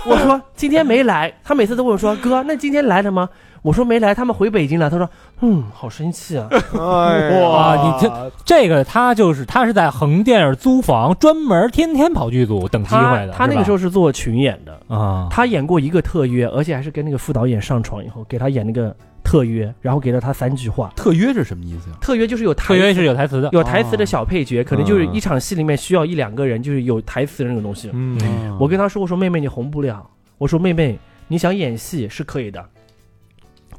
[0.06, 3.28] 我说：“今天没来。”他每次都问我说：“哥，那今天来了吗？”
[3.62, 5.10] 我说：“没来，他们回北京了。”他说
[5.42, 6.46] ：“嗯，好生气啊。
[6.50, 13.32] 哎哇你这这个他就是他是在横店租房，专门天天跑剧组等机会的。
[13.32, 20.92] 他那个时候候是做群演的，啊，他演过一个特约，而且还是跟那个副导演上床以后给他演那个特约，然后给了他三句话。
[20.96, 21.96] 特约是什么意思呀？
[22.00, 23.48] 特约就是有台特约是有台词的。
[23.52, 27.90] 有台词的小配角，可能就是嗯一场戏里面需要一两个人，就是有台词的那种东西。
[27.92, 30.08] 嗯嗯我跟他说，我说妹妹你红不了，
[30.38, 32.64] 我说妹妹你想演戏是可以的，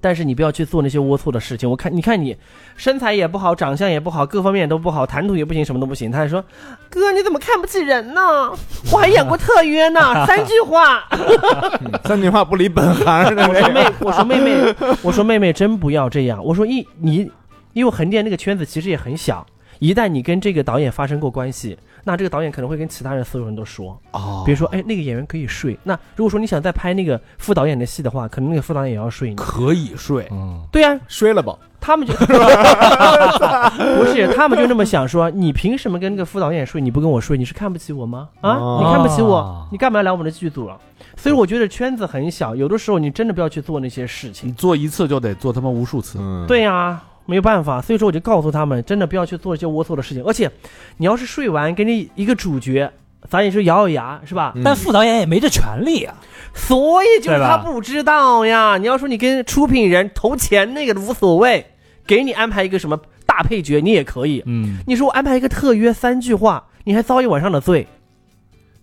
[0.03, 1.69] 但是你不要去做那些龌龊的事情。
[1.69, 2.35] 我看，你看你
[2.75, 6.11] 身材也不好，长相也不好，各方面都不好，谈吐也不行，什么都不行。
[6.11, 6.43] 他还说
[6.91, 8.51] ：“哥，你怎么看不起人呢？
[8.91, 11.07] 我还演过特约呢， 三句话。
[12.03, 16.43] 三句话不离本行”我说妹，我说妹妹，我说妹妹，真不要这样。
[16.43, 17.31] 我说一你，
[17.71, 19.47] 因为横店那个圈子其实也很小，
[19.79, 23.97] 一旦你跟这个导演发生过关系，那这个导演可能会跟其他人所有人都说。
[24.11, 25.77] 哦比如说，哎，那个演员可以睡。
[25.83, 29.35] 那如果说你想再拍那个副导演的戏的话，可能那个副导演也要睡你。
[29.35, 31.55] 可以睡，嗯，对呀、睡了吧？
[31.79, 36.79] 他们就 不是，他们就那么想说，你凭什么跟那个副导演睡？
[36.79, 38.29] 你不跟我睡，你是看不起我吗？
[38.41, 40.77] 啊，哦你看不起我，你干嘛来我们的剧组了？
[41.17, 44.53] 所以我觉得圈子很小，有的时候你真的不要去做那些事情你。
[44.53, 46.17] 做一次就得做他妈无数次。
[46.21, 50.23] 嗯，对呀、没有办法，所以说我就告诉他们，真的不要去做一些龌龊的事情。
[50.23, 50.49] 而且，
[50.97, 52.91] 你要是睡完给你一个主角，
[53.29, 54.51] 咱也是咬咬牙，是吧？
[54.55, 56.15] 嗯但副导演也没这权利啊。
[56.53, 58.77] 所以就是他不知道呀。
[58.77, 61.65] 你要说你跟出品人投钱那个无所谓，
[62.05, 64.43] 给你安排一个什么大配角，你也可以。
[64.45, 67.87] 嗯，你说我安排一个特约三句话，你还遭一晚上的罪，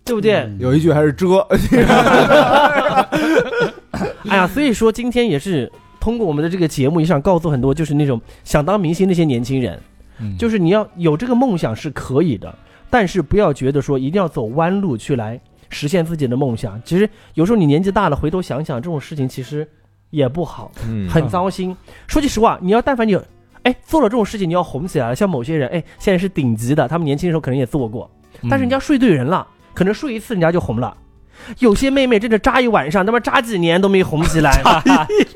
[0.03, 0.33] 对不对？
[0.33, 1.37] 嗯有一句还是遮，
[4.27, 5.71] 哎呀，所以说今天也是
[6.01, 9.79] 通过我们的这个节目，也想告诉很多就是那种想当明星那些年轻人，
[10.19, 12.53] 嗯就是你要有这个梦想是可以的，
[12.89, 16.81] 但是不要觉得说一定要走弯路去来实现自己的梦想。
[16.83, 19.65] 其实有时候你年纪大了，回头想想这种事情其实
[20.09, 20.71] 也不好。
[20.89, 21.77] 嗯很糟心。
[22.07, 23.15] 说句实话，你要但凡你
[23.61, 28.09] 哎做了这种事情，你要红起来了，像某些人哎现在是顶级的，他们年轻的时候可能也做过，
[28.49, 30.97] 但是人家睡对人了，可能睡一次人家就红了。
[31.59, 34.61] 有些妹妹真的扎一晚上，他妈扎几年都没红起来，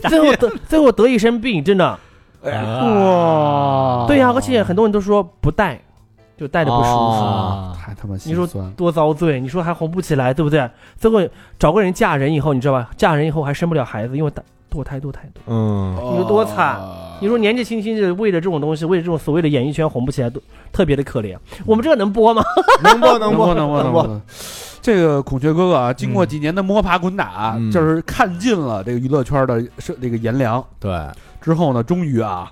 [0.10, 2.00] 最后得最后得一身病，真的。
[2.42, 5.82] 哇对呀、而且很多人都说不戴，
[6.38, 6.96] 就戴着不舒服。
[6.96, 8.72] 啊，太他妈你说心酸。
[8.74, 9.40] 多遭罪！
[9.40, 10.70] 你说还红不起来，对不对？
[10.98, 11.28] 最后
[11.58, 12.92] 找个人嫁人以后，你知道吧？
[12.96, 14.42] 嫁人以后还生不了孩子，因为堕
[14.72, 15.42] 堕胎堕太多。
[15.48, 20.40] 嗯，你说多惨哦你说年纪轻轻就为了这种东西，为了这种所谓的演艺圈红不起来，都
[20.72, 21.36] 特别的可怜。
[21.66, 22.44] 我们这个能播吗？
[22.84, 24.22] 能播能播能能播能能播。
[24.86, 30.96] 这个孔雀哥哥啊，经过嗯几年的摸爬滚打，嗯就是看尽了这个娱乐圈的是这个炎凉对，
[31.42, 32.52] 之后呢，终于啊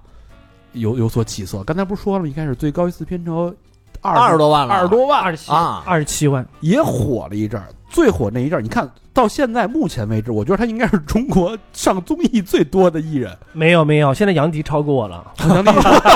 [0.72, 1.64] 有有所起色。
[1.64, 2.28] 刚才不是说了吗？
[2.28, 3.54] 一开始最高一次片酬
[4.02, 7.68] 二二十多万了，二十多万，二十七啊二十七万，也火了一阵儿。
[7.88, 13.32] 最火那一阵儿，你看到现在目前为止，我觉得他应该是中国上综艺最多的艺人。
[13.52, 15.24] 没有没有，现在杨迪超过我了。
[15.48, 15.72] 杨迪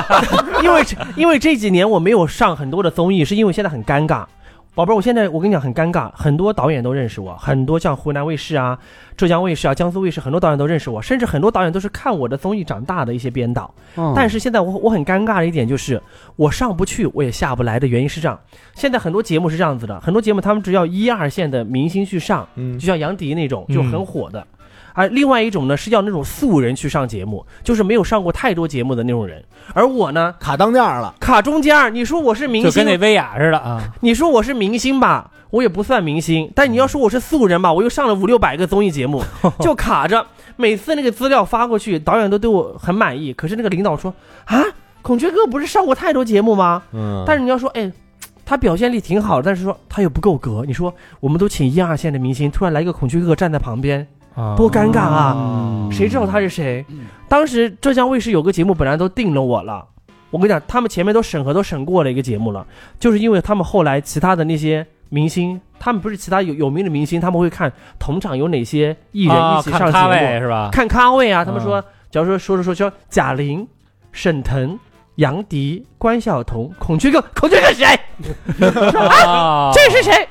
[0.65, 4.25] 因为这因为这几年我没有上很多的综艺，是因为现在很尴尬。
[4.77, 8.77] 宝贝儿，我现在我跟你讲很尴尬，很多导演都认识我，很多像湖南卫视啊、
[9.17, 13.73] 浙江卫视啊、江苏卫视，很多导演都认识我，甚至很多导演都是看我的综艺长大的一些编导。
[14.15, 15.99] 但是是现在我我很尴尬的一点就是，
[16.35, 18.39] 我上不去，我也下不来的原因是这样。
[18.75, 24.45] 现在很多节目是这样子的，很多节目他们只要一二线的明星去上，嗯就像杨迪那种就嗯很火的。
[24.97, 29.43] 而另外一种呢是要那种素人去上节目，就是没有上过太多节目的那种人。
[29.75, 33.93] 而我呢，卡当家了，卡中间儿，你说我是明星就跟那星，薇娅似的啊。
[33.99, 36.51] 你说我是明星吧，我也不算明星。
[36.55, 39.23] 但你要说我是素人吧，我又上了五六百个综艺节目，
[39.61, 40.25] 就卡着。
[40.55, 43.31] 每次那个资料发过去，导演都对我很满意。
[43.31, 44.11] 可是那个领导说
[44.45, 44.63] 啊，
[45.03, 46.81] 孔雀哥不是上过太多节目吗？
[46.91, 47.91] 嗯但是你要说，哎，
[48.43, 50.63] 他表现力挺好，但是说他又不够格。
[50.65, 54.07] 你说我们都请一二线的明星，突然来一个孔雀哥哥站在旁边，
[54.55, 55.33] 多尴尬啊！
[55.35, 56.85] 嗯谁知道他是谁？
[57.27, 59.85] 当时浙江卫视有个节目本来都定了我了，
[60.29, 62.65] 我跟你讲，他们前面都审核都审过了一个节目了，
[62.99, 70.69] 就是因为他们后来其他的那些明星，他们不是其他有有名的明星，他们会看同场有哪些艺人一起上节啊看咖位目，是吧？
[70.71, 71.43] 看咖位啊。
[71.43, 73.67] 他们说，假如说说着说说贾玲、
[74.11, 74.77] 沈腾、
[75.15, 77.99] 杨迪、关晓彤、孔雀哥，孔雀哥是谁？
[79.25, 80.27] 啊这是谁？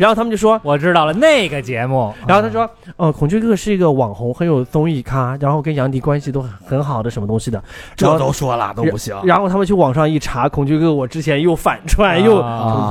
[0.00, 2.12] 然后他们就说，我知道了，那个节目。
[2.26, 7.62] 然后他说，呃，孔雀哥哥是一个网红，很有综艺咖，然后跟杨迪关系都很很好的，什么东西的。
[7.94, 9.14] 这都说了都不行。
[9.24, 12.36] 然后他们去网上一查，孔雀哥哥我之前又反串又，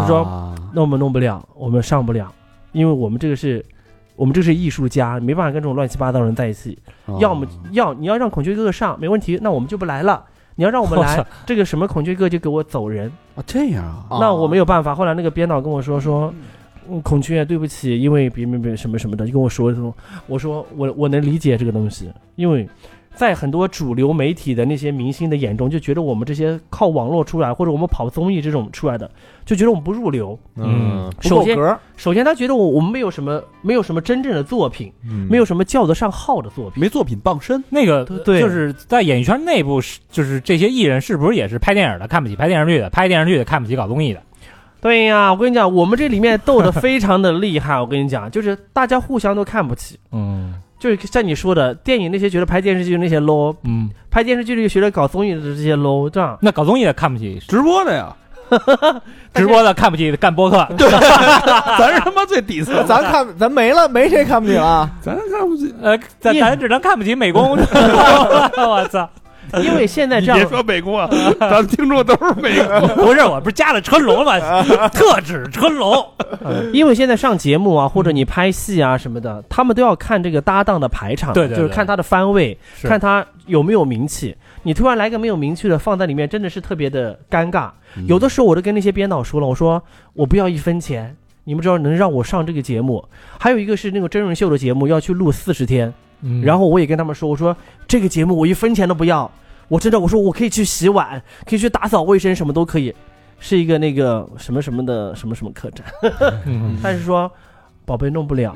[0.08, 2.32] 说啊那我们弄不了，我们上不了，
[2.74, 3.66] 因为我们这个是。
[4.16, 6.78] 我们这是艺术家，没办法跟这种乱七八糟的人在一起。
[7.20, 10.22] 要么要你要让孔雀哥哥上，没问题，那我们就不来了。
[10.56, 13.10] 你要让我们来，这个什么孔雀哥就给我走人。
[13.38, 14.94] 啊这样啊，啊那我没有办法。
[14.94, 16.34] 后来那个编导跟我说说，
[16.90, 19.96] 嗯，孔雀，对不起，因为别别别什么什么的，就跟我说说，
[20.28, 22.68] 我说我我能理解这个东西，因为
[23.16, 29.10] 在很多主流媒体的那些明星的眼中，就觉得我们这些靠网络出来或者我们跑综艺这种出来的，
[29.46, 30.40] 就觉得我们不入流。
[30.56, 36.80] 嗯，不首先够格，首先，他觉得我我们没有什么没有什么真正的作品，嗯没有什么叫得上号的作品。
[36.80, 44.22] 没作品傍身，那个对就是在演艺圈内部，是就是这些艺人是不是也是拍电影的看不起拍电视剧的，拍电视剧的看不起搞综艺的？
[44.82, 47.80] 对呀，我跟你讲，我们这里面斗得非常的厉害。
[47.82, 50.00] 我跟你讲，就是大家互相都看不起。
[50.12, 58.16] 嗯，就是像你说的，电影那些觉得拍电视剧那些 low，嗯，拍电视剧就觉得搞综艺的这些 low，这样那搞综艺的看不起，直播的呀，
[59.36, 60.66] 直播的看不起干播客，
[61.78, 64.90] 咱是他妈最底层，咱看咱没了，没谁看不起了。
[65.02, 65.74] 咱看不起。
[65.82, 67.52] 呃，咱咱只能看不起美工。
[67.52, 69.08] 我操！
[69.64, 71.10] 因为现在这样，别说美工啊，
[71.40, 72.88] 咱们听众都是美工。
[73.06, 74.40] 不是，我不是加了春龙吗？
[74.90, 76.06] 特指春龙。
[76.74, 84.36] 因为现在上节目啊，或者你拍戏啊什么的，他们都要看这个搭档的排场，对对对就是看他的番位，看他有没有名气。
[84.64, 87.70] 你突然来个没有名气的放在里面，真的是特别的尴尬。
[88.08, 89.82] 有的时候我都跟那些编导说了，我说
[90.14, 91.16] 我不要一分钱，
[91.46, 93.04] 你们只要能让我上这个节目。
[93.40, 97.56] 还有一个是那个真人秀的节目要去录四十天，嗯然后我也跟他们说，我说
[97.88, 99.30] 这个节目我一分钱都不要，
[99.68, 102.94] 我真的我说我可以去洗碗，可以去打扫卫生，什么都可以，
[103.40, 105.86] 是一个那个什么什么的什么什么客栈。
[106.46, 107.32] 嗯 但是说，
[107.86, 108.56] 宝贝弄不了。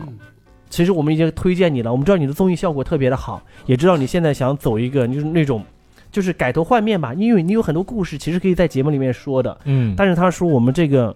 [0.69, 5.63] 其实我们已经推荐你了，我们知道你的综艺效果特别的好，也知道你现在想走一个就是那种，
[6.11, 9.55] 就是改头换面吧，因为你有很多故事其实可以在节目里面说的。
[9.65, 11.15] 嗯，但是他说我们这个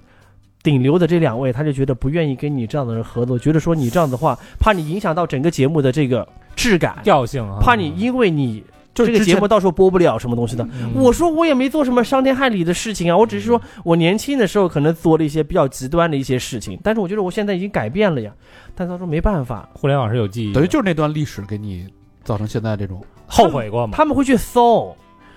[0.67, 6.27] 顶流的这两位，他就觉得不愿意跟你这样的人合作，觉得说你这样的话，怕你影响到整个节目的这个
[6.57, 8.61] 质感，调性啊，怕你因为你
[8.93, 10.67] 就这个节目到时候播不了什么东西的。
[10.73, 18.33] 嗯我说我也没做什么伤天害理的事情啊，我只是说我年轻的时候可能做了一些比较极端的一些事情，但是我觉得我现在已经改变了呀。
[18.75, 21.87] 但他说没办法，互联网是有记忆，等于就是那段历史给你
[22.25, 23.01] 造成现在这种。
[23.25, 23.93] 后悔过吗？
[23.95, 24.93] 他们会去搜。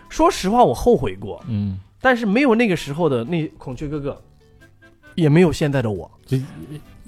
[0.08, 4.20] 说实话，我后悔过，嗯，但是没有那个时候的那孔雀哥哥，
[5.14, 6.10] 也没有现在的我。
[6.26, 6.38] 就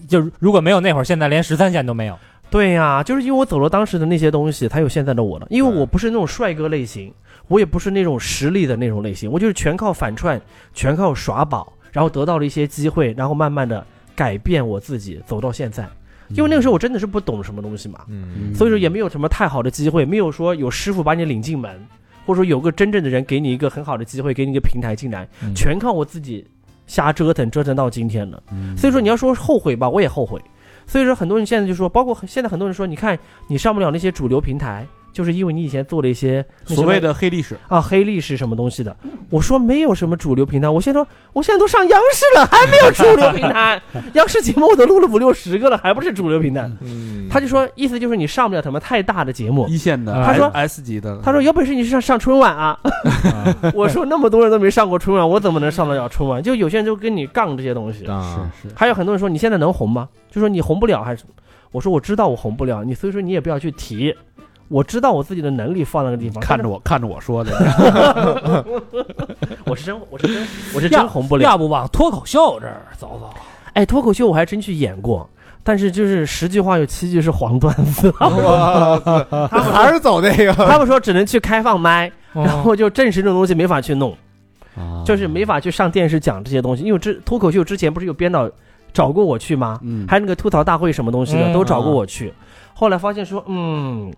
[0.09, 2.19] 就如果没有那会儿，现在连十三线都没有。
[2.51, 5.47] 对呀、就是因为我走了当时的那些东西，才有现在的我了。
[5.49, 7.11] 因为我不是那种帅哥类型，
[7.49, 10.39] 我也不是那种实力的那种类型，我就是全靠反串，
[10.75, 15.89] 全靠耍宝，然后得到了一些机会，然后慢慢的改变我自己，走到现在。
[16.29, 21.71] 因为那个时候我真的是不懂什么东西嘛，嗯所以说也没有什么太好的机会，没有说有师傅把你领进门，
[22.27, 26.47] 或者说有个真正的人给你一个很好的机会，给你一个平台进来，嗯全靠我自己
[26.93, 28.43] 瞎折腾，折腾到今天了。
[28.53, 30.39] 嗯所以说你要说后悔吧，我也后悔。
[30.87, 38.97] 所以说很多人现在就说，包括现在很多人说，你看你上不了那些主流平台，就是因为你以前做了一些所谓的黑历史，啊黑历史什么东西的。
[39.29, 43.81] 我说没有什么主流平台，我现在都我现在都上央视了，还没有主流平台。
[44.15, 46.71] 央视节目我都录了五六十个了，还不是主流平台。
[46.81, 49.67] 嗯他就说意思就是你上不了什么太大的节目。
[49.69, 52.79] 一线的，他说 S 级的，他说有本事你上上春晚啊！
[53.75, 56.43] 我说那么多人都没上过春晚，我怎么能上得了春晚？
[56.43, 58.05] 就有些人就跟你杠这些东西。
[58.07, 60.09] 啊，是是，还有很多人说你现在能红吗？
[60.31, 61.25] 就说你红不了还是？
[61.71, 64.15] 我说我知道我红不了，你所以说你也不要去提。
[64.73, 67.53] 我知道我自己的能力放那个地方，看着我看着我说的，
[69.67, 71.43] 我是真我是真我是真红不了。
[71.43, 73.31] 要不往脱口秀这儿走走？
[73.75, 75.29] 哎，脱口秀我还真去演过，
[75.63, 78.11] 但是就是十句话有七句是黄段子。
[78.19, 84.17] 他还是走那个，他们说只能去开放麦，然然后就正式这种东西没法去弄，
[84.77, 86.83] 啊就是没法去上电视讲这些东西。
[86.83, 88.51] 因为之脱口秀之前不是有编导
[88.93, 89.79] 找过我去吗？
[89.83, 92.33] 嗯，还有那个吐槽大会什么东西的，嗯都找过我去。
[92.75, 94.13] 后来发现说，嗯，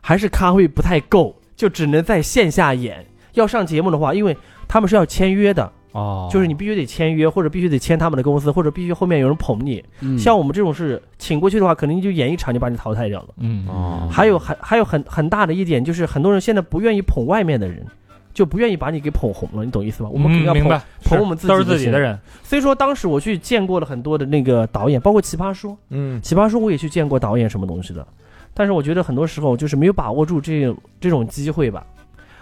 [0.00, 3.04] 还是咖位不太够，就只能在线下演。
[3.34, 9.84] 要上节目的话，因为他们是要签约的，哦，就是你必须得签约，或者必须得签他们的公司，或者必须后面有人捧你。
[10.00, 10.18] 嗯。
[10.18, 13.28] 像我们这种是请过去的话，可能就演一场就把你淘汰掉了。
[13.36, 13.66] 嗯。
[13.68, 14.08] 哦。
[14.10, 17.86] 还有还还有很很大的一点就是，很多人现在不愿意捧外面的人，
[18.34, 20.08] 就不愿意把你给捧红了，你懂意思吧？
[20.08, 28.06] 我们肯定要捧嗯明白，捧我们自己都是自己的人，所以说，当时我去见过了很多的那个导演，包括《奇葩说》，嗯《奇葩说》我也去见过导演什么东西的，
[28.54, 31.86] 但是我觉得很多时候就是没有把握住这种这种机会吧。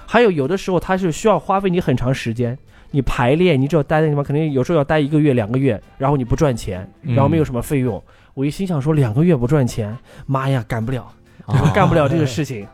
[0.07, 2.57] 还有有的时候它是需要花费你很长时间，
[2.93, 8.03] 你排练，你只要待在地方，肯定有时候要待一个月、两个月，然后你不赚钱，然后没有什么费用。
[8.35, 9.97] 我一心想说两个月不赚钱，
[10.27, 11.07] 妈呀，干不了，
[11.47, 12.67] 我干不了这个 事情。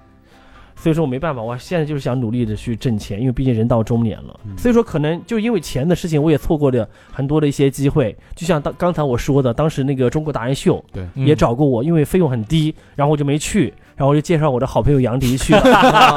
[0.83, 4.41] 所以说我没办法，我现在就是想努力的去挣钱，因为毕竟人到中年了。
[4.59, 8.17] 所以说可能就因为钱的事情，我也错过了很多的一些机会。
[8.35, 15.63] 就像当刚才我说的，当时那个中国达人秀对，嗯也找过我，因为费用很低，然后我就没去，然后我就介绍我的好朋友杨迪去了。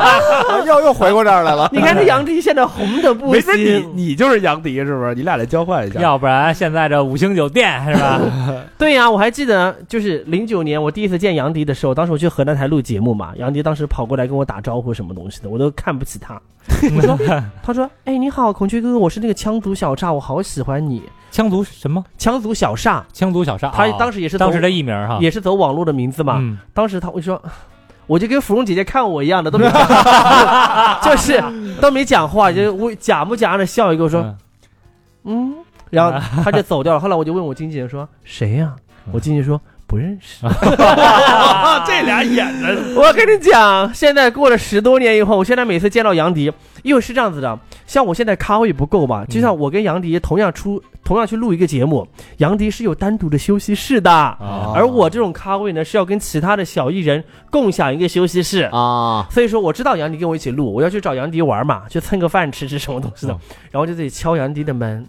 [0.65, 1.69] 又又回过这儿来了。
[1.71, 3.85] 你看这杨迪现在红的不没准你。
[3.93, 5.13] 你就是杨迪是不是？
[5.15, 5.99] 你俩得交换一下。
[5.99, 8.19] 要不然现在这五星酒店是吧？
[8.77, 16.41] 对呀、我还记得就是零九年我第一次见杨迪的时候，当时我去河南台录节目嘛，杨迪当时跑过来跟我打招呼什么东西的，我都看不起他。
[16.95, 17.17] 我说，
[17.61, 21.03] 他说，哎，你好，孔雀哥哥，我是那个羌族小煞，我好喜欢你。
[21.35, 22.01] 羌族什么？
[22.17, 26.37] 羌族小煞，羌族小煞，他哦当时也是走当时的艺名哈，也是走网络的名字嘛。
[26.39, 27.41] 嗯当时他我就说，
[28.07, 29.65] 我就跟芙蓉姐姐看我一样的，都没
[31.03, 31.43] 就是
[31.81, 34.37] 都没讲话，就我假模假样的笑一个，我说嗯
[35.25, 35.55] 嗯，
[35.89, 36.99] 然后他就走掉了。
[36.99, 38.81] 后来我就问我经纪人说谁呀、嗯
[39.11, 39.59] 我经纪人说
[39.95, 40.45] 不不认识。
[41.87, 42.75] 这俩演的。
[42.95, 46.51] 我跟你讲，现在过了十多年以后，我现在每次见到杨迪，
[46.83, 47.57] 因为是这样子的，
[47.87, 52.07] 像我现在咖位不够嘛，就像我跟杨迪同样出同样去录一个节目，
[52.37, 54.73] 杨迪是有单独的休息室的，啊。
[54.75, 58.63] 而我这种咖位呢是要跟其他的小艺人共享一个休息室。
[58.71, 63.39] 啊，所以说我知道杨迪跟我一起录，我要去找杨迪玩嘛，去蹭个饭吃吃什么东西的，嗯。
[63.71, 65.05] 然后就自己敲杨迪的门，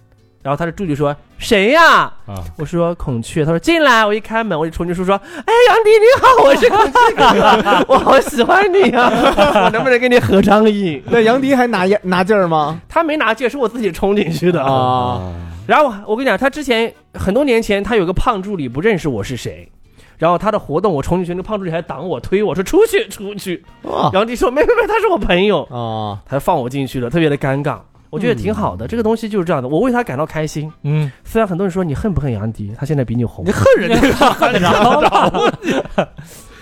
[0.46, 9.10] 然后他的助理说谁呀、啊我说孔雀，他说进来，我一开门我就冲进去说，哎，杨迪你好，我是孔雀哥哥， 我好喜欢你啊，
[9.66, 11.02] 我能不能跟你合张影？
[11.06, 12.80] 那杨迪还拿拿劲儿吗？
[12.88, 14.62] 他没拿劲，是我自己冲进去的。
[14.62, 15.20] 啊，
[15.66, 19.68] 然后我跟你讲，他之前很多年前，他有个胖助理不认识我是谁。
[20.16, 23.64] 然后他的活动我冲进去，那个胖助理还挡我推我说出去出去。
[23.82, 25.64] 啊杨迪说没没没，他是我朋友。
[25.64, 27.78] 啊，他放我进去了，特别的尴尬。
[28.10, 30.72] 我觉得挺好的，这个东西就是这样的，我为他感到开心。
[30.82, 34.00] 嗯，虽然很多人说你恨不恨杨迪，他现在比你红你，恨人家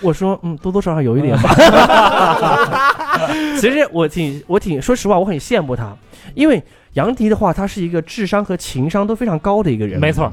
[0.01, 1.55] 我说嗯，多多少少有一点吧。
[3.59, 5.95] 其实我挺我挺说实话，我很羡慕他，
[6.33, 6.61] 因为
[6.93, 9.99] 杨迪的话，他是一个智商和情商都非常高的一个人。
[9.99, 10.31] 没错，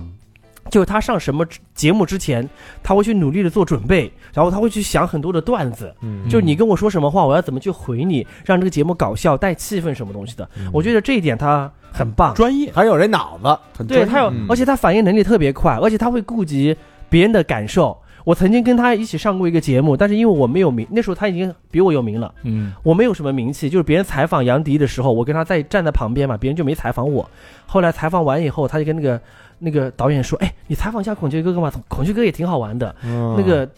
[0.72, 2.48] 就是他上什么节目之前，
[2.82, 5.94] 他会去努力的做准备，然后他会去想很多的段子。
[6.00, 10.48] 嗯就是你跟我说什么话，我要怎么去回你，让这个节目搞笑、带气氛什么东西的。
[10.72, 12.34] 我觉得这一点他很棒。
[12.34, 16.74] 专业，还有这脑子，很对他有，嗯而且他反应能力特别快，而且他会顾及
[17.10, 17.98] 别人的感受。
[18.24, 23.68] 我曾经跟他一起上过一个节目，但是因为我没有名，那时候他已经比我有名了，嗯我没有什么名气。
[23.68, 27.28] 就是别人采访杨迪的时候，我跟他在站在旁边嘛，别人就没采访我。
[27.66, 29.20] 后来采访完以后，他就跟那个
[29.64, 32.94] 那个导演说：“哎，你采访一下孔雀哥哥嘛，孔雀哥也挺好玩的。
[33.04, 33.68] 嗯那个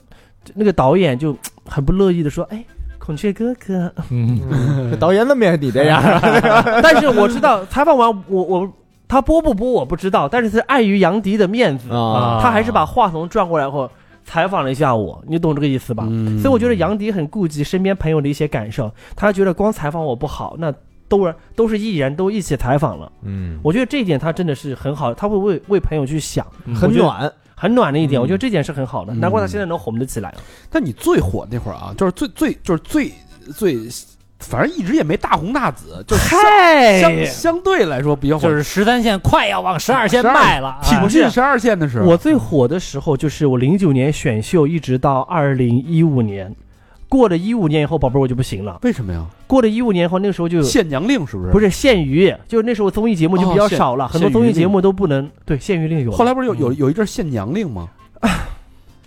[0.55, 1.36] 那个导演就
[1.69, 2.65] 很不乐意的说：“哎，
[2.98, 3.93] 孔雀哥哥。
[4.11, 6.20] 嗯，导演怎么也你这样啊？”
[6.82, 8.73] 但是我知道采访完我我
[9.06, 13.90] 他播不播我不知道，但是是碍于杨迪的面子，啊他还是把话筒转过来后
[14.24, 16.05] 采访了一下我，你懂这个意思吧？
[16.09, 20.73] 嗯所以我觉得杨迪很顾及身边朋友的一些感受，他觉得光采访我不好，那
[21.16, 28.23] 都是都是艺人都一起采访了，嗯，我觉得这一点他真的是很好，他会为为朋友去想，很暖，很暖的一点，嗯。
[28.23, 29.20] 我觉得这点是很好的，嗯。
[29.20, 30.35] 难怪他现在能红得起来。
[30.70, 33.12] 但你最火那会儿啊，就是最最就是最
[33.57, 33.78] 最，
[34.41, 46.55] 反正一直也没大红大紫，就是相相相对来说比较火，就是十三线快要往十二线迈了，哎 挺进十二线的时候，我最火的时候就是我零九年选秀，一直到二零一五年，
[47.15, 48.77] 过了一五年以后，宝贝儿我就不行了。
[48.82, 49.24] 为什么呀？
[49.47, 51.53] 过了一五年以后，那个时候就限娘令是不是？
[51.53, 56.11] 不是限娱，就是那时候综艺节目就比较少了，很多综艺节目都不能对限娱令有。
[56.11, 57.89] 后来不是有有有一阵限娘令吗？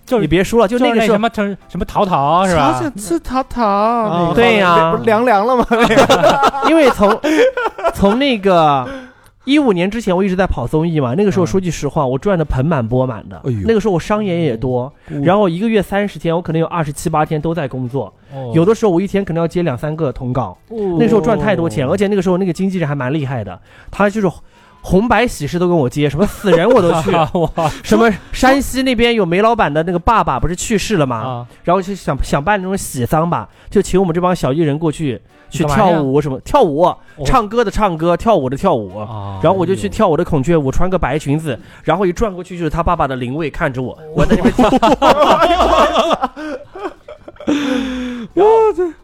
[0.06, 2.82] 就是你别说了，就就是那个什么什什么淘淘是吧？
[2.96, 5.66] 吃淘淘啊对呀不是凉凉了吗？
[6.70, 7.20] 因为从
[7.94, 8.88] 从那个
[9.48, 11.16] 一五年之前，我一直在跑综艺嘛。
[11.16, 13.38] 那个时候嗯说句实话，我赚的盆满钵满的。
[13.46, 14.94] 哎呦那个时候我商演也多，
[15.24, 18.14] 然后一个月三十天，我可能有二十七八天都在工作。
[18.34, 20.58] 哦有的时候我一天可能要接两三个通告，
[21.00, 23.58] 那时候赚太多钱，而且那个时候那个经纪人还蛮厉害的，
[23.90, 24.30] 他就是。
[24.82, 27.12] 红白喜事都跟我接，什么死人我都去，
[27.56, 31.18] 哇什么山西那边有煤老板的那个爸爸不是去世了吗？
[31.18, 31.46] 啊！
[31.64, 36.90] 然后就想想办那种喜丧吧，就请我们这帮小艺人过去去跳舞什么跳舞，
[37.26, 38.98] 唱歌的唱歌，跳舞的跳舞。
[38.98, 44.54] 啊然后我就去跳我的孔雀舞，穿个白裙子，然后一转过去就是他爸爸的灵位看着我，我在那边
[48.34, 48.44] 跳。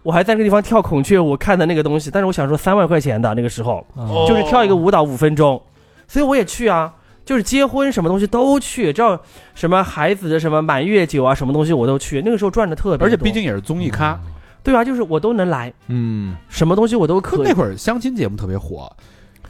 [0.03, 5.61] 我还在那个地方跳孔雀舞，看的那个东西，但是我想说三万块钱的那个时候，哦就是跳一个舞蹈五分钟，
[6.07, 6.93] 所以我也去啊，
[7.25, 9.19] 就是结婚什么东西都去，只要
[9.55, 12.21] 什么孩子的什么满月酒啊，什么东西我都去。
[12.21, 14.19] 那个时候赚的特别多，而且毕竟也是综艺咖，
[14.63, 17.41] 对啊，就是我都能来，嗯，什么东西我都可以。
[17.43, 18.91] 那会儿相亲节目特别火，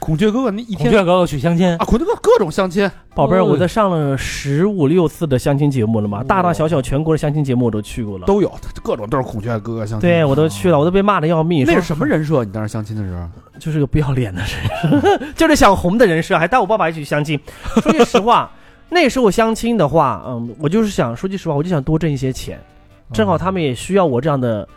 [0.04, 8.26] 孔雀哥哥那一孔天雀哥哥去相亲啊，孔雀哥各种相亲，宝贝儿，哦我在上了十五六次的相亲节目了嘛，大大小小全国的相亲节目我都去过了。
[8.26, 8.52] 都有
[8.82, 10.00] 各种都是孔雀哥哥相亲。
[10.00, 11.64] 对，我都去了，我都被骂的要命。
[11.64, 12.44] 说那是什么人设？
[12.44, 13.26] 你当时相亲的时候，
[13.58, 17.40] 就是个不要脸的人， 就是想红的人设，还带我爸爸一起相亲。
[17.80, 18.50] 说句实话，
[18.90, 22.60] 那时候相亲的话，嗯，我就是想说句实话，我就想多挣一些钱，
[23.10, 24.68] 正好他们也需要我这样的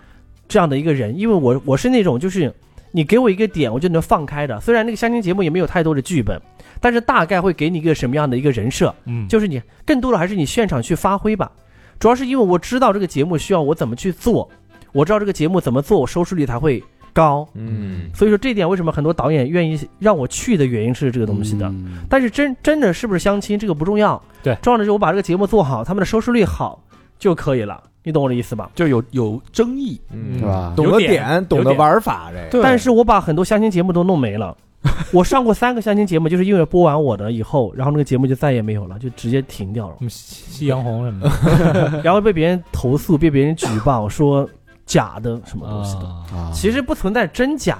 [0.47, 2.53] 这样的一个人，因为我我是那种就是
[2.91, 4.59] 你给我一个点，我就能放开的。
[4.59, 6.41] 虽然那个相亲节目也没有太多的剧本，
[6.79, 11.51] 但是大概会给你一个什么样的一个人设，嗯，就是你更多的还是你现场去发挥吧。
[11.99, 14.49] 主要是因为我知道这个节目需要我怎么去做，
[14.91, 17.47] 我知道这个节目怎么做，我收视率才会高。
[17.55, 21.67] 嗯，所以说这一点为什么很多导演愿意让我去的原因是这个东西的。
[21.67, 26.83] 嗯但是真真的是不是相亲这个不重要，对重要的是我把这个节目做好，他们的收视率好
[27.17, 27.83] 就可以了。
[28.07, 28.71] 你懂我的意思吧？
[28.73, 30.71] 就有有争议，嗯是吧？
[30.77, 34.55] 懂得有点点，懂得玩法，这但是我把很多相亲节目都弄没了，
[35.11, 39.95] 我上过三个相亲节目，就是因为播完我的以后，然后那个节目就再也没有了，就直接停掉了。
[40.07, 40.07] 夕
[40.49, 41.29] 夕阳红什么
[41.73, 44.49] 的 然后被别人投诉，被别人举报说
[44.85, 46.51] 假的什么东西的。
[46.53, 47.77] 其实不存在真假，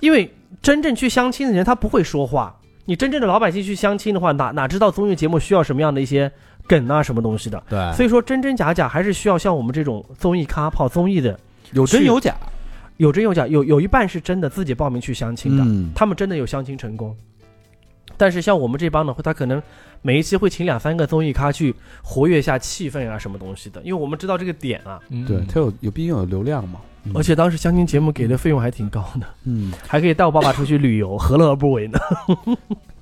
[0.00, 0.32] 因为
[0.62, 2.56] 真正去相亲的人他不会说话。
[2.88, 6.30] 你真正的老百姓去相亲的话，哪哪知道综艺节目需要什么样的一些
[6.68, 7.62] 梗啊，什么东西的？
[7.68, 11.38] 对，所以说真真假假还是需要像我们这种综艺咖跑综艺的，
[11.72, 12.34] 有真有假，
[12.96, 17.16] 有真有假，有有一半是真的自己报名去相亲的，嗯，他们真的有相亲成功。
[18.18, 19.62] 但是像我们这帮呢，他可能
[20.00, 24.98] 每一期会请两三个综艺咖去活跃一下气氛啊，什么东西的，因为我们知道这个点啊。
[25.10, 31.98] 嗯对，他有有毕竟有流量嘛，嗯而且当时相亲节目给的费用还挺高的，嗯，还可以带我爸爸出去旅游，何乐而不为呢？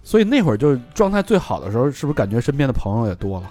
[0.05, 3.51] 所以那会儿就是状态最好的时候，是不是感觉身边的朋友也多了？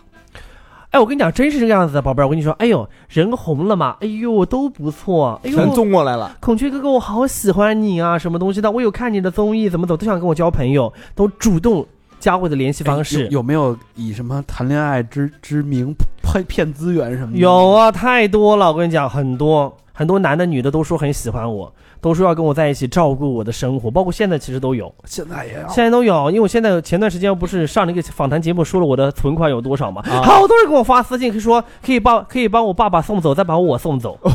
[0.92, 2.26] 哎，我跟你讲，真是这个样子的，宝贝儿。
[2.28, 6.38] 我跟你说，哎呦，人红了嘛，哎呦，都不错，哎呦全呦，综过来了。
[6.40, 8.70] 孔雀哥哥，我好喜欢你啊，什么东西的？
[8.70, 11.84] 我有看你的综艺，怎么走都想跟我交朋友，都主动
[12.20, 13.22] 加我的联系方式。
[13.22, 17.40] 哎有有没有以什么谈恋爱之之名骗骗资源什么的？
[17.40, 18.72] 有啊，太多了。
[18.72, 21.72] 我跟你讲，很多很多男的女的都说很喜欢我，
[22.02, 26.30] 都说要跟我在一起照顾我的生活，包括现在其实都有，现在也有现在都有。
[26.32, 34.18] 因为我现在前段时间不是上了一个访谈节目，说了我的存款有多少嘛，啊好多人给我发私信，说可以帮可以帮我爸爸送走，再把我送走。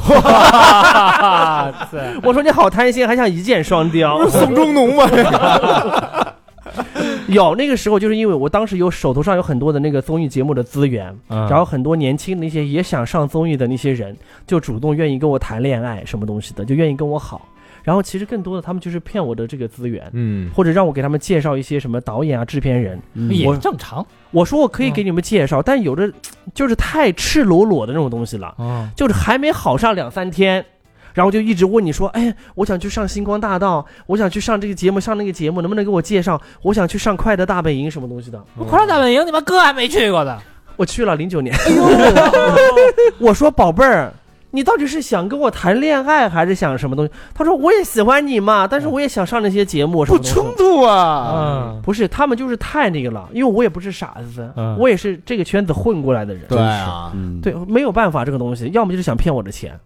[1.90, 4.28] 对，我说 你好贪心，还想一箭双雕。
[4.28, 6.35] 宋中农嘛，这 个
[7.34, 17.46] 有那个时候，就是因为我当时有手头上有很多的那个综艺节目的资源，然然后很多年轻的那些也想上综艺的那些人，就主动愿意跟我谈恋爱，什么东西的，就愿意跟我好。
[17.84, 23.00] 然后其实更多的他们就是骗我的这个资源，嗯，或者让我给他们介绍一些什么导演啊、制片人。
[23.14, 26.12] 嗯也我正常我说我可以给你们介绍，但有的
[26.52, 30.62] 就是太赤裸裸的那种东西了，啊，就是还没好上两三天。
[31.19, 36.40] 然后就一直问你说，哎，我想去上星光大道，我想去上这个节目，上那个节目，能不能给我介绍？
[36.62, 38.40] 我想去上快乐大本营什么东西的。
[38.70, 40.39] 快乐大本营你们哥还没去过呢，
[40.77, 41.53] 我去了零九年。
[43.19, 44.12] 我说宝贝儿，
[44.53, 47.11] 你到底是想跟我谈恋爱，还是想什么东西？
[47.35, 56.45] 他说我也喜欢你嘛，但是我也想上那些节目，什不冲突啊，嗯，不是，他们就是太那个了，因为我也不是傻子，嗯我也是这个圈子混过来的人。
[56.49, 59.77] 对啊，嗯，对，没有办法，这个东西，要么就是想骗我的钱，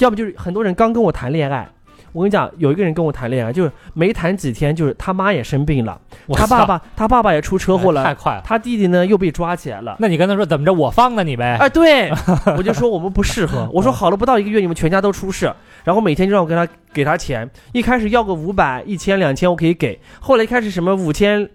[0.00, 1.68] 要不就是很多人刚跟我谈恋爱。
[2.12, 5.96] 我跟你讲，有一个人跟我谈恋爱，就是没谈几天，就是他妈也生病了，
[6.32, 8.42] 他爸爸他爸爸也出车祸了，太快了。
[8.44, 9.94] 他弟弟呢又被抓起来了。
[10.00, 10.72] 那你跟他说怎么着？
[10.72, 11.56] 我放了你呗。
[11.60, 12.10] 哎，对，
[12.58, 13.68] 我就说我们不适合。
[13.72, 15.54] 我说好了，不到一个月你们全家都出事，
[15.84, 17.48] 然后每天就让我给他给他钱。
[17.70, 21.48] 一开始要个五百、一千、两千我可以给，后来一开始什么五千、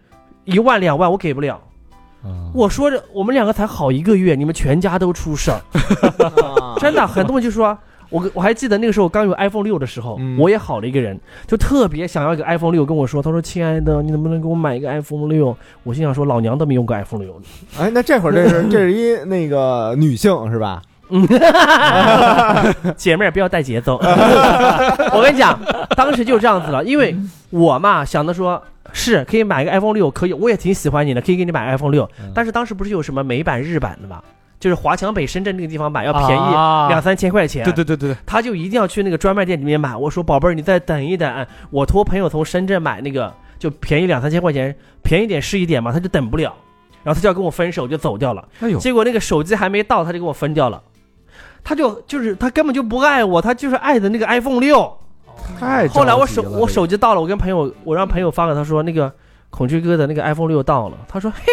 [0.45, 1.59] 一万、两万我给不了。
[2.23, 5.59] 嗯我说着我们两个才好一个月，你们全家都出事儿，
[6.79, 7.77] 真的，很多人就说。
[8.09, 17.45] 我我还记得那个时候刚有 iPhone 六的时候，嗯我也好了一个人，就特别想要一个 iPhone 六，跟我说，他说：“亲爱的，你能不能给我买一个 iPhone 六？”我心想说，老娘都没用过 iPhone 六呢。
[17.79, 20.81] 哎，那这会儿这是这是一那个女性是吧？
[21.09, 21.23] 嗯
[22.97, 23.97] 姐妹儿不要带节奏。
[25.13, 25.59] 我跟你讲，
[25.95, 27.15] 当时就这样子了，因为
[27.49, 28.61] 我嘛想的说。
[28.93, 32.09] 是可以买个 iPhone 六，可以，我也挺喜欢你的，可以给你买 iPhone 六。
[32.21, 34.21] 嗯但是当时不是有什么美版、日版的嘛？
[34.59, 37.63] 就是华强北、深圳那个地方买要便宜啊两三千块钱。
[37.63, 39.95] 对对对对对，他就一定要去那个专卖店里面买。
[39.95, 46.53] 我说宝贝儿，你再等一等，我托朋友从深圳买那个，就便宜两三千块钱，便宜点是一点嘛，他就等不了，
[47.03, 48.47] 然后他就要跟我分手，就走掉了。
[48.59, 50.81] 哎呦，结果那个手机还没到，他就跟我分掉了。
[51.63, 54.97] 他就就是他根本就不爱我，他就是爱的那个 iPhone 六。
[55.59, 59.11] 太后来我手我手机到了，我跟朋友我让朋友发给他说那个
[59.49, 61.43] 孔雀哥的那个 iPhone 六到了，他说嘿，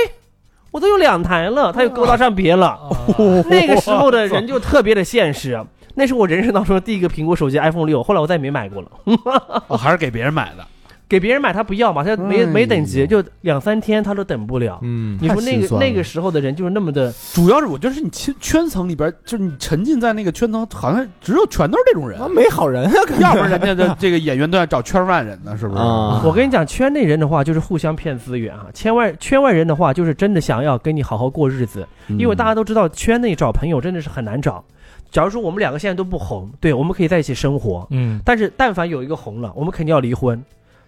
[0.73, 2.77] 我都有两台了，他又勾搭上别了。
[3.49, 8.89] 那个时候的人就特别的现实， 那是我人生当中的第一个苹果手机 iPhone 六，后来我再也没买过了。
[9.69, 10.67] 哦还是给别人买的，
[11.13, 14.79] 给别人买他不要嘛，他没哎没等级，就两三天他都等不了。
[14.81, 15.19] 嗯。
[15.21, 25.83] 你说那个那个时候的人就是那么的，主要是我觉得是你圈圈层里边，就是你沉浸在那个圈层，好像只有全都是这种人，没好人啊，要不然人家的这个演员都要找圈外人呢，是不是？
[25.83, 26.23] 啊。
[26.25, 32.19] 我跟你讲，圈内人的话就是互相骗资源啊，圈外圈外人的话就是真的想要跟你好好过日子，嗯。
[32.19, 34.65] 因为大家都知道圈内找朋友真的是很难找。
[35.11, 38.19] 假如说我们两个现在都不红，对，我们可以在一起生活，嗯。
[38.25, 40.43] 但是但凡有一个红了，我们肯定要离婚。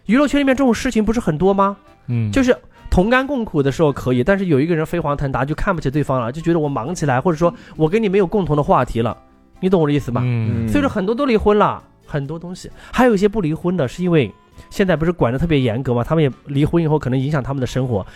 [0.07, 1.77] 娱乐圈里面这种事情不是很多吗？
[2.09, 2.57] 嗯，就是
[2.91, 9.17] 同甘共苦的时候可以，但是有一个人飞黄腾达就看不起对方了，就觉得我忙起来，或者说我跟你没有共同的话题了，
[9.61, 10.21] 你懂我的意思吗？
[10.25, 14.31] 嗯所以说很多都离婚了，很多东西，还有一些不离婚的，是因为
[14.71, 18.07] 现在不是管的特别严格嘛，他们也离婚以后可能影响他们的生活，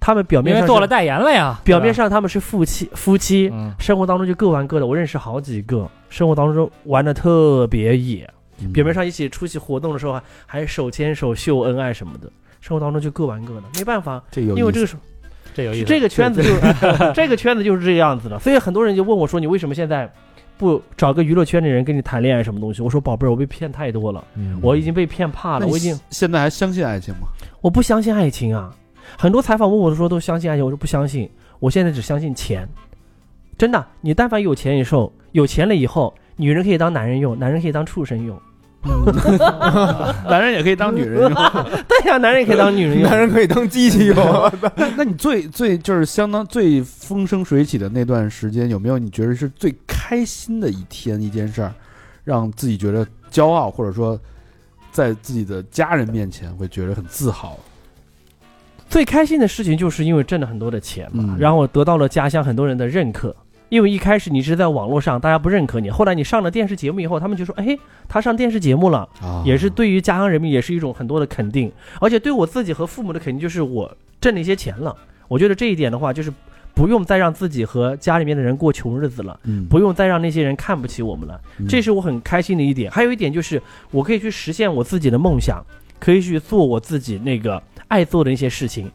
[0.00, 4.86] 他们表面上做了代言了呀，表面上他们是夫妻夫妻，嗯生活当中就各玩各的。
[4.86, 8.34] 我认识好几个，生活当中玩的特别野，嗯
[8.72, 12.30] 表面上一起出席活动的时候还还手牵手秀恩爱什么的，
[12.60, 14.96] 生活当中就各玩各的，没办法，这有因为这个是
[15.54, 15.84] 这有意思。
[15.84, 16.60] 这个圈子就是
[17.14, 20.10] 这个圈子就是这个样子的，所以很多人就问我说：“你为什么现在
[20.56, 27.28] 不找个娱乐圈的人跟你谈恋爱什么东西？”我说：“宝贝儿，我被骗太多了，嗯我已经被骗怕了，我已经现在还相信爱情吗？
[27.60, 28.74] 我不相信爱情啊。”
[29.18, 31.30] 很多采访问我的时候都相信爱情，我说不相信，
[31.60, 32.68] 我现在只相信钱。
[33.56, 38.40] 真的，你但凡有钱以后，有钱了以后，女人可以当男人用，男人可以当畜生用。
[40.28, 41.34] 男人也可以当女人用。
[41.88, 43.02] 对呀、男人也可以当女人用。
[43.08, 44.16] 男人可以当机器用，
[44.76, 51.72] 那那你最最就是相当最风生水起的那段时间，有没有你觉得是最开心的一天一件事儿，
[52.24, 54.18] 让自己觉得骄傲，或者说
[54.92, 57.58] 在自己的家人面前会觉得很自豪？
[58.88, 63.34] 最开心的事情就是因为挣了很多的钱嘛，嗯然后得到了家乡很多人的认可。
[63.74, 67.76] 因为一开始你是在网络上，大家不认可你，后来你上了电视节目以后，他们就说：“哎，
[68.06, 74.96] 他上电视节目了。”啊也是对于家乡人民也是一种很多的肯定，而且对我自己和父母的肯定就是我挣了一些钱了。
[75.26, 76.32] 我觉得这一点的话，就是
[76.72, 81.40] 不用再让自己和家里面的人过穷日子了，嗯不用再让那些人看不起我们了。
[81.58, 82.88] 嗯这是我很开心的一点。
[82.92, 83.60] 还有一点就是，
[83.90, 85.60] 我可以去实现我自己的梦想，
[85.98, 88.88] 可以去做我自己那个爱做的一些事情。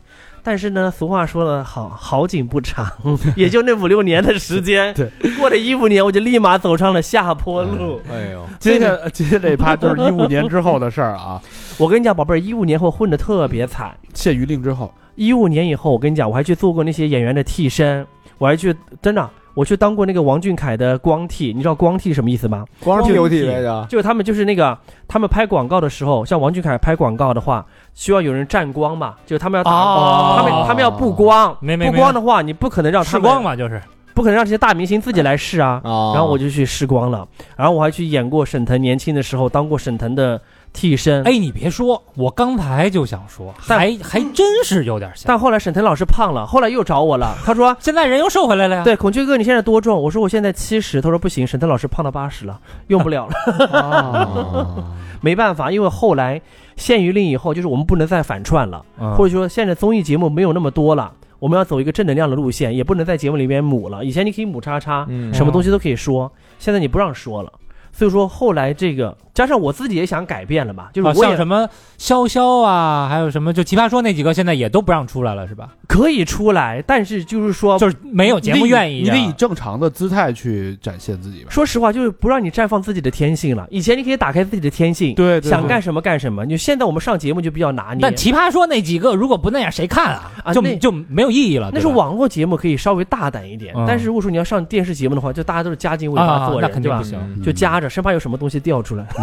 [0.44, 2.86] 但是呢，俗话说的，好好景不长，
[3.36, 4.94] 也就那五六年的时间。
[4.94, 8.02] 对，过了一五年，我就立马走上了下坡路。
[8.10, 11.42] 哎呦，接下接下来一趴就是一五年之后的事儿啊，
[11.78, 13.96] 我跟你讲，宝贝儿，一五年后混得特别惨。
[14.14, 18.06] 限娱令之后，一五年以后，我跟你讲，我还去做过那些演员的替身，
[18.38, 19.30] 我还去真的，
[19.60, 21.52] 我去当过那个王俊凯的光替。
[21.52, 22.64] 你知道光替什么意思吗？
[22.82, 33.82] 光是 PUT 来着，就是他们就是那个他们拍广告的时候，像王俊凯拍广告的话，需要有人站光嘛，就是他们要打，哦他们他们要布光，没没布光的话，你不可能让他们试光，嘛，就是
[34.14, 35.82] 不可能让这些大明星自己来试啊。
[35.84, 37.28] 啊然后我就去试光了，
[37.58, 45.26] 然后我还去演过沈腾年轻的时候当过沈腾的替身，哎，你别说，我刚才就想说，但还还真是有点像。
[45.28, 48.84] 但后来沈腾老师胖了，后来又找我了，他说现在人又瘦回来了呀。
[48.84, 50.02] 对，孔雀哥，你现在多重？
[50.02, 51.02] 我说我现在七十。
[51.02, 53.68] 他说不行，沈腾老师胖到八十了，用不了了。
[53.78, 56.42] 啊，没办法，因为后来
[56.76, 64.06] 限娱令以后，就是我们不能再反串了，嗯，或者说现在综艺节目没有那么多了，我们要走一个正能量的路线，也不能在节目里面母了。
[64.06, 67.52] 以前你可以母叉叉，嗯什么东西都可以说，现在你不让说了。
[68.00, 71.68] 所以说后来这个加上我自己也想改变了嘛，就是像什么
[71.98, 75.70] 潇潇啊，还有什么就奇葩说那几个，现在也都不让出来了，是吧？
[75.86, 79.14] 可以出来，但是就是说就是没有节目愿意的。
[79.14, 81.48] 你得以正常的姿态去展现自己吧。
[81.50, 83.68] 说实话，就是不让你绽放自己的天性了。
[83.70, 86.46] 以前你可以打开自己的天性，对对对想干什么干什么。
[86.46, 88.00] 你现在我们上节目就比较拿捏。
[88.02, 90.54] 但奇葩说那几个如果不那样，谁看啊？
[90.54, 91.70] 就就没有意义了。
[91.74, 93.74] 那是网络节目，可以稍微大胆一点。
[93.76, 97.04] 嗯但是如果说你要上电视节目的话，就大家都是夹紧尾巴啊，做人，对吧那肯定不？
[97.04, 97.20] 行。
[97.38, 99.06] 嗯就夹着，生怕有什么东西掉出来，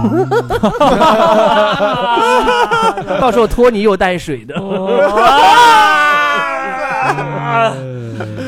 [3.20, 4.54] 到时候拖泥又带水的。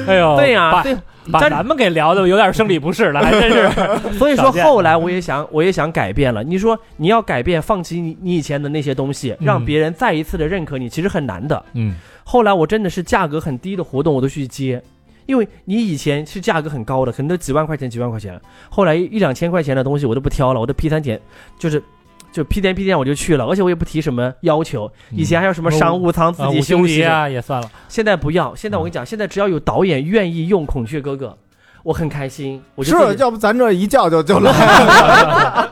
[0.06, 0.96] 哎呦，对呀、把对，
[1.30, 3.70] 把咱们给聊的有点生理不适了，还真是。
[4.18, 6.42] 所以说后来我也想，我也想改变了。
[6.42, 11.62] 你说你要改变，放弃你你以前的那些东西，嗯让别人再一次的认可你，其实很难的。
[11.74, 14.82] 嗯，后来我真的是价格很低的活动我都去接，
[15.28, 18.40] 因为你以前是价格很高的，可能都几万块钱几万块钱，
[18.70, 21.20] 后来一两千块钱的东西我都不挑了，我都 P 三点，
[21.58, 21.82] 就是。
[22.30, 24.88] 就 P 点 P 点我就去了，而且我也不提什么要求。
[25.10, 27.70] 以前还有什么商务舱自己休息啊也算了。
[27.88, 28.54] 现在不要。
[28.54, 31.34] 现在我跟你讲，现在只要有导演愿意用孔雀哥哥，
[31.82, 32.62] 我很开心。
[32.74, 34.52] 我就是要不咱这一叫就就来，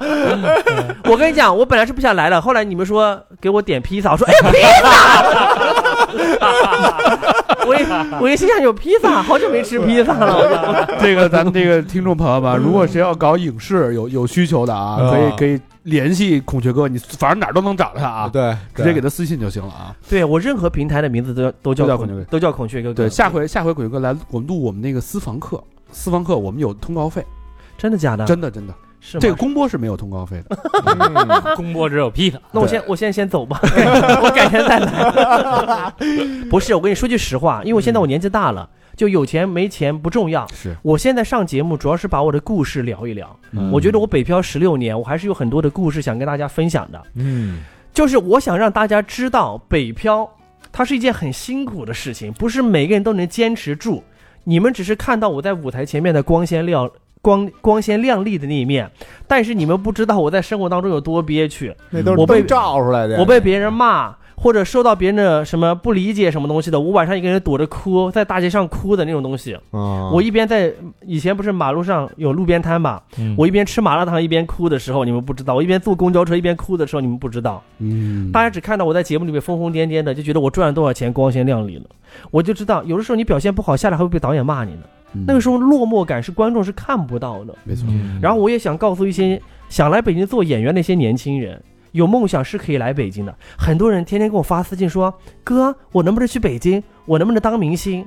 [1.04, 4.58] 我跟你讲，我本来是不想来了，后来你们说给我点披萨，我说哎披
[6.40, 7.35] 萨，
[7.66, 19.94] 我一我一心想有披萨，好久没吃披萨了， 这个咱们这个听众朋友们，如果谁要搞影视有有需求的啊，嗯可以可以联系孔雀哥，你反正哪儿都能找他啊，对，直接给他私信就行了啊。
[20.08, 22.94] 对我任何平台的名字都都叫孔都叫孔雀哥都叫孔雀哥哥。
[22.94, 27.24] 对，下回下回孔雀哥来，我们录我们那个私房课，私房课我们有通告费，
[27.78, 28.24] 真的假的？
[28.24, 28.74] 真的真的，
[29.08, 30.58] 是吗这个公播是没有通告费的。
[30.84, 32.40] 嗯公播只有披萨。
[32.50, 35.92] 那我先我现在先走吧，我改天再来。
[36.50, 40.44] 不是，我跟你说句实话，因为我现在我年纪大了，就有钱没钱不重要。
[40.52, 43.38] 是，我现在上节目主要是把我的故事聊一聊。
[43.52, 47.00] 嗯我觉得我北漂十六年，我还是有很多的故事想跟大家分享的。
[47.14, 47.60] 嗯，
[47.94, 50.28] 就是我想让大家知道，北漂
[50.72, 54.02] 它是一件很辛苦的事情，不是每个人都能坚持住。
[54.42, 56.88] 你们只是看到我在舞台前面的光鲜亮
[57.26, 58.88] 光光鲜亮丽的那一面，
[59.26, 61.74] 但是你们不知道我在生活当中有多憋屈。
[61.90, 69.54] 那都是我被照出来的，我被别人骂，或者受到别人的什么不理解什么东西的，我晚上一个人躲着哭，在大街上哭的那种东西。
[69.72, 70.72] 啊我一边在
[71.04, 77.60] 以前不是马路上有路边摊嘛，嗯我一边吃麻辣烫一边哭的时候，你们不知道；我一边坐公交车一边哭的时候，你们不知道。
[77.80, 81.84] 嗯，大家只看到我在节目里面疯疯癫癫的，就觉得我赚了多少钱，光鲜亮丽了。
[82.30, 84.82] 我就知道，有的时候你表现不好，下来还会被导演骂你呢。
[85.14, 87.54] 嗯那个时候落寞感是观众是看不到的。
[87.64, 91.62] 没错，嗯然后我也想告诉一些想来北京做演员的一些年轻人，
[91.92, 93.34] 有梦想是可以来北京的。
[93.56, 95.12] 很多人天天给我发私信说
[95.42, 96.82] ：“哥，我能不能去北京？
[97.06, 98.06] 我能不能当明星？”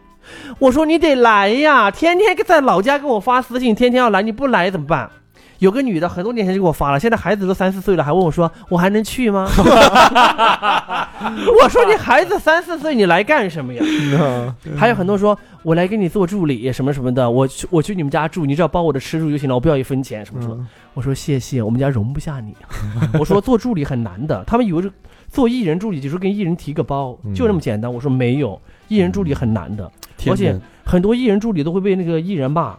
[0.60, 1.90] 我说：“你得来呀！
[1.90, 5.10] 天天在老家给我发私信，天天要来，你不来怎么办？”
[5.60, 9.48] 有个女的很多年前就给我发了，现在孩子都三四岁了，还问我说：“我还能去吗？”
[11.62, 13.84] 我说：“你孩子三四岁，你来干什么呀？”
[14.76, 20.56] 还有很多说，我来给你做助理什么什么的，我去我去你们家住，你只要包我的吃住就行了，我不要一分钱什么什么。
[20.58, 22.54] 嗯我说谢谢，我们家容不下你。
[23.18, 24.92] 我说做助理很难的，他们以为是
[25.30, 27.94] 做艺人助理就是跟艺人提个包，嗯就那么简单。
[27.94, 28.60] 我说没有，
[28.90, 29.90] 艺人助理很难的，
[30.28, 32.76] 而且很多艺人助理都会被那个艺人骂。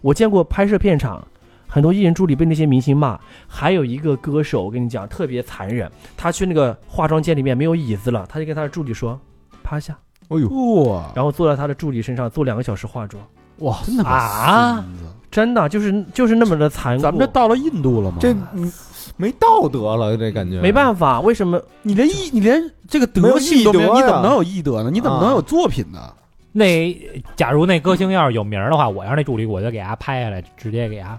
[0.00, 1.24] 我见过拍摄片场，
[1.70, 3.18] 很多艺人助理被那些明星骂。
[3.46, 9.18] 还有一个歌手，我跟你讲特别残忍，他去那个化妆间里面没有椅子了，他就跟他的助理说
[9.62, 9.96] 趴下，
[10.28, 10.48] 哎呦，
[10.84, 13.22] 哇然后坐在他的助理身上做两个小时化妆。
[13.58, 14.84] 哇，真的啊
[15.30, 17.02] 真的就是就是那么的残酷。
[17.02, 18.16] 咱们这到了印度了吗？
[18.20, 18.70] 这你
[19.16, 21.60] 没道德了，这感觉没办法，为什么？
[21.82, 24.90] 你连艺，你连这个德性都没有，你怎么能有艺德呢？
[24.90, 26.12] 你怎么能有作品呢？
[26.52, 26.92] 那
[27.36, 31.16] 假如那歌星要是有名儿的话，我要是那助理，我就给他拍下来，直接给他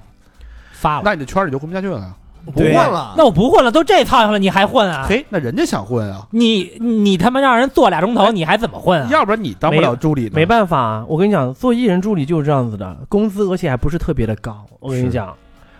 [0.82, 1.03] 发了。
[1.06, 2.18] 那你的圈里就混不下去了。
[2.44, 5.06] 不混了，那我不混了，都这操性了，你还混啊？
[5.08, 9.08] 嘿，那人家想混啊，你你他妈让人做俩钟头，你还怎么混啊？
[9.12, 10.32] 要不然你当不了助理呢。
[10.34, 14.66] 没办法，我跟你讲，做艺人助理就是这样子的，工资而且还不是特别的高。
[14.80, 15.32] 我跟你讲，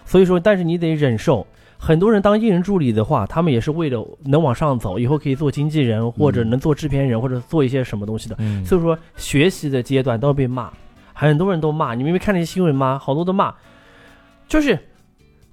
[0.06, 1.46] 所以说，但是你得忍受。
[1.80, 8.36] 很多人当艺人助理的话，他们也是为了能往上走，以后可以做经纪人，或者能做制片人，或者做一些什么东西的。
[8.38, 10.70] 嗯，所以说，学习的阶段都要被骂，
[11.12, 11.96] 很多人都骂。
[11.96, 13.00] 你们没看那些新闻吗？
[13.02, 13.52] 好多都骂，
[14.48, 14.78] 就是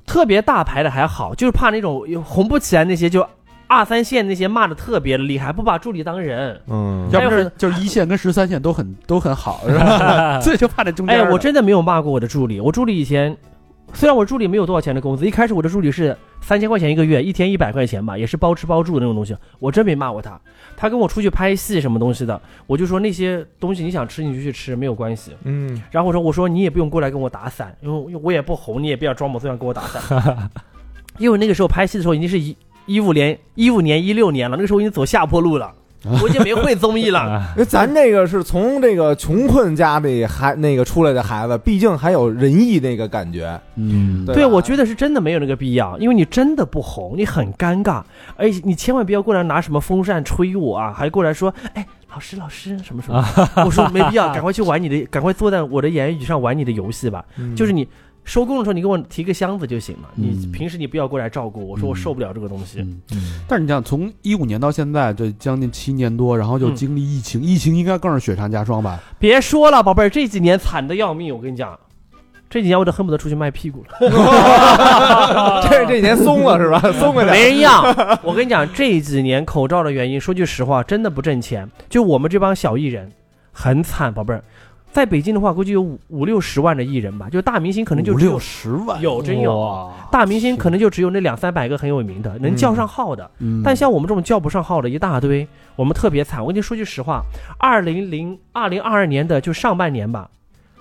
[0.08, 3.24] 特别大牌的还好，就是怕那种红不起来那些，就
[3.66, 6.58] 二三线那些骂的特别厉害，不把助理当人。
[6.68, 10.40] 嗯，要不是就是一线跟十三线都很都很好，是吧？
[10.42, 11.30] 所以就怕这中间哎，的。
[11.30, 12.58] 我真的没有骂过我的助理。
[12.58, 13.36] 我助理以前
[13.94, 19.36] 虽然我助理没有多少钱的工资，一开始我的助理是三千块钱一个月，一天一百块钱吧，也是包吃包住的那种东西。
[19.58, 20.40] 我真没骂过他。
[20.76, 25.32] 他跟我出去拍戏什么东西的，我就说那些东西你想吃你就去吃，没有关系。
[25.42, 30.50] 嗯，然后我说我说你也不用过来跟我打伞，因为我也不红，你也不要装模作样跟我打伞。
[31.18, 32.56] 因为那个时候拍戏的时候已经是一
[32.86, 35.74] 一五年一五年一六年了，那个时候已经走下坡路了，
[36.04, 37.20] 我已经没会综艺了。
[37.20, 48.02] 啊因为咱这个是从这个穷困家里孩那个出来的孩子，毕竟还有仁义那个感觉，嗯，对对，我觉得是真的没有那个必要，因为你真的不红，你很尴尬，
[48.36, 53.24] 而且你千万不要过来拿什么风扇吹我啊，还过来说，哎，老师老师什么什么，
[53.64, 57.86] 我说没必要，赶快去玩你的，赶快坐在我的言语上玩你的游戏吧，嗯就是你。
[58.28, 60.08] 收工的时候，你给我提个箱子就行了。
[60.14, 62.80] 你嗯平时你不要过来照顾我，说我受不了这个东西。
[62.80, 63.00] 嗯，
[63.48, 69.00] 但是你想，从一五年到现在，这将近七年多，然后就嗯经历疫情，疫情应该更是雪上加霜吧？
[69.18, 71.78] 别说了，宝贝儿，这几年惨的要命，我跟你讲，
[72.50, 73.96] 这几年我都恨不得出去卖屁股了。
[75.66, 76.80] 这这几年松了是吧？
[77.00, 77.82] 松了点，没人要。
[78.22, 81.66] 我跟你讲，这几年口罩的原因，说句实话，真的不挣钱。
[81.88, 83.10] 就我们这帮小艺人，
[83.52, 84.44] 很惨，宝贝儿。
[84.90, 93.30] 在北京的话，估计有五五六十万的艺人吧，就大明星可能就五只有六十万，有真有，哇大明星可能就只有那两三百个很有名的，能叫上号的。
[93.38, 95.46] 嗯但像我们这种叫不上号的一大堆，
[95.76, 96.40] 我们特别惨。
[96.40, 97.22] 我跟你说句实话，
[97.58, 100.30] 二零零二零二二年的就上半年吧，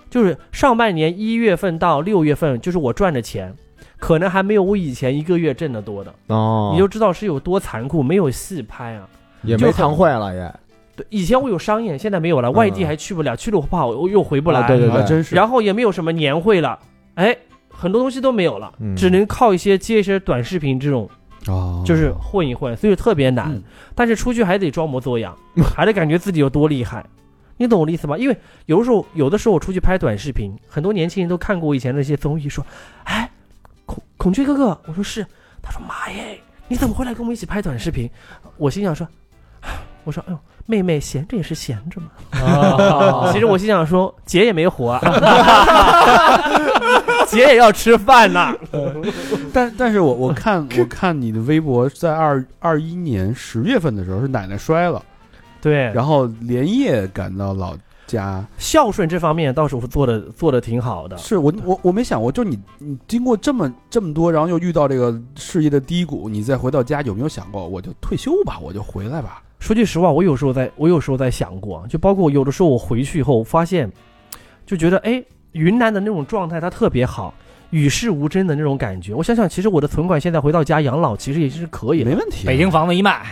[0.09, 3.53] 就是上半年一月份到六月份，就是我赚的钱，
[3.99, 6.13] 可能还没有我以前一个月挣得多的。
[6.27, 9.07] 哦，你就知道是有多残酷，没有戏拍啊。
[9.43, 10.53] 也没堂会了也，
[10.98, 14.61] 对，以前我有商演，现在没有了，外地还去不了，去了我不好，我又回不来。
[14.61, 15.36] 啊对对还真是。
[15.36, 16.78] 然后也没有什么年会了，
[17.14, 17.38] 哎，
[17.69, 21.07] 很多东西都没有了，嗯只能靠一些接一些短视频这种，
[21.48, 23.53] 哦，就是混一混，所以特别难。
[23.53, 23.64] 嗯
[23.95, 25.38] 但是出去还得装模作样，
[25.76, 27.06] 还得感觉自己有多厉害。
[27.60, 28.15] 你懂我的意思吗？
[28.18, 28.38] 因为
[28.68, 32.64] 有的时候，有的时候我出去拍短视频，很多年轻人都看过我以前那些综艺，说
[33.06, 33.32] ：“哎，
[33.88, 35.26] 孔孔雀哥哥。”我说是。
[35.60, 38.07] 他说：“妈耶，你怎么会来跟我们一起拍短视频？”
[38.57, 39.10] 我心想说：“唉
[40.07, 42.07] 我说，哎呦，妹妹闲着也是闲着嘛。
[42.31, 45.01] 啊其实我心想说，姐也没活啊，
[47.27, 48.55] 姐也要吃饭呐。
[49.51, 55.03] 但但是我我看我看你的微博，在二二一年十月份的时候是奶奶摔了，
[55.61, 57.75] 对，然后连夜赶到老
[58.05, 58.41] 家。
[58.57, 61.17] 孝顺这方面倒是做的做的挺好的。
[61.17, 69.41] 是我我我没想过，就你你经过这么这么多，然后又遇到这个事业的低谷，你再回到家，有没有想过我就退休吧，我就回来吧？
[69.59, 73.91] 说句实话，我有时候在，我有时候在想过，就包括有的时候我回去以后发现，
[74.65, 75.23] 就觉得哎，
[75.53, 77.34] 云南的那种状态它特别好，
[77.71, 79.13] 与世无争的那种感觉。
[79.13, 82.15] 我想想，其实我的存款现在回到家养老，其实也是可以的没。
[82.15, 82.45] 问题。
[82.45, 83.25] 北京房子一卖，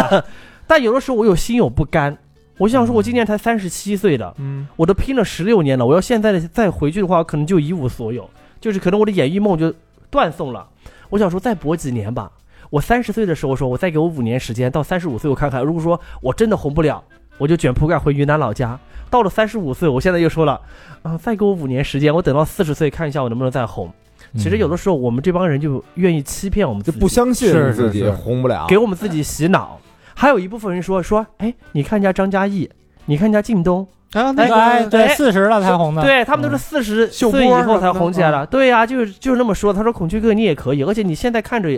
[0.66, 2.16] 但有的时候我有心有不甘，
[2.56, 8.28] 我想说，我今年才三十七岁的，嗯，我都拼了十六年了，我要现在的再回去的话，可能就一无所有，
[8.60, 9.72] 就是可能我的演艺梦就
[10.08, 10.66] 断送了。
[11.10, 12.30] 我想说，再搏几年吧。
[12.70, 17.02] 我三十岁的时候说，我再给我五年时间，到三十五岁我看看，如果说我真的红不了，
[17.36, 18.78] 我就卷铺盖回云南老家。
[19.10, 20.60] 到了三十五岁，我现在又说了，
[21.02, 23.92] 啊，再给我五年时间，我等到四十岁看一下我能不能再红。
[24.36, 29.80] 其实有的时候我们这帮人就愿意欺骗我们自己，就不相信是自己是是红不了，给我们自己洗脑。
[30.14, 32.70] 还有一部分人说说，哎，你看人家张嘉译，
[33.06, 38.46] 你看人家靳东，啊，对哎对，哎四十了才红的，对他们都是四十秀岁以后才红起来了。
[38.46, 39.72] 对呀、就是就是那么说。
[39.72, 41.68] 他说孔雀哥你也可以，而且你现在看着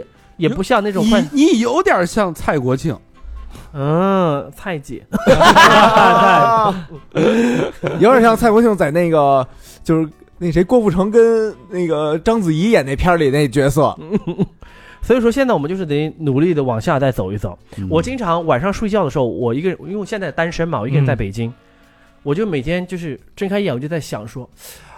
[0.42, 2.96] 也也不像那种快你你有点像蔡国庆，
[3.72, 5.04] 嗯蔡姐，
[8.00, 9.46] 有点像蔡国庆在那个
[9.84, 10.08] 就是
[10.38, 13.96] 那谁郭富城跟那个章子怡演那片儿里那角色，
[15.00, 17.58] 所以说现在我们就是得努力的往下再走一走。
[17.76, 21.52] 嗯我经常晚上睡觉的时候，我一个人，因为我现在单身嘛，我一个人在嗯北京，
[22.22, 24.48] 我就每天就是睁开眼我就在想说，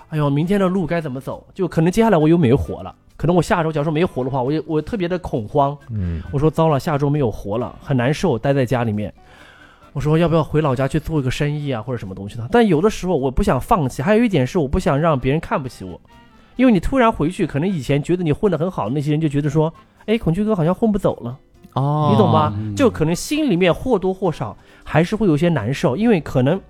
[0.08, 1.46] 哎呦，明天的路该怎么走？
[1.54, 2.94] 就可能接下来我又没活了。
[3.24, 9.10] 可能我下周假如说没活的话，我也我特别的恐慌，嗯，我说糟了，下周没有活了，很难受，待在家里面。
[9.94, 12.46] 我说要不要回老家去做一个生意啊，或者什么东西的？
[12.52, 15.98] 但有的时候我不想放弃，还有一点是我不想让别人看不起我，
[16.56, 19.72] 因为你突然回去，可能以前觉得你混得很好，那些人就觉得说，
[20.04, 21.38] 哎，孔雀哥好像混不走了，
[21.72, 22.52] 哦你懂吗？
[22.58, 26.60] 嗯就可能心里面或多或少还是会有些难受，因为可能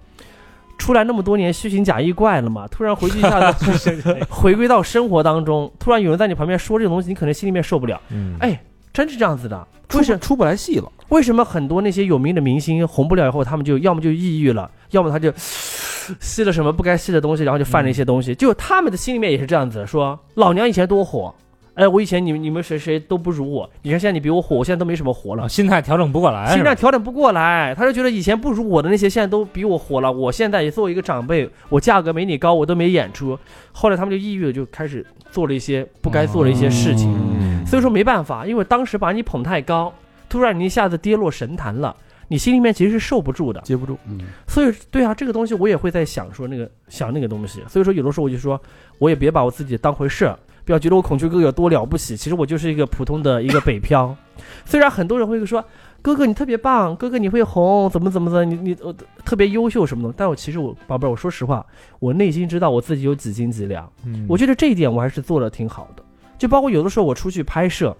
[0.78, 8.00] 出来那么多年虚情假意怪了嘛，突然回去一下子 回归到生活当中，突然有人在你旁边说这个东西，你可能心里面受不了。
[8.10, 9.66] 嗯哎，真是这样子的。
[9.88, 10.90] 出不出不来戏了。
[11.10, 18.34] 为什么很多那些有名的明星红不了以后，他们就要么就抑郁了，要么他就吸了什么不该吸的东西，然后就犯了一些东西。
[18.34, 21.32] 就他们的心里面也是这样子，说老娘以前多火，
[21.74, 25.48] 哎，我以前你们你们谁谁都不如我，你看现在你比我火，我现在都没什么火了啊，。
[25.48, 33.38] 心态调整不过来，心态调整不过来，他就觉得以前不如我的那些现在都比我火了，我现在也作为一个长辈，我价格没你高，我都没演出。
[33.72, 37.12] 后来他们就抑郁了，就开始做了一些不该做的一些事情。
[37.12, 39.92] 嗯所以说没办法，因为当时把你捧太高，
[40.28, 41.96] 突然你一下子跌落神坛了，
[42.28, 43.60] 你心里面其实是受不住的。
[43.62, 47.62] 接不住，嗯，所以对啊，这个东西我也会在想说那个想那个东西。
[47.66, 48.60] 所以说有的时候我就说，
[48.98, 52.16] 我也别把我自己当回事儿，不要觉得我孔雀哥有多了不起。
[52.16, 54.14] 其实我就是一个普通的一个北漂。
[54.64, 55.64] 虽然很多人会说
[56.02, 61.64] 哥哥你特别棒，哥哥你会红，怎么怎么的，你你呃特别优秀什么的，但我其实我宝贝儿，我说实话，
[62.00, 63.90] 我内心知道我自己有几斤几两。
[64.04, 66.02] 嗯我觉得这一点我还是做的挺好的。
[66.36, 67.96] 就包括有的时候我出去拍摄，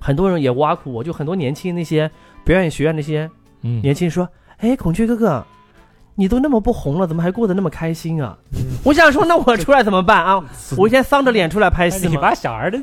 [0.00, 2.10] 很多人也挖苦我，就很多年轻那些
[2.44, 3.28] 表演学院那些
[3.62, 4.28] 嗯，年轻人说
[4.58, 5.44] ：“哎，孔雀哥哥，
[6.16, 8.36] 你都那么不红了，怎么还过得那么开心啊？”
[8.82, 10.42] 我想说，那我出来怎么办啊？
[10.76, 12.10] 我一天丧着脸出来拍哎戏吗？
[12.10, 12.78] 你把小孩 的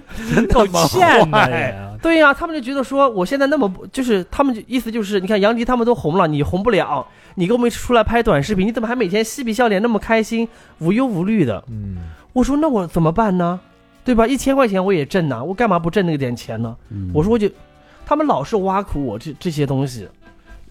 [0.53, 7.05] 够欠的也，对呀、他们就觉得说我现在那么不，就是他们就意思就是，你看杨迪他们都红了，你红不了，
[7.35, 10.47] 你跟我们出来拍短视频，你怎么还每天嬉皮笑脸那么开心，
[10.79, 11.63] 无忧无虑的？
[11.69, 11.97] 嗯
[12.33, 13.59] 我说那我怎么办呢？
[14.03, 14.27] 对吧？
[14.27, 16.75] 一千块钱我也挣呐，我干嘛不挣那个点钱呢？
[16.89, 17.49] 嗯我说我就，
[18.05, 20.07] 他们老是挖苦我这这些东西，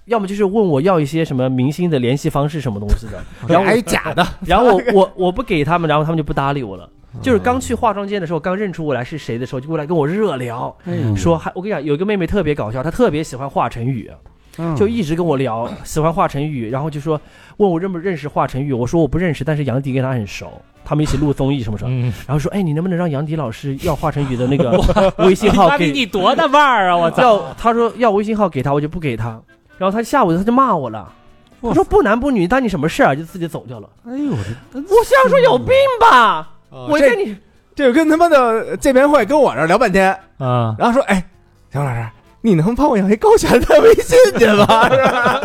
[0.07, 6.89] 要么就是问我要一些什么明星的联系方式什么东西的， 然后我还假的， 然后我我我不给他们，然后他们就不搭理我了。
[7.21, 14.11] 就是刚去化妆间的时候，刚认出我来是谁的时候，就过来跟我热聊，嗯说还我跟你讲，有一个妹妹特别搞笑，她特别喜欢华晨宇，
[14.57, 17.21] 嗯就一直跟我聊喜欢华晨宇，然后就说
[17.59, 20.51] 问我认不认识华晨宇，我说我不认识，但是杨迪跟他很熟，
[20.87, 24.81] 他们一起录综艺什么什么，嗯，然后说哎你能不能让杨迪老师要华晨宇的那个
[25.27, 26.97] 微信号给你多大腕儿啊！
[26.97, 29.39] 我操，要他说要微信号给他，我就不给他。
[29.83, 31.13] 然后他下午他就骂我了，
[31.61, 33.15] 他说不男不女，当你什么事儿啊？
[33.17, 33.89] 就自己走掉了。
[34.07, 36.49] 哎呦，我我想说有病吧？
[36.71, 37.37] 我这跟你
[37.75, 41.25] 这个跟他妈的见面会跟我这儿聊半天，啊，然后说，哎，
[41.73, 42.07] 小老师，
[42.43, 44.87] 你能帮我要一高璇的微信去吗？
[44.89, 45.41] 是吧？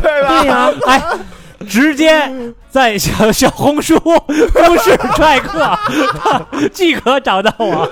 [0.00, 0.28] 对吧？
[0.40, 1.02] 对呀、哎，
[1.62, 2.30] 直接
[2.68, 5.78] 在小小红书都市踹客
[6.72, 7.88] 即可找到我。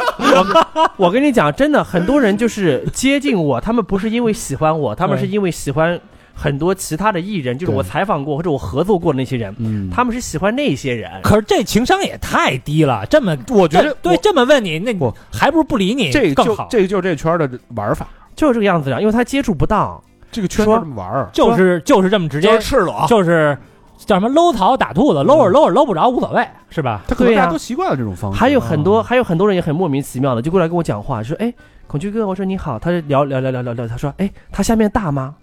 [0.97, 5.99] 我跟你讲，真的很多人就是接近我，他们不是因为喜欢我，他们是因为喜欢
[6.35, 11.11] 很多其他的艺人，就是我采访过或者我合作过的那些人，嗯，他们是喜欢那些人。
[11.23, 16.65] 可是这情商也太低了，这么我觉得对这么问你，那不还不如不理你这更好。
[16.65, 20.03] 就这个就是这圈的玩法，就是这个样子的，因为他接触不到。
[20.31, 21.29] 这个圈就这么玩儿。
[21.33, 23.57] 就是就是这么直接就是，赤裸，就是
[23.99, 27.03] 叫什么搂草打兔子，搂着搂着搂不着无所谓，是吧？
[27.07, 28.39] 他可能大家都习惯了这种方式。
[28.39, 31.53] 还有很多，哦还有很多人也很莫名其妙的，就过来跟我讲话，说：“哎，
[31.87, 35.35] 孔雀哥，我说你好。”他就聊聊聊聊聊聊，他说：“哎，他下面大吗？”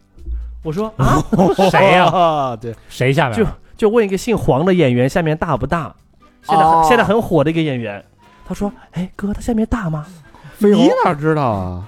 [0.63, 1.23] 我说啊，
[1.69, 2.05] 谁呀？
[2.05, 2.55] 啊？
[2.59, 3.37] 对，谁下面？
[3.37, 3.45] 就
[3.77, 5.93] 就问一个姓黄的演员下面大不大？
[6.41, 8.03] 现在、哦现在很火的一个演员，
[8.45, 10.05] 他说：“哎哥，他下面大吗
[10.59, 11.83] 你哪知道啊？？”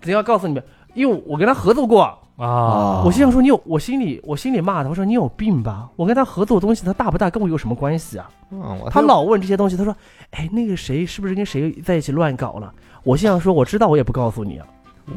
[0.00, 0.62] 只要告诉你们，
[0.94, 5.88] 因为我跟他合作过，啊，我心想说你有，我心里我心里骂他，我说你有病吧？
[5.96, 8.30] 我跟他合作的东西，他大不大跟我有什么关系啊？
[8.52, 9.94] 嗯我他老问这些东西，他说
[10.30, 14.66] ：“哎，那个谁是不是跟谁在一起乱搞了？”我心想说：“我知道，我也不告诉你啊，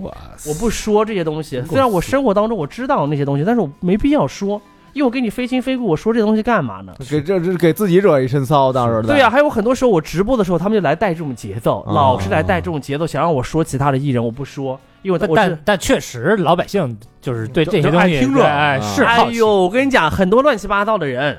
[0.02, 0.12] 我，
[0.48, 1.62] 我不说这些东西。
[1.64, 4.60] 虽然我生活当中我知道那些东西，但是我没必要说，
[4.94, 6.94] 因为我跟你非亲非故，我说这些东西干嘛呢？
[7.08, 21.38] 给这这给自己惹一身骚，当时候对呀、还有很多时候我直播的时候，他们就来带这种节奏，哦老是来带这种节奏，想让我说其他的艺人，我不说，因为但我但但确实老百姓就是对这些东西爱听着哎啊是哎呦，我跟你讲，很多乱七八糟的人，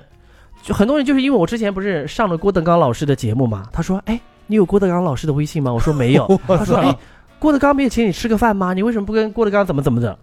[0.62, 5.72] 就很多人就是因为我之前不是上了郭德纲老师的节目嘛，他说，哎，你有郭德纲老师的微信吗？
[5.72, 6.97] 我说没有， 他说，哎，
[7.39, 8.72] 郭德纲没有请你吃个饭吗？
[8.74, 10.18] 你为什么不跟郭德纲怎么怎么的？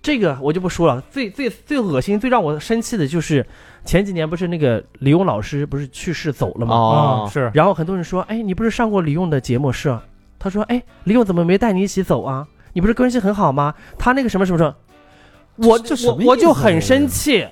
[0.00, 3.44] 这个我就不说了，最最最恶心、最让我生气的就是
[3.84, 6.74] 前几年不是那个李咏老师不是去世走了吗？
[6.74, 9.98] 哦啊，是然后很多人说，哎，你不是上过李咏的节目是？
[10.38, 12.46] 他说，哎，李咏怎么没带你一起走啊？
[12.72, 13.74] 你不是关系很好吗？
[13.98, 17.46] 他那个什么什么什么，我这什么我我就很生气，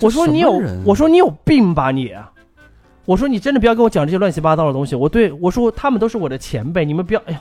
[0.00, 2.12] 我说你有我说你有病吧你，
[3.04, 4.94] 我说你真的不要跟我讲这些乱七八糟的东西。
[4.94, 7.38] 我对我说他们都是我的前辈，你们不要，哎呦，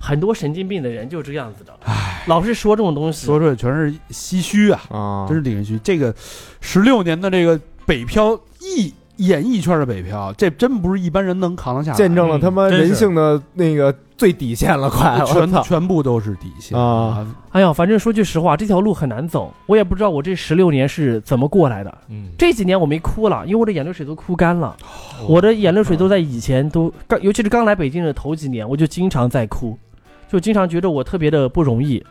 [0.00, 1.72] 很多神经病的人就是这样子的，
[2.26, 3.26] 老是说这种东西。
[3.26, 5.78] 说出来全是唏嘘啊，啊，真是令人唏嘘。
[5.84, 6.14] 这个
[6.60, 15.18] 十六年的这个北漂艺演艺圈的北漂，这真不是一般人能扛得下来，见证了他妈人性的那个最底线了，快！
[15.20, 15.62] 我全操！
[15.62, 17.26] 全部都是底线啊！
[17.50, 21.98] 哎呀，反正说句实话，这条路很难走，我也不知道我这十六年是怎么过来的。
[22.08, 24.76] 嗯，这几年我没哭了，因为我的眼泪水都哭干了。
[25.20, 29.76] 哦我的眼泪水都在以前都刚，尤其是刚来北京的头几年，我就经常在哭，
[30.28, 32.04] 就经常觉得我特别的不容易，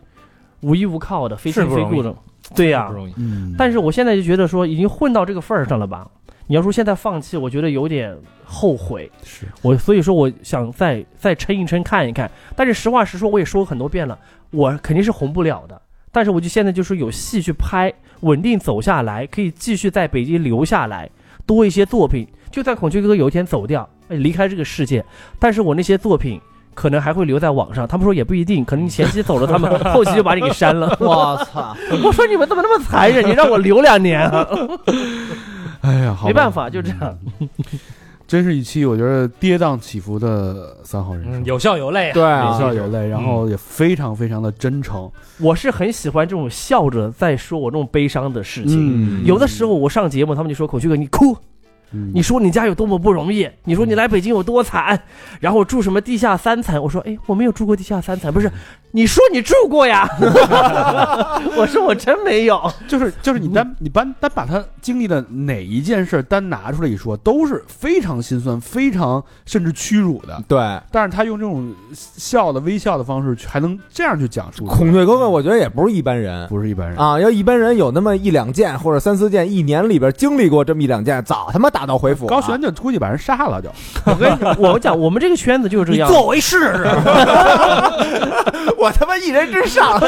[0.60, 2.14] 无依无靠的，非亲非故的。
[2.56, 3.14] 对呀、不容易。
[3.18, 6.08] 嗯，但是我现在就觉得说，已经混到这个份儿上了吧？
[6.48, 9.12] 你要说现在放弃，我觉得有点后悔。
[9.24, 12.30] 是我所以说，我想再再撑一撑，看一看。
[12.56, 14.18] 但是实话实说，我也说过很多遍了，
[14.52, 15.80] 我肯定是红不了的。
[16.12, 21.10] 但是我就现在就是有戏去拍，稳定走下来，可以继续在北京留下来，
[21.46, 22.26] 多一些作品。
[22.50, 25.04] 就算孔雀哥哥有一天走掉，哎离开这个世界，
[25.38, 26.40] 但是我那些作品
[26.74, 27.86] 可能还会留在网上。
[27.86, 30.98] 他们说也不一定，可能你前期走了，他们 后期就把你给删了。
[31.02, 31.76] 我操！
[32.04, 33.24] 我说你们怎么那么残忍？
[33.28, 34.48] 你让我留两年啊！
[35.88, 37.18] 哎呀，好没办法就这样。
[37.40, 37.50] 嗯。
[38.28, 41.42] 真是一期我觉得跌宕起伏的三号人生。
[41.42, 45.10] 嗯，，有笑有泪对啊，笑有泪，然后也非常非常的真诚。
[45.40, 49.22] 我是很喜欢这种笑着在说我这种悲伤的事情。
[49.22, 49.26] 嗯。
[49.26, 51.38] 有的时候我上节目，他们就说：“孔旭哥，你哭，
[51.92, 55.00] 嗯你说你家有多么不容易，你说你来北京有多惨，
[55.40, 58.52] 然后住什么地下三层。”我说：“哎，我没有住过地下三层，不是，
[58.92, 60.08] 你说你住过呀？”
[61.56, 62.72] 我说：“我真没有。
[62.88, 70.44] 就是就是你单你单单把他经历的哪一件事单拿出来一说，都是非常心酸、非常甚至屈辱的。
[70.48, 70.60] 对。
[70.92, 76.98] 但是他用这种笑的微笑的方式，还能这样去讲述，孔雀哥哥，我觉得也不是一般人不是一般人。
[76.98, 77.20] 啊！
[77.20, 82.30] 要一般人有那么一两件或者三四件，一年里边经历过这么一两件，早他妈打道回府了。
[82.30, 83.70] 高璇就出去把人杀了就，
[84.06, 86.10] 我跟你我讲，我们这个圈子就是这样。
[86.10, 86.88] 作为试试。
[88.80, 90.00] 我他妈一人之上。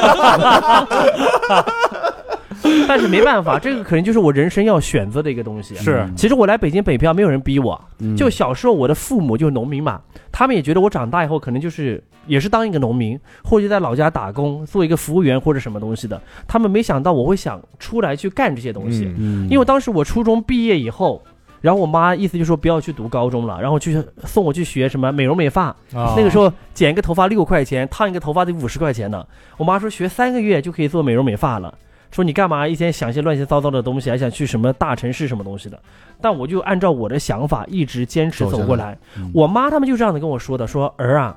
[2.87, 5.75] 但是没办法，这个可能就是我人生要选择的一个东西。
[5.75, 7.79] 是其实我来北京北漂，没有人逼我。
[7.99, 10.01] 嗯就小时候，我的父母就是农民嘛，
[10.31, 16.19] 他们也觉得我长大以后可能就是也是当一个农民，或者在老家打工，做一个服务员或者什么东西的。
[16.47, 21.21] 他们没想到我会想出来去干这些东西，嗯嗯因为当时我初中毕业以后。
[21.61, 25.65] 然后我妈意思就说不要去读高中了，然后去送我去学什么美容美发。
[25.93, 29.25] 啊那个时候剪一个头发六块钱，烫一个头发得五十块钱呢。
[29.57, 31.73] 我妈说学三个月就可以做美容美发了，
[32.11, 35.79] 说你干嘛一天想些乱七八糟的东西，还想去什么大城市什么东西的？
[36.21, 38.97] 但我就按照我的想法一直坚持走过来。
[39.17, 41.35] 嗯我妈他们就这样子跟我说的，说儿啊，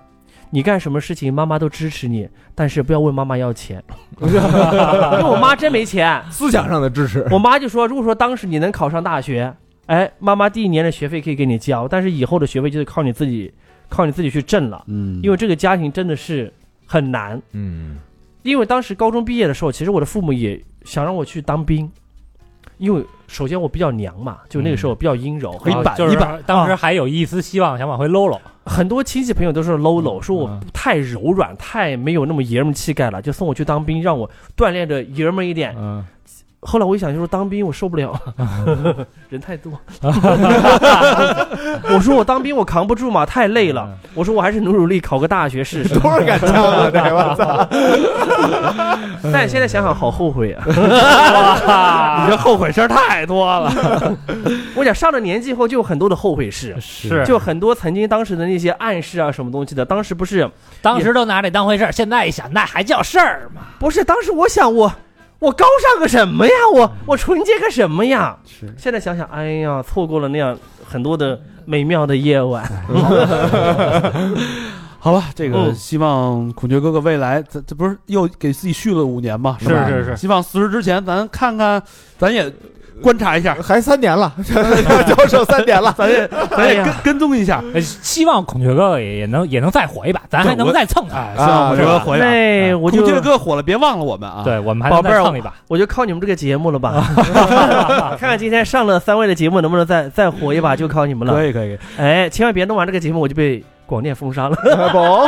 [0.51, 3.83] 你干什么事情妈妈都支持你，但是不要问妈妈要钱，
[4.21, 6.23] 因为我妈真没钱。
[6.31, 7.27] 思想上的支持。
[7.31, 9.55] 我妈就说，如果说当时你能考上大学，
[9.93, 13.53] 哎，妈妈第一年的学费可以给你交，但是以后的学费就是靠你自己，
[13.91, 14.83] 靠你自己去挣了。
[14.87, 16.51] 嗯，因为这个家庭真的是
[16.87, 17.39] 很难。
[17.53, 17.99] 嗯。
[18.43, 21.89] 因为当时高中毕业的时候，其实我的父母也想让我去当兵，
[22.79, 28.41] 因为首先我比较娘嘛，就那个时候比较阴柔，一板就是一板当时还有一丝希望，想往回搂搂。
[28.65, 35.75] 很多亲戚朋友都是 low low，说我嗯太柔软，太没有那么爷们气概了，就送我去当兵，让我锻炼的爷们一点。
[35.77, 36.03] 嗯，
[36.65, 38.17] 后来我一想，就说当兵我受不了，
[39.29, 39.73] 人太多。
[41.93, 43.89] 我说我当兵我扛不住嘛，太累了。
[44.15, 45.95] 我说我还是努努力考个大学试试。
[45.99, 46.89] 多少杆枪啊！
[46.89, 47.69] 这我操！
[49.33, 52.25] 但现在想想好后悔啊！
[52.25, 54.17] 你这后悔事儿太多了。
[54.77, 60.49] 我讲上了年纪后就有很多的后悔事，是就很多曾经当时的那些暗示啊什么东西的，当时不是
[60.81, 63.63] 当时都拿这当回事儿，现在一想，那还叫事儿吗？
[63.81, 64.93] 不是，当时我想我
[65.43, 66.53] 我高尚个什么呀？
[66.73, 68.39] 我我纯洁个什么呀？
[68.47, 70.57] 是现在想想，哎呀，错过了那样
[70.87, 72.65] 很多的美妙的夜晚。
[75.01, 79.57] 好吧，这个嗯希望孔雀哥哥未来，这这不是又给自己续了五年吗？
[79.59, 81.83] 是是是希望四十之前，咱看看，
[82.17, 82.49] 咱也
[83.01, 84.33] 观察一下，还三年了，
[85.07, 87.63] 教授三年了， 咱也咱也跟跟踪一下。
[87.73, 91.17] 呃希望孔雀哥哥也也能也能再火一把，咱还能再蹭他。
[91.17, 92.27] 哎，希望孔雀哥哥火一把。
[92.27, 94.43] 那我就孔雀哥火了，别忘了我们啊！
[94.45, 95.53] 对，我们还能宝贝儿再蹭一把。
[95.69, 97.05] 我就靠你们这个节目了吧？
[98.19, 101.35] 看看今天上了三位的节目能不能再再火一把，就靠你们了。
[101.35, 103.63] 可以可以，哎，千万别弄完这个节目我就被
[103.93, 104.57] 广电封杀了。
[104.57, 104.63] 不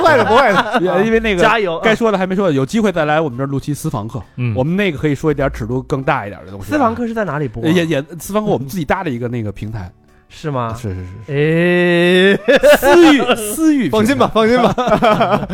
[0.03, 0.81] 会的，不会的。
[1.05, 1.79] 因为那个加油！
[1.81, 6.71] 该说的还没说，有机会再来我们这儿录期私房课，嗯，我们那个可以说一点尺度更大一点的东西啊。
[6.71, 7.69] 私房课是在哪里播啊？
[7.69, 9.93] 也也私房课我们自己搭的一个那个平台，
[10.31, 10.75] 是吗？
[10.75, 10.97] 是是
[11.27, 15.47] 是，哎， 私域 私域，放心吧，，放心吧。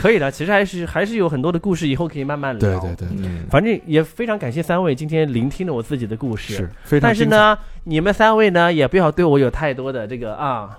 [0.00, 0.30] 可以的。
[0.30, 2.60] 其实还是还是有很多的故事，以后可以慢慢聊。
[2.60, 6.54] 对对对，嗯，反正也非常感谢三位今天聆听了我自己的故事。
[6.54, 7.08] 是非常。
[7.08, 10.70] 但是，呢，你们三位呢也不要对我有太多的这个啊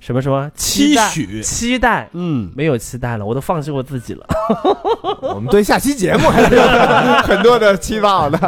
[0.00, 2.08] 什么什么期待许，期待。
[2.14, 4.26] 嗯，没有期待了，我都放弃我自己了。
[5.22, 6.62] 我们对下期节目还是有
[7.22, 8.38] 很多的期望的。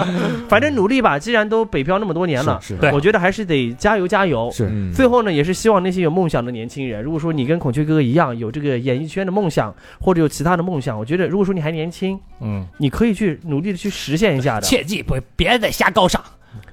[0.48, 4.50] 反正努力吧，既然都北漂那么多年了，是是我觉得还是得加油加油。
[4.52, 14.60] 是，嗯最后呢，也是希望那些有梦想的年轻人，如果说你跟孔雀哥哥一样有这个演艺圈的梦想，或者有其他的梦想，我觉得如果说你还年轻，嗯，你可以去努力的去实现一下的。
[14.60, 16.22] 切记不别再瞎高尚。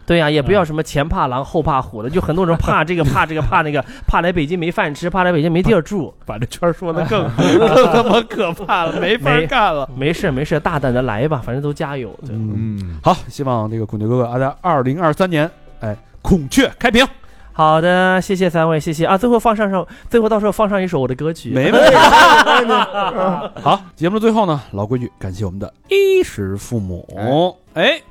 [0.06, 6.14] 对呀、也不要什么前怕狼后怕虎的，就很多人怕这个怕这个怕那个，怕来北京没饭吃，怕来北京没地儿住。
[6.26, 9.90] 把这圈说的更 更他妈可怕了，没法干了。
[9.96, 12.10] 没事没事，大胆的来吧，反正都加油。
[12.22, 15.50] 对嗯，嗯，好，希望这个孔雀哥哥啊，在二零二三年，
[15.80, 17.06] 哎，孔雀开屏，
[17.52, 19.18] 好的，谢谢三位，谢谢啊！
[19.18, 21.52] 最后放上首，最后到时候放上一首我的歌曲。
[21.52, 21.96] 没问题。
[23.62, 27.58] 好，节目的最后呢，老规矩，感谢我们的衣食父母。
[27.74, 28.02] 哎，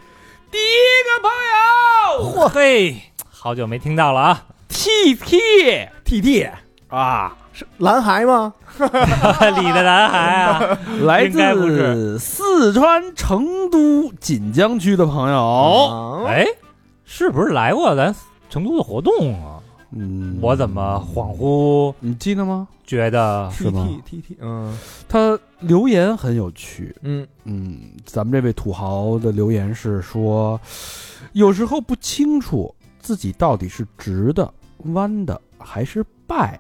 [0.54, 0.70] 第一
[1.02, 1.28] 个朋
[2.30, 5.36] 友嚯嘿，好久没听到了啊！T T
[6.04, 6.48] T T
[6.90, 8.54] 啊，是蓝孩吗？
[8.78, 16.24] 李的男孩啊， 来应该不自四川成都锦江区的朋友。
[16.28, 16.46] 哎，哎，
[17.04, 18.14] 是不是来过咱
[18.48, 19.53] 成都的活动啊？
[19.94, 20.38] 嗯。
[20.40, 22.68] 我怎么恍惚你记得吗？
[22.84, 23.50] 觉得？
[23.50, 24.76] 是吗？T T T，嗯。
[25.08, 26.94] 他留言很有趣。
[27.02, 27.26] 嗯。
[27.44, 30.60] 嗯，咱们这位土豪的留言是说，
[31.32, 34.52] 有时候不清楚自己到底是直的、
[34.92, 36.58] 弯的还是败，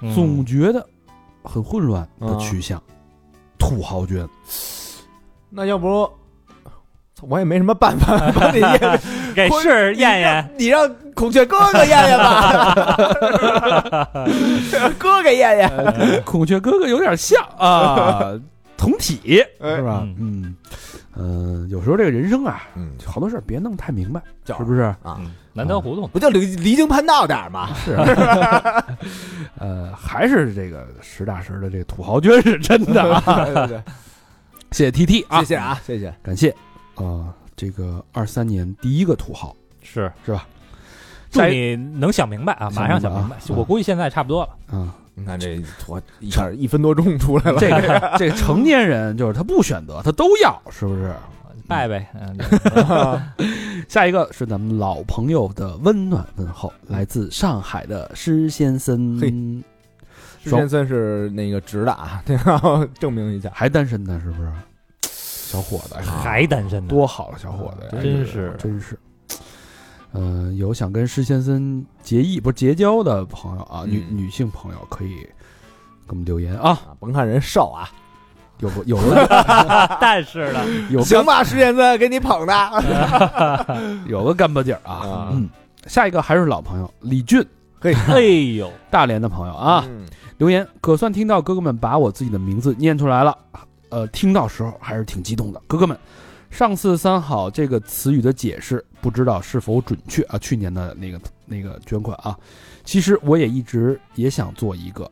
[0.00, 0.14] 嗯。
[0.14, 0.84] 总觉得
[1.42, 2.82] 很混乱的取向。
[3.58, 4.26] 土豪捐，
[5.50, 6.10] 那要不
[7.20, 9.00] 我也没什么办法把你验，
[9.36, 10.90] 给是验验，你让
[11.20, 12.74] 孔雀哥哥验验吧，
[14.98, 18.32] 哥哥验验，孔雀哥哥有点像啊，
[18.74, 20.00] 同体哎是吧？
[20.18, 20.56] 嗯
[21.16, 24.80] 嗯、呃有时候这个人生啊，嗯，好多事儿别弄太明白，是不是？
[25.02, 26.06] 啊，嗯难得糊涂。
[26.06, 27.68] 不就离离经叛道点儿吗？
[27.84, 27.92] 是，
[29.60, 33.44] 呃，还是这个实打实的这个土豪捐是真的啊！
[33.44, 33.82] 对对对，
[34.72, 36.14] 谢谢 T T 啊，谢谢啊，谢谢。
[36.22, 36.48] 感谢
[36.94, 40.46] 啊、这个二三年第一个土豪是是吧？
[41.30, 43.36] 祝你能想明白啊，马上想明白。
[43.48, 44.50] 我估计现在差不多了。
[44.72, 51.14] 嗯、你看这我一下一分多钟出来了，这个 这个成年人就是他不选择，他都要，是不是？
[51.68, 53.22] 拜呗，嗯，
[53.88, 59.28] 下一个是咱们老朋友的温暖问候，来自上海的施先生嘿，
[60.42, 63.48] 施先生是那个直的啊， 要证明一下。
[63.54, 64.50] 还单身呢，是不是？
[65.02, 68.02] 小伙子，还单身呢，多好的小伙子呀！
[68.02, 68.98] 真是真是。
[70.12, 74.16] 嗯、有想跟施先生结义不是结交的朋友啊，女嗯。
[74.16, 75.16] 女性朋友可以
[76.06, 76.70] 给我们留言啊。
[76.70, 77.88] 啊，甭看人瘦啊，
[78.58, 79.26] 有个有的
[80.00, 80.60] 但是呢，
[80.90, 82.54] 有行个吧，施先生给你捧的。
[84.08, 84.92] 有个干巴劲儿啊。
[84.94, 85.28] 啊。
[85.32, 85.48] 嗯，
[85.86, 87.44] 下一个还是老朋友李俊，
[87.80, 87.94] 嘿。
[88.08, 88.20] 哎
[88.56, 90.06] 呦，大连的朋友啊，嗯。
[90.38, 93.36] 留言可算听到哥哥们把我自己的名字念出来了，
[93.90, 95.62] 呃，听到时候还是挺激动的。
[95.66, 95.96] 哥哥们，
[96.50, 100.38] 上次“三好”这个词语的解释不知道是否准确啊？
[100.38, 102.36] 去年的那个那个捐款啊，
[102.84, 105.10] 其实我也一直也想做一个，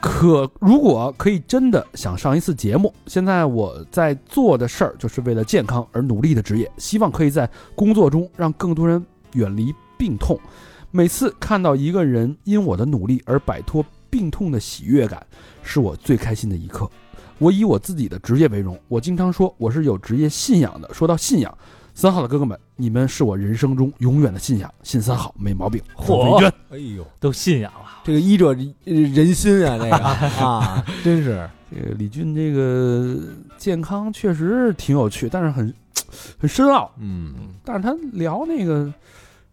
[0.00, 10.38] 可如果可以真的想上一次节目，现在我在做的事儿就是为了健康而努力的职业，希望可以在工作中让更多人远离病痛。
[10.90, 15.24] 每次看到一个人因我的努力而摆脱病痛的喜悦感，
[15.62, 16.88] 是我最开心的一刻。
[17.38, 20.88] 我以我自己的职业为荣，我经常说我是有职业信仰的。
[20.94, 21.58] 说到信仰，
[21.96, 25.82] 三号的哥哥们，你们是我人生中永远的信仰，信三好没毛病。
[25.96, 28.02] 嚯黄飞娟哎呦，都信仰了。
[28.04, 28.54] 这个医者
[28.84, 29.96] 仁心啊，这个
[30.44, 33.18] 啊，真是这个李俊这个
[33.56, 35.72] 健康确实挺有趣，但是很
[36.38, 36.92] 很深奥。
[36.98, 38.92] 嗯但是他聊那个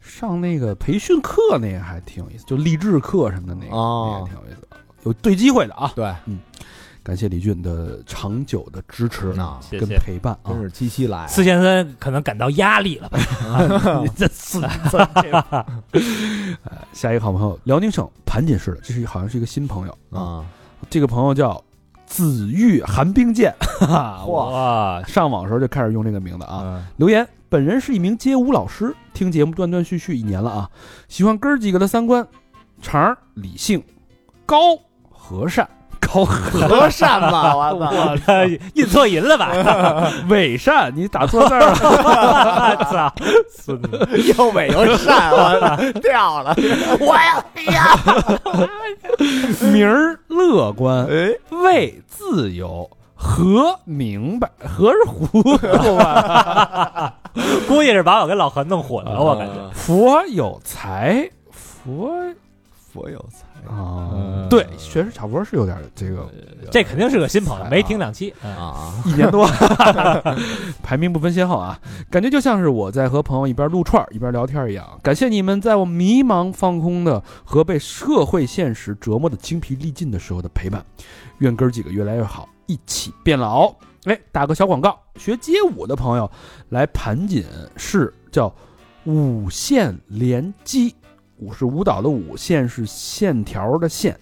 [0.01, 4.67] 上那个培训课那个还挺有意思，就励志课什么的那个，哦那个挺有意思。
[5.05, 5.91] 有对机会的啊！
[5.95, 6.13] 对，
[7.03, 10.61] 感谢李俊的长久的支持啊跟陪伴啊真！
[10.61, 13.19] 是七夕来，四先生可能感到压力了吧？
[14.01, 14.61] 你这四
[16.93, 19.97] 下一个好朋友，辽宁省盘锦市的，这是好像是一个新朋友。
[20.17, 20.45] 啊，
[20.89, 21.61] 这个朋友叫
[22.05, 23.85] 紫玉寒冰剑， 哈
[24.19, 26.55] 哈，哇上网的时候就开始用这个名字啊。
[26.55, 26.87] 啊！
[26.95, 30.69] 留言：本人是一名街舞老师，听节目断断续续一年了啊，
[31.09, 32.25] 喜欢哥儿几个的三观：
[32.81, 33.83] 常、理性、
[34.45, 34.77] 高、
[35.09, 35.69] 和善、
[36.13, 38.33] 高和和善吧， 我操，
[38.75, 39.51] 印错银了吧？
[40.29, 41.75] 伪善，你打错字儿了。
[42.85, 43.13] 操，
[43.49, 44.07] 孙子！
[44.37, 46.55] 又伪又善，我操，掉了，
[46.99, 47.15] 我
[47.71, 47.97] 呀，
[49.71, 51.33] 名儿乐观，哎，
[51.63, 52.89] 为自由。
[53.15, 57.13] 和明白，和是糊涂吧？
[57.69, 59.53] 估计是把我跟老何弄混了，我感觉。
[59.71, 62.11] 佛有才，佛
[62.91, 66.29] 佛有才，啊，嗯对，确实小波是有点这个
[66.71, 68.33] 这肯定是个新朋友，没听两期。
[68.43, 69.47] 嗯啊，一年多，
[70.83, 71.79] 排名不分先后啊，
[72.09, 74.87] 感觉就像是我在和朋友一边撸串儿一边聊天一样。
[75.01, 80.83] 感谢你们在我迷茫放空的和被社会现实折磨的精疲力尽的时候的陪伴，
[81.39, 83.73] 愿哥儿几个越来越好，一起变老。
[84.05, 86.29] 哎，打个小广告，学街舞的朋友
[86.69, 87.45] 来盘锦
[87.77, 88.53] 市叫
[89.05, 90.93] 五线联击，
[91.37, 94.19] 舞是舞蹈的舞，线是线条的线。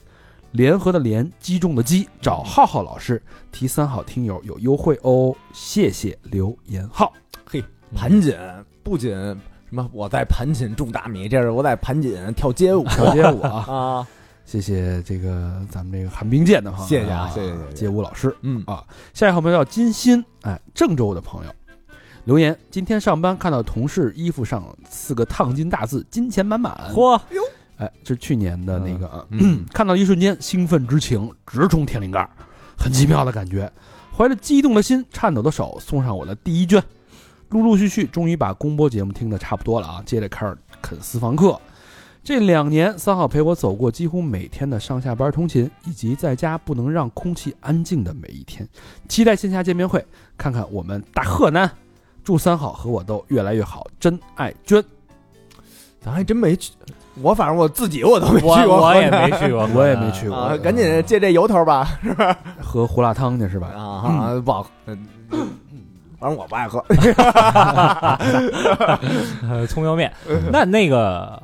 [0.52, 3.22] 联合的联，击中的击，找浩浩老师
[3.54, 7.14] 提三好听友有优惠哦，谢谢刘延浩。
[7.46, 7.64] 嘿
[7.96, 8.36] 盘锦
[8.84, 9.40] 不仅什
[9.70, 14.08] 么我在盘锦种大米，这是我在盘锦跳街舞跳街舞啊， 啊，
[14.44, 18.36] 谢谢这个咱们这个寒冰剑的朋友，谢谢啊谢谢街舞老师。
[18.42, 18.84] 嗯啊
[19.14, 21.52] 下一个好朋友叫金鑫，哎，郑州的朋友
[22.26, 27.20] 留言：今天上班看到同事衣服上四个烫金大字“金钱满满”，嚯，
[27.78, 32.30] 哎，这是去年的那个啊，嗯看到一瞬间兴奋之情直冲天灵盖儿，
[32.78, 33.72] 很奇妙的感觉。
[34.16, 36.84] 怀着激动的心、颤抖的手送上我的第一卷，
[37.50, 41.60] 陆陆续续终于把公播节目听得差不多了啊，接着开始啃私房课。
[42.24, 48.68] 这两年，三好陪我走过几乎每天的上下班通勤，以及在家不能让空气安静的每一天。
[49.08, 50.06] 期待线下见面会，
[50.38, 51.72] 看看我们大河南。
[52.24, 54.84] 祝三好和我都越来越好，真爱娟。
[56.04, 56.72] 咱还真没去，
[57.22, 61.88] 我反正我自己我都没去我过，我也没去过， 我也没去过啊，赶紧借这由头吧，
[62.60, 63.68] 喝胡辣汤去是吧？
[63.76, 65.08] 啊啊，不好，嗯
[66.20, 66.78] 反正我不爱喝，
[69.50, 70.12] 呃 葱油面。
[70.52, 71.42] 那那个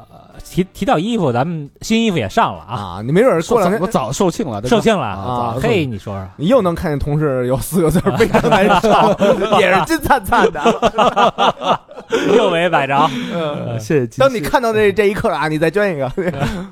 [0.64, 11.80] 提提到衣服，咱们新衣服也上了啊，啊，你没准过两天我早售罄了，售罄了啊嘿，你说说，你又能看见同事有四个字儿非常难受，也是金灿灿的。
[12.36, 12.98] 又没摆着。
[13.34, 14.08] 呃谢谢。
[14.18, 16.12] 当你看到这这一刻啊，你再捐一个。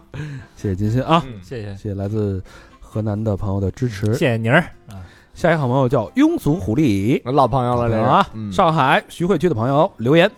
[0.55, 2.41] 谢谢金鑫啊，谢谢，谢谢来自
[2.79, 4.07] 河南的朋友的支持。
[4.13, 4.65] 谢谢宁儿。
[5.35, 7.21] 下一个好朋友叫庸俗狐狸。
[7.31, 8.51] 老朋友了，这是啊，嗯。
[8.51, 10.31] 上海徐汇区的朋友留言，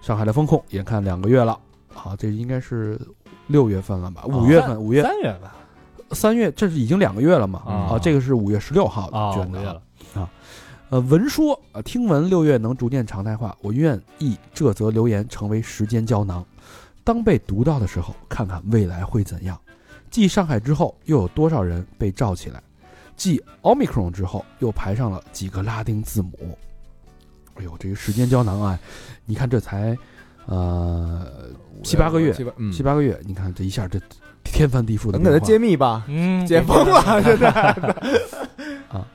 [0.00, 1.58] 上海的风控眼看两个月了，
[1.94, 3.00] 好，这应该是
[3.46, 4.24] 六月份了吧？
[4.26, 5.56] 五月份，五月三月吧。
[6.10, 7.62] 三月，这是已经两个月了嘛？
[7.64, 9.82] 啊啊，这个是五月十六号的啊五月了。
[10.90, 16.44] 呃，闻说啊，听闻六月能逐渐常态化，我愿意这则留言成为时间胶囊。
[17.02, 19.58] 当被读到的时候，看看未来会怎样。
[20.10, 22.62] 继上海之后，又有多少人被罩起来？
[23.16, 26.56] 继 Omicron 之后，又排上了几个拉丁字母。
[27.54, 28.78] 哎呦，这个时间胶囊啊，
[29.24, 29.96] 你看这才
[30.46, 31.26] 呃
[31.82, 34.00] 七八个月，七八嗯七八个月，你看这一下这
[34.42, 35.44] 天翻地覆的能给他。
[35.44, 37.50] 揭秘吧，嗯，解封了，现在
[38.88, 39.06] 啊。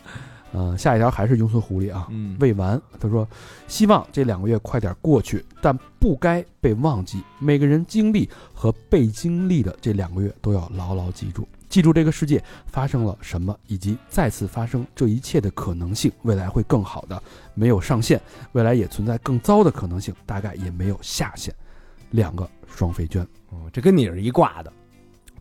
[0.52, 2.82] 呃，下一条还是庸俗狐狸啊，嗯未完。
[3.00, 3.28] 他说，
[3.68, 7.22] 希望这两个月快点过去，但不该被忘记。
[7.38, 16.12] 每个人经历和被经历的这两个月都要牢牢记住，记住这个世界发生了什么，以及再次发生这一切的可能性。
[16.24, 17.22] 未来会更好的，
[17.54, 18.18] 没有上限；
[18.54, 21.54] 未来也存在更糟的可能性，大概也没有下限。
[22.12, 23.22] 两个双飞娟，
[23.52, 24.74] 哦这跟你是一挂的。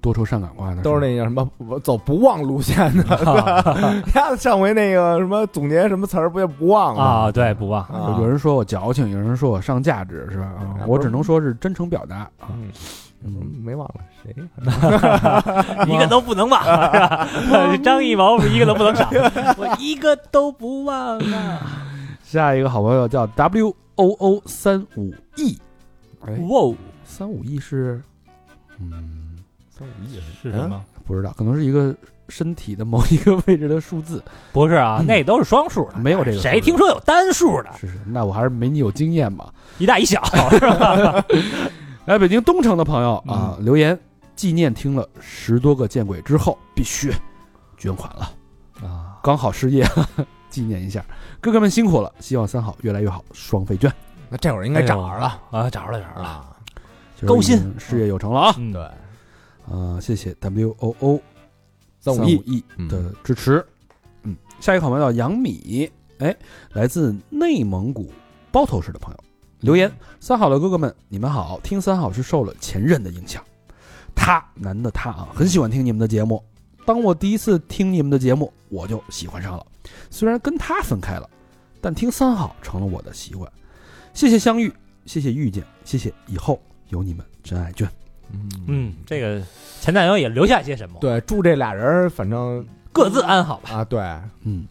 [0.00, 1.50] 多愁善感挂的都是那个什么
[1.80, 3.02] 走不忘路线的。
[4.14, 7.02] 他上回那个什么总结什么词儿不也不忘吗？
[7.02, 7.82] 啊，对，不忘。
[7.86, 10.52] 啊有人说我矫情，有人说我上价值，是吧？
[10.86, 12.54] 我只能说是真诚表达啊。
[13.20, 14.34] 没忘了谁？
[15.92, 17.28] 一个都不能忘，是吧？
[17.82, 19.08] 张艺谋是一个都不能少，
[19.56, 21.60] 我一个都不忘啊！
[22.22, 25.58] 下一个好朋友叫 W O O 三五 E，
[26.26, 26.74] 哎，哇，
[27.04, 28.00] 三五 E 是，
[28.78, 29.36] 嗯，
[29.70, 30.80] 三五 E 是什么？
[31.06, 31.94] 不知道，可能是一个
[32.28, 34.22] 身体的某一个位置的数字。
[34.52, 37.70] 不是啊，那都是双数的，没有这个谁听说有单数的？
[37.80, 39.52] 是是，那我还是没你有经验吧。
[39.78, 40.22] 一大一小
[40.52, 41.24] 是吧？
[42.08, 43.96] 来，北京东城的朋友啊，留言
[44.34, 47.12] 纪念听了十多个见鬼之后，必须
[47.76, 48.32] 捐款了，
[48.82, 49.86] 啊，刚好失业，
[50.48, 51.04] 纪念一下，
[51.38, 53.92] 哥哥们辛苦了，希望三好越来越好，双飞捐，
[54.30, 56.56] 那这会儿应该涨着了啊，涨着了，涨着了。
[57.26, 57.74] 高薪。
[57.78, 58.54] 事业有成了啊！
[58.56, 58.82] 嗯，对，
[59.70, 61.20] 啊，谢谢 W O O
[62.00, 63.62] 三五亿的支持。
[64.22, 66.34] 嗯，下一个好朋友叫杨米，哎，
[66.72, 68.10] 来自内蒙古
[68.50, 69.20] 包头市的朋友
[69.60, 69.90] 留言：
[70.20, 71.58] 三好的哥哥们，你们好！
[71.62, 73.42] 听三好是受了前任的影响，
[74.14, 76.42] 他男的他啊，很喜欢听你们的节目。
[76.86, 79.66] 当我第一次听你们的节目，我就喜欢上了。
[80.10, 81.28] 虽然跟他分开了，
[81.80, 83.50] 但听三好成了我的习惯。
[84.14, 84.72] 谢谢相遇，
[85.06, 87.88] 谢谢遇见，谢谢以后有你们真爱卷。
[88.30, 89.42] 嗯嗯，这个
[89.80, 90.98] 前男友也留下些什么？
[91.00, 93.70] 对，祝这俩人反正各自安好吧。
[93.70, 94.00] 啊，对，
[94.42, 94.66] 嗯，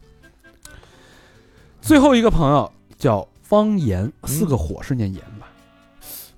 [1.81, 5.47] 最后一个朋友叫汪岩，四个火是念言吧？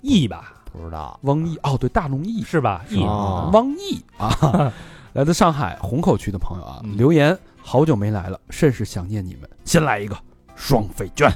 [0.01, 2.85] 义吧，不知道汪毅哦，对，大龙毅是吧？
[2.89, 4.71] 义啊汪毅啊，
[5.13, 10.17] 来自上海虹口区的朋友啊，嗯留言好久没来了，甚是想念你们，先来一个
[10.55, 11.31] 双飞卷。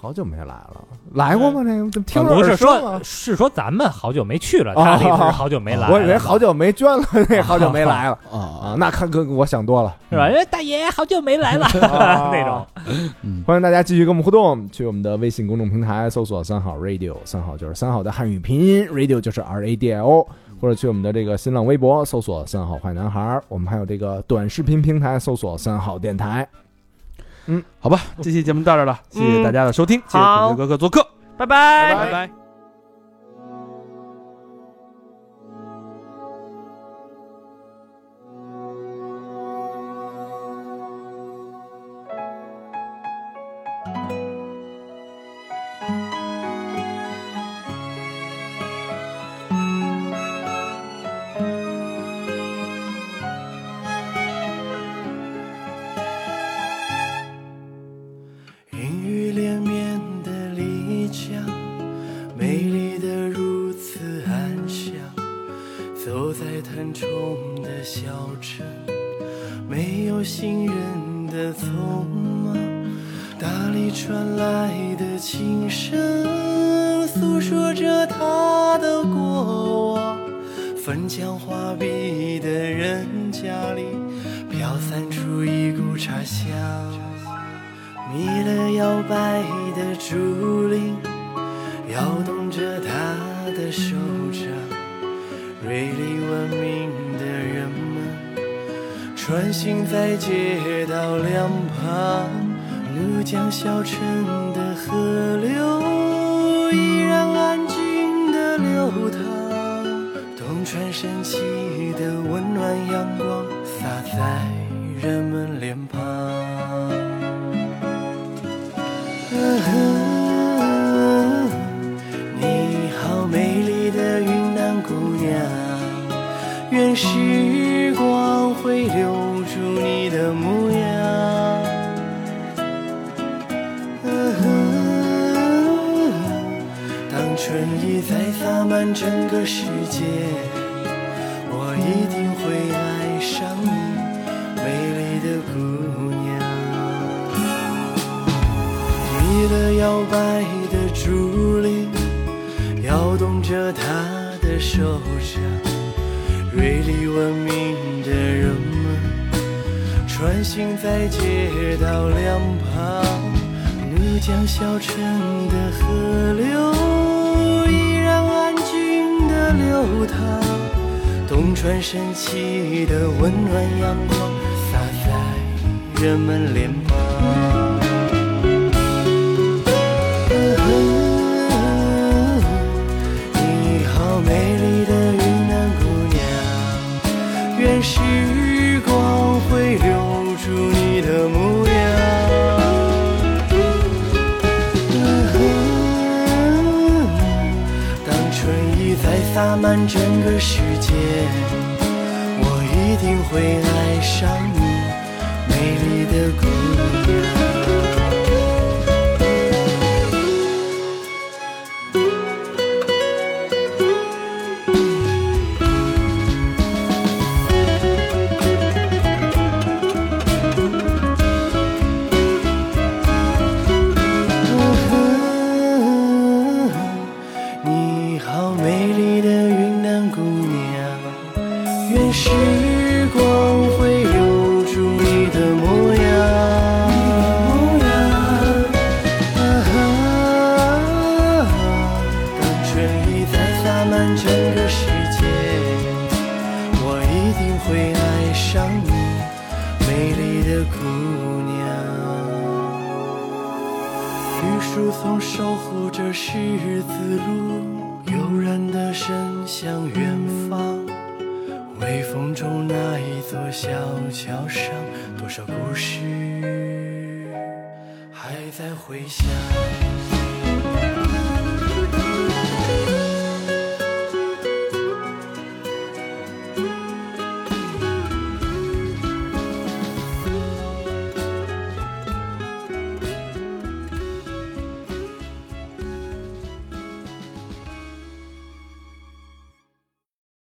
[0.00, 0.82] 好久没来了，
[1.12, 1.62] 来过吗？
[1.62, 8.74] 这个怎么听着不是说，是说咱们好久没去了，哦他那是好久没来，我以为好久没捐了，那好久没来了啊啊。
[8.78, 9.94] 那看哥，我想多了。
[10.08, 10.22] 是吧？
[10.24, 12.66] 哎，大爷好久没来了啊 那种。
[13.22, 20.26] 嗯，欢迎大家继续跟我们互动，去我们的微信公众平台搜索“三好 radio”，三好就是三好的汉语拼音，radio 就是 R A D I O，
[20.58, 26.48] 或者去我们的这个新浪微博搜索“三好坏男孩”，我们还有这个短视频平台搜索“三好电台
[27.80, 31.06] 好吧，这期节目到这儿了，谢谢大家的收听，谢谢好孔雀哥哥做客，
[31.36, 31.94] 拜拜。
[31.94, 32.39] 拜拜。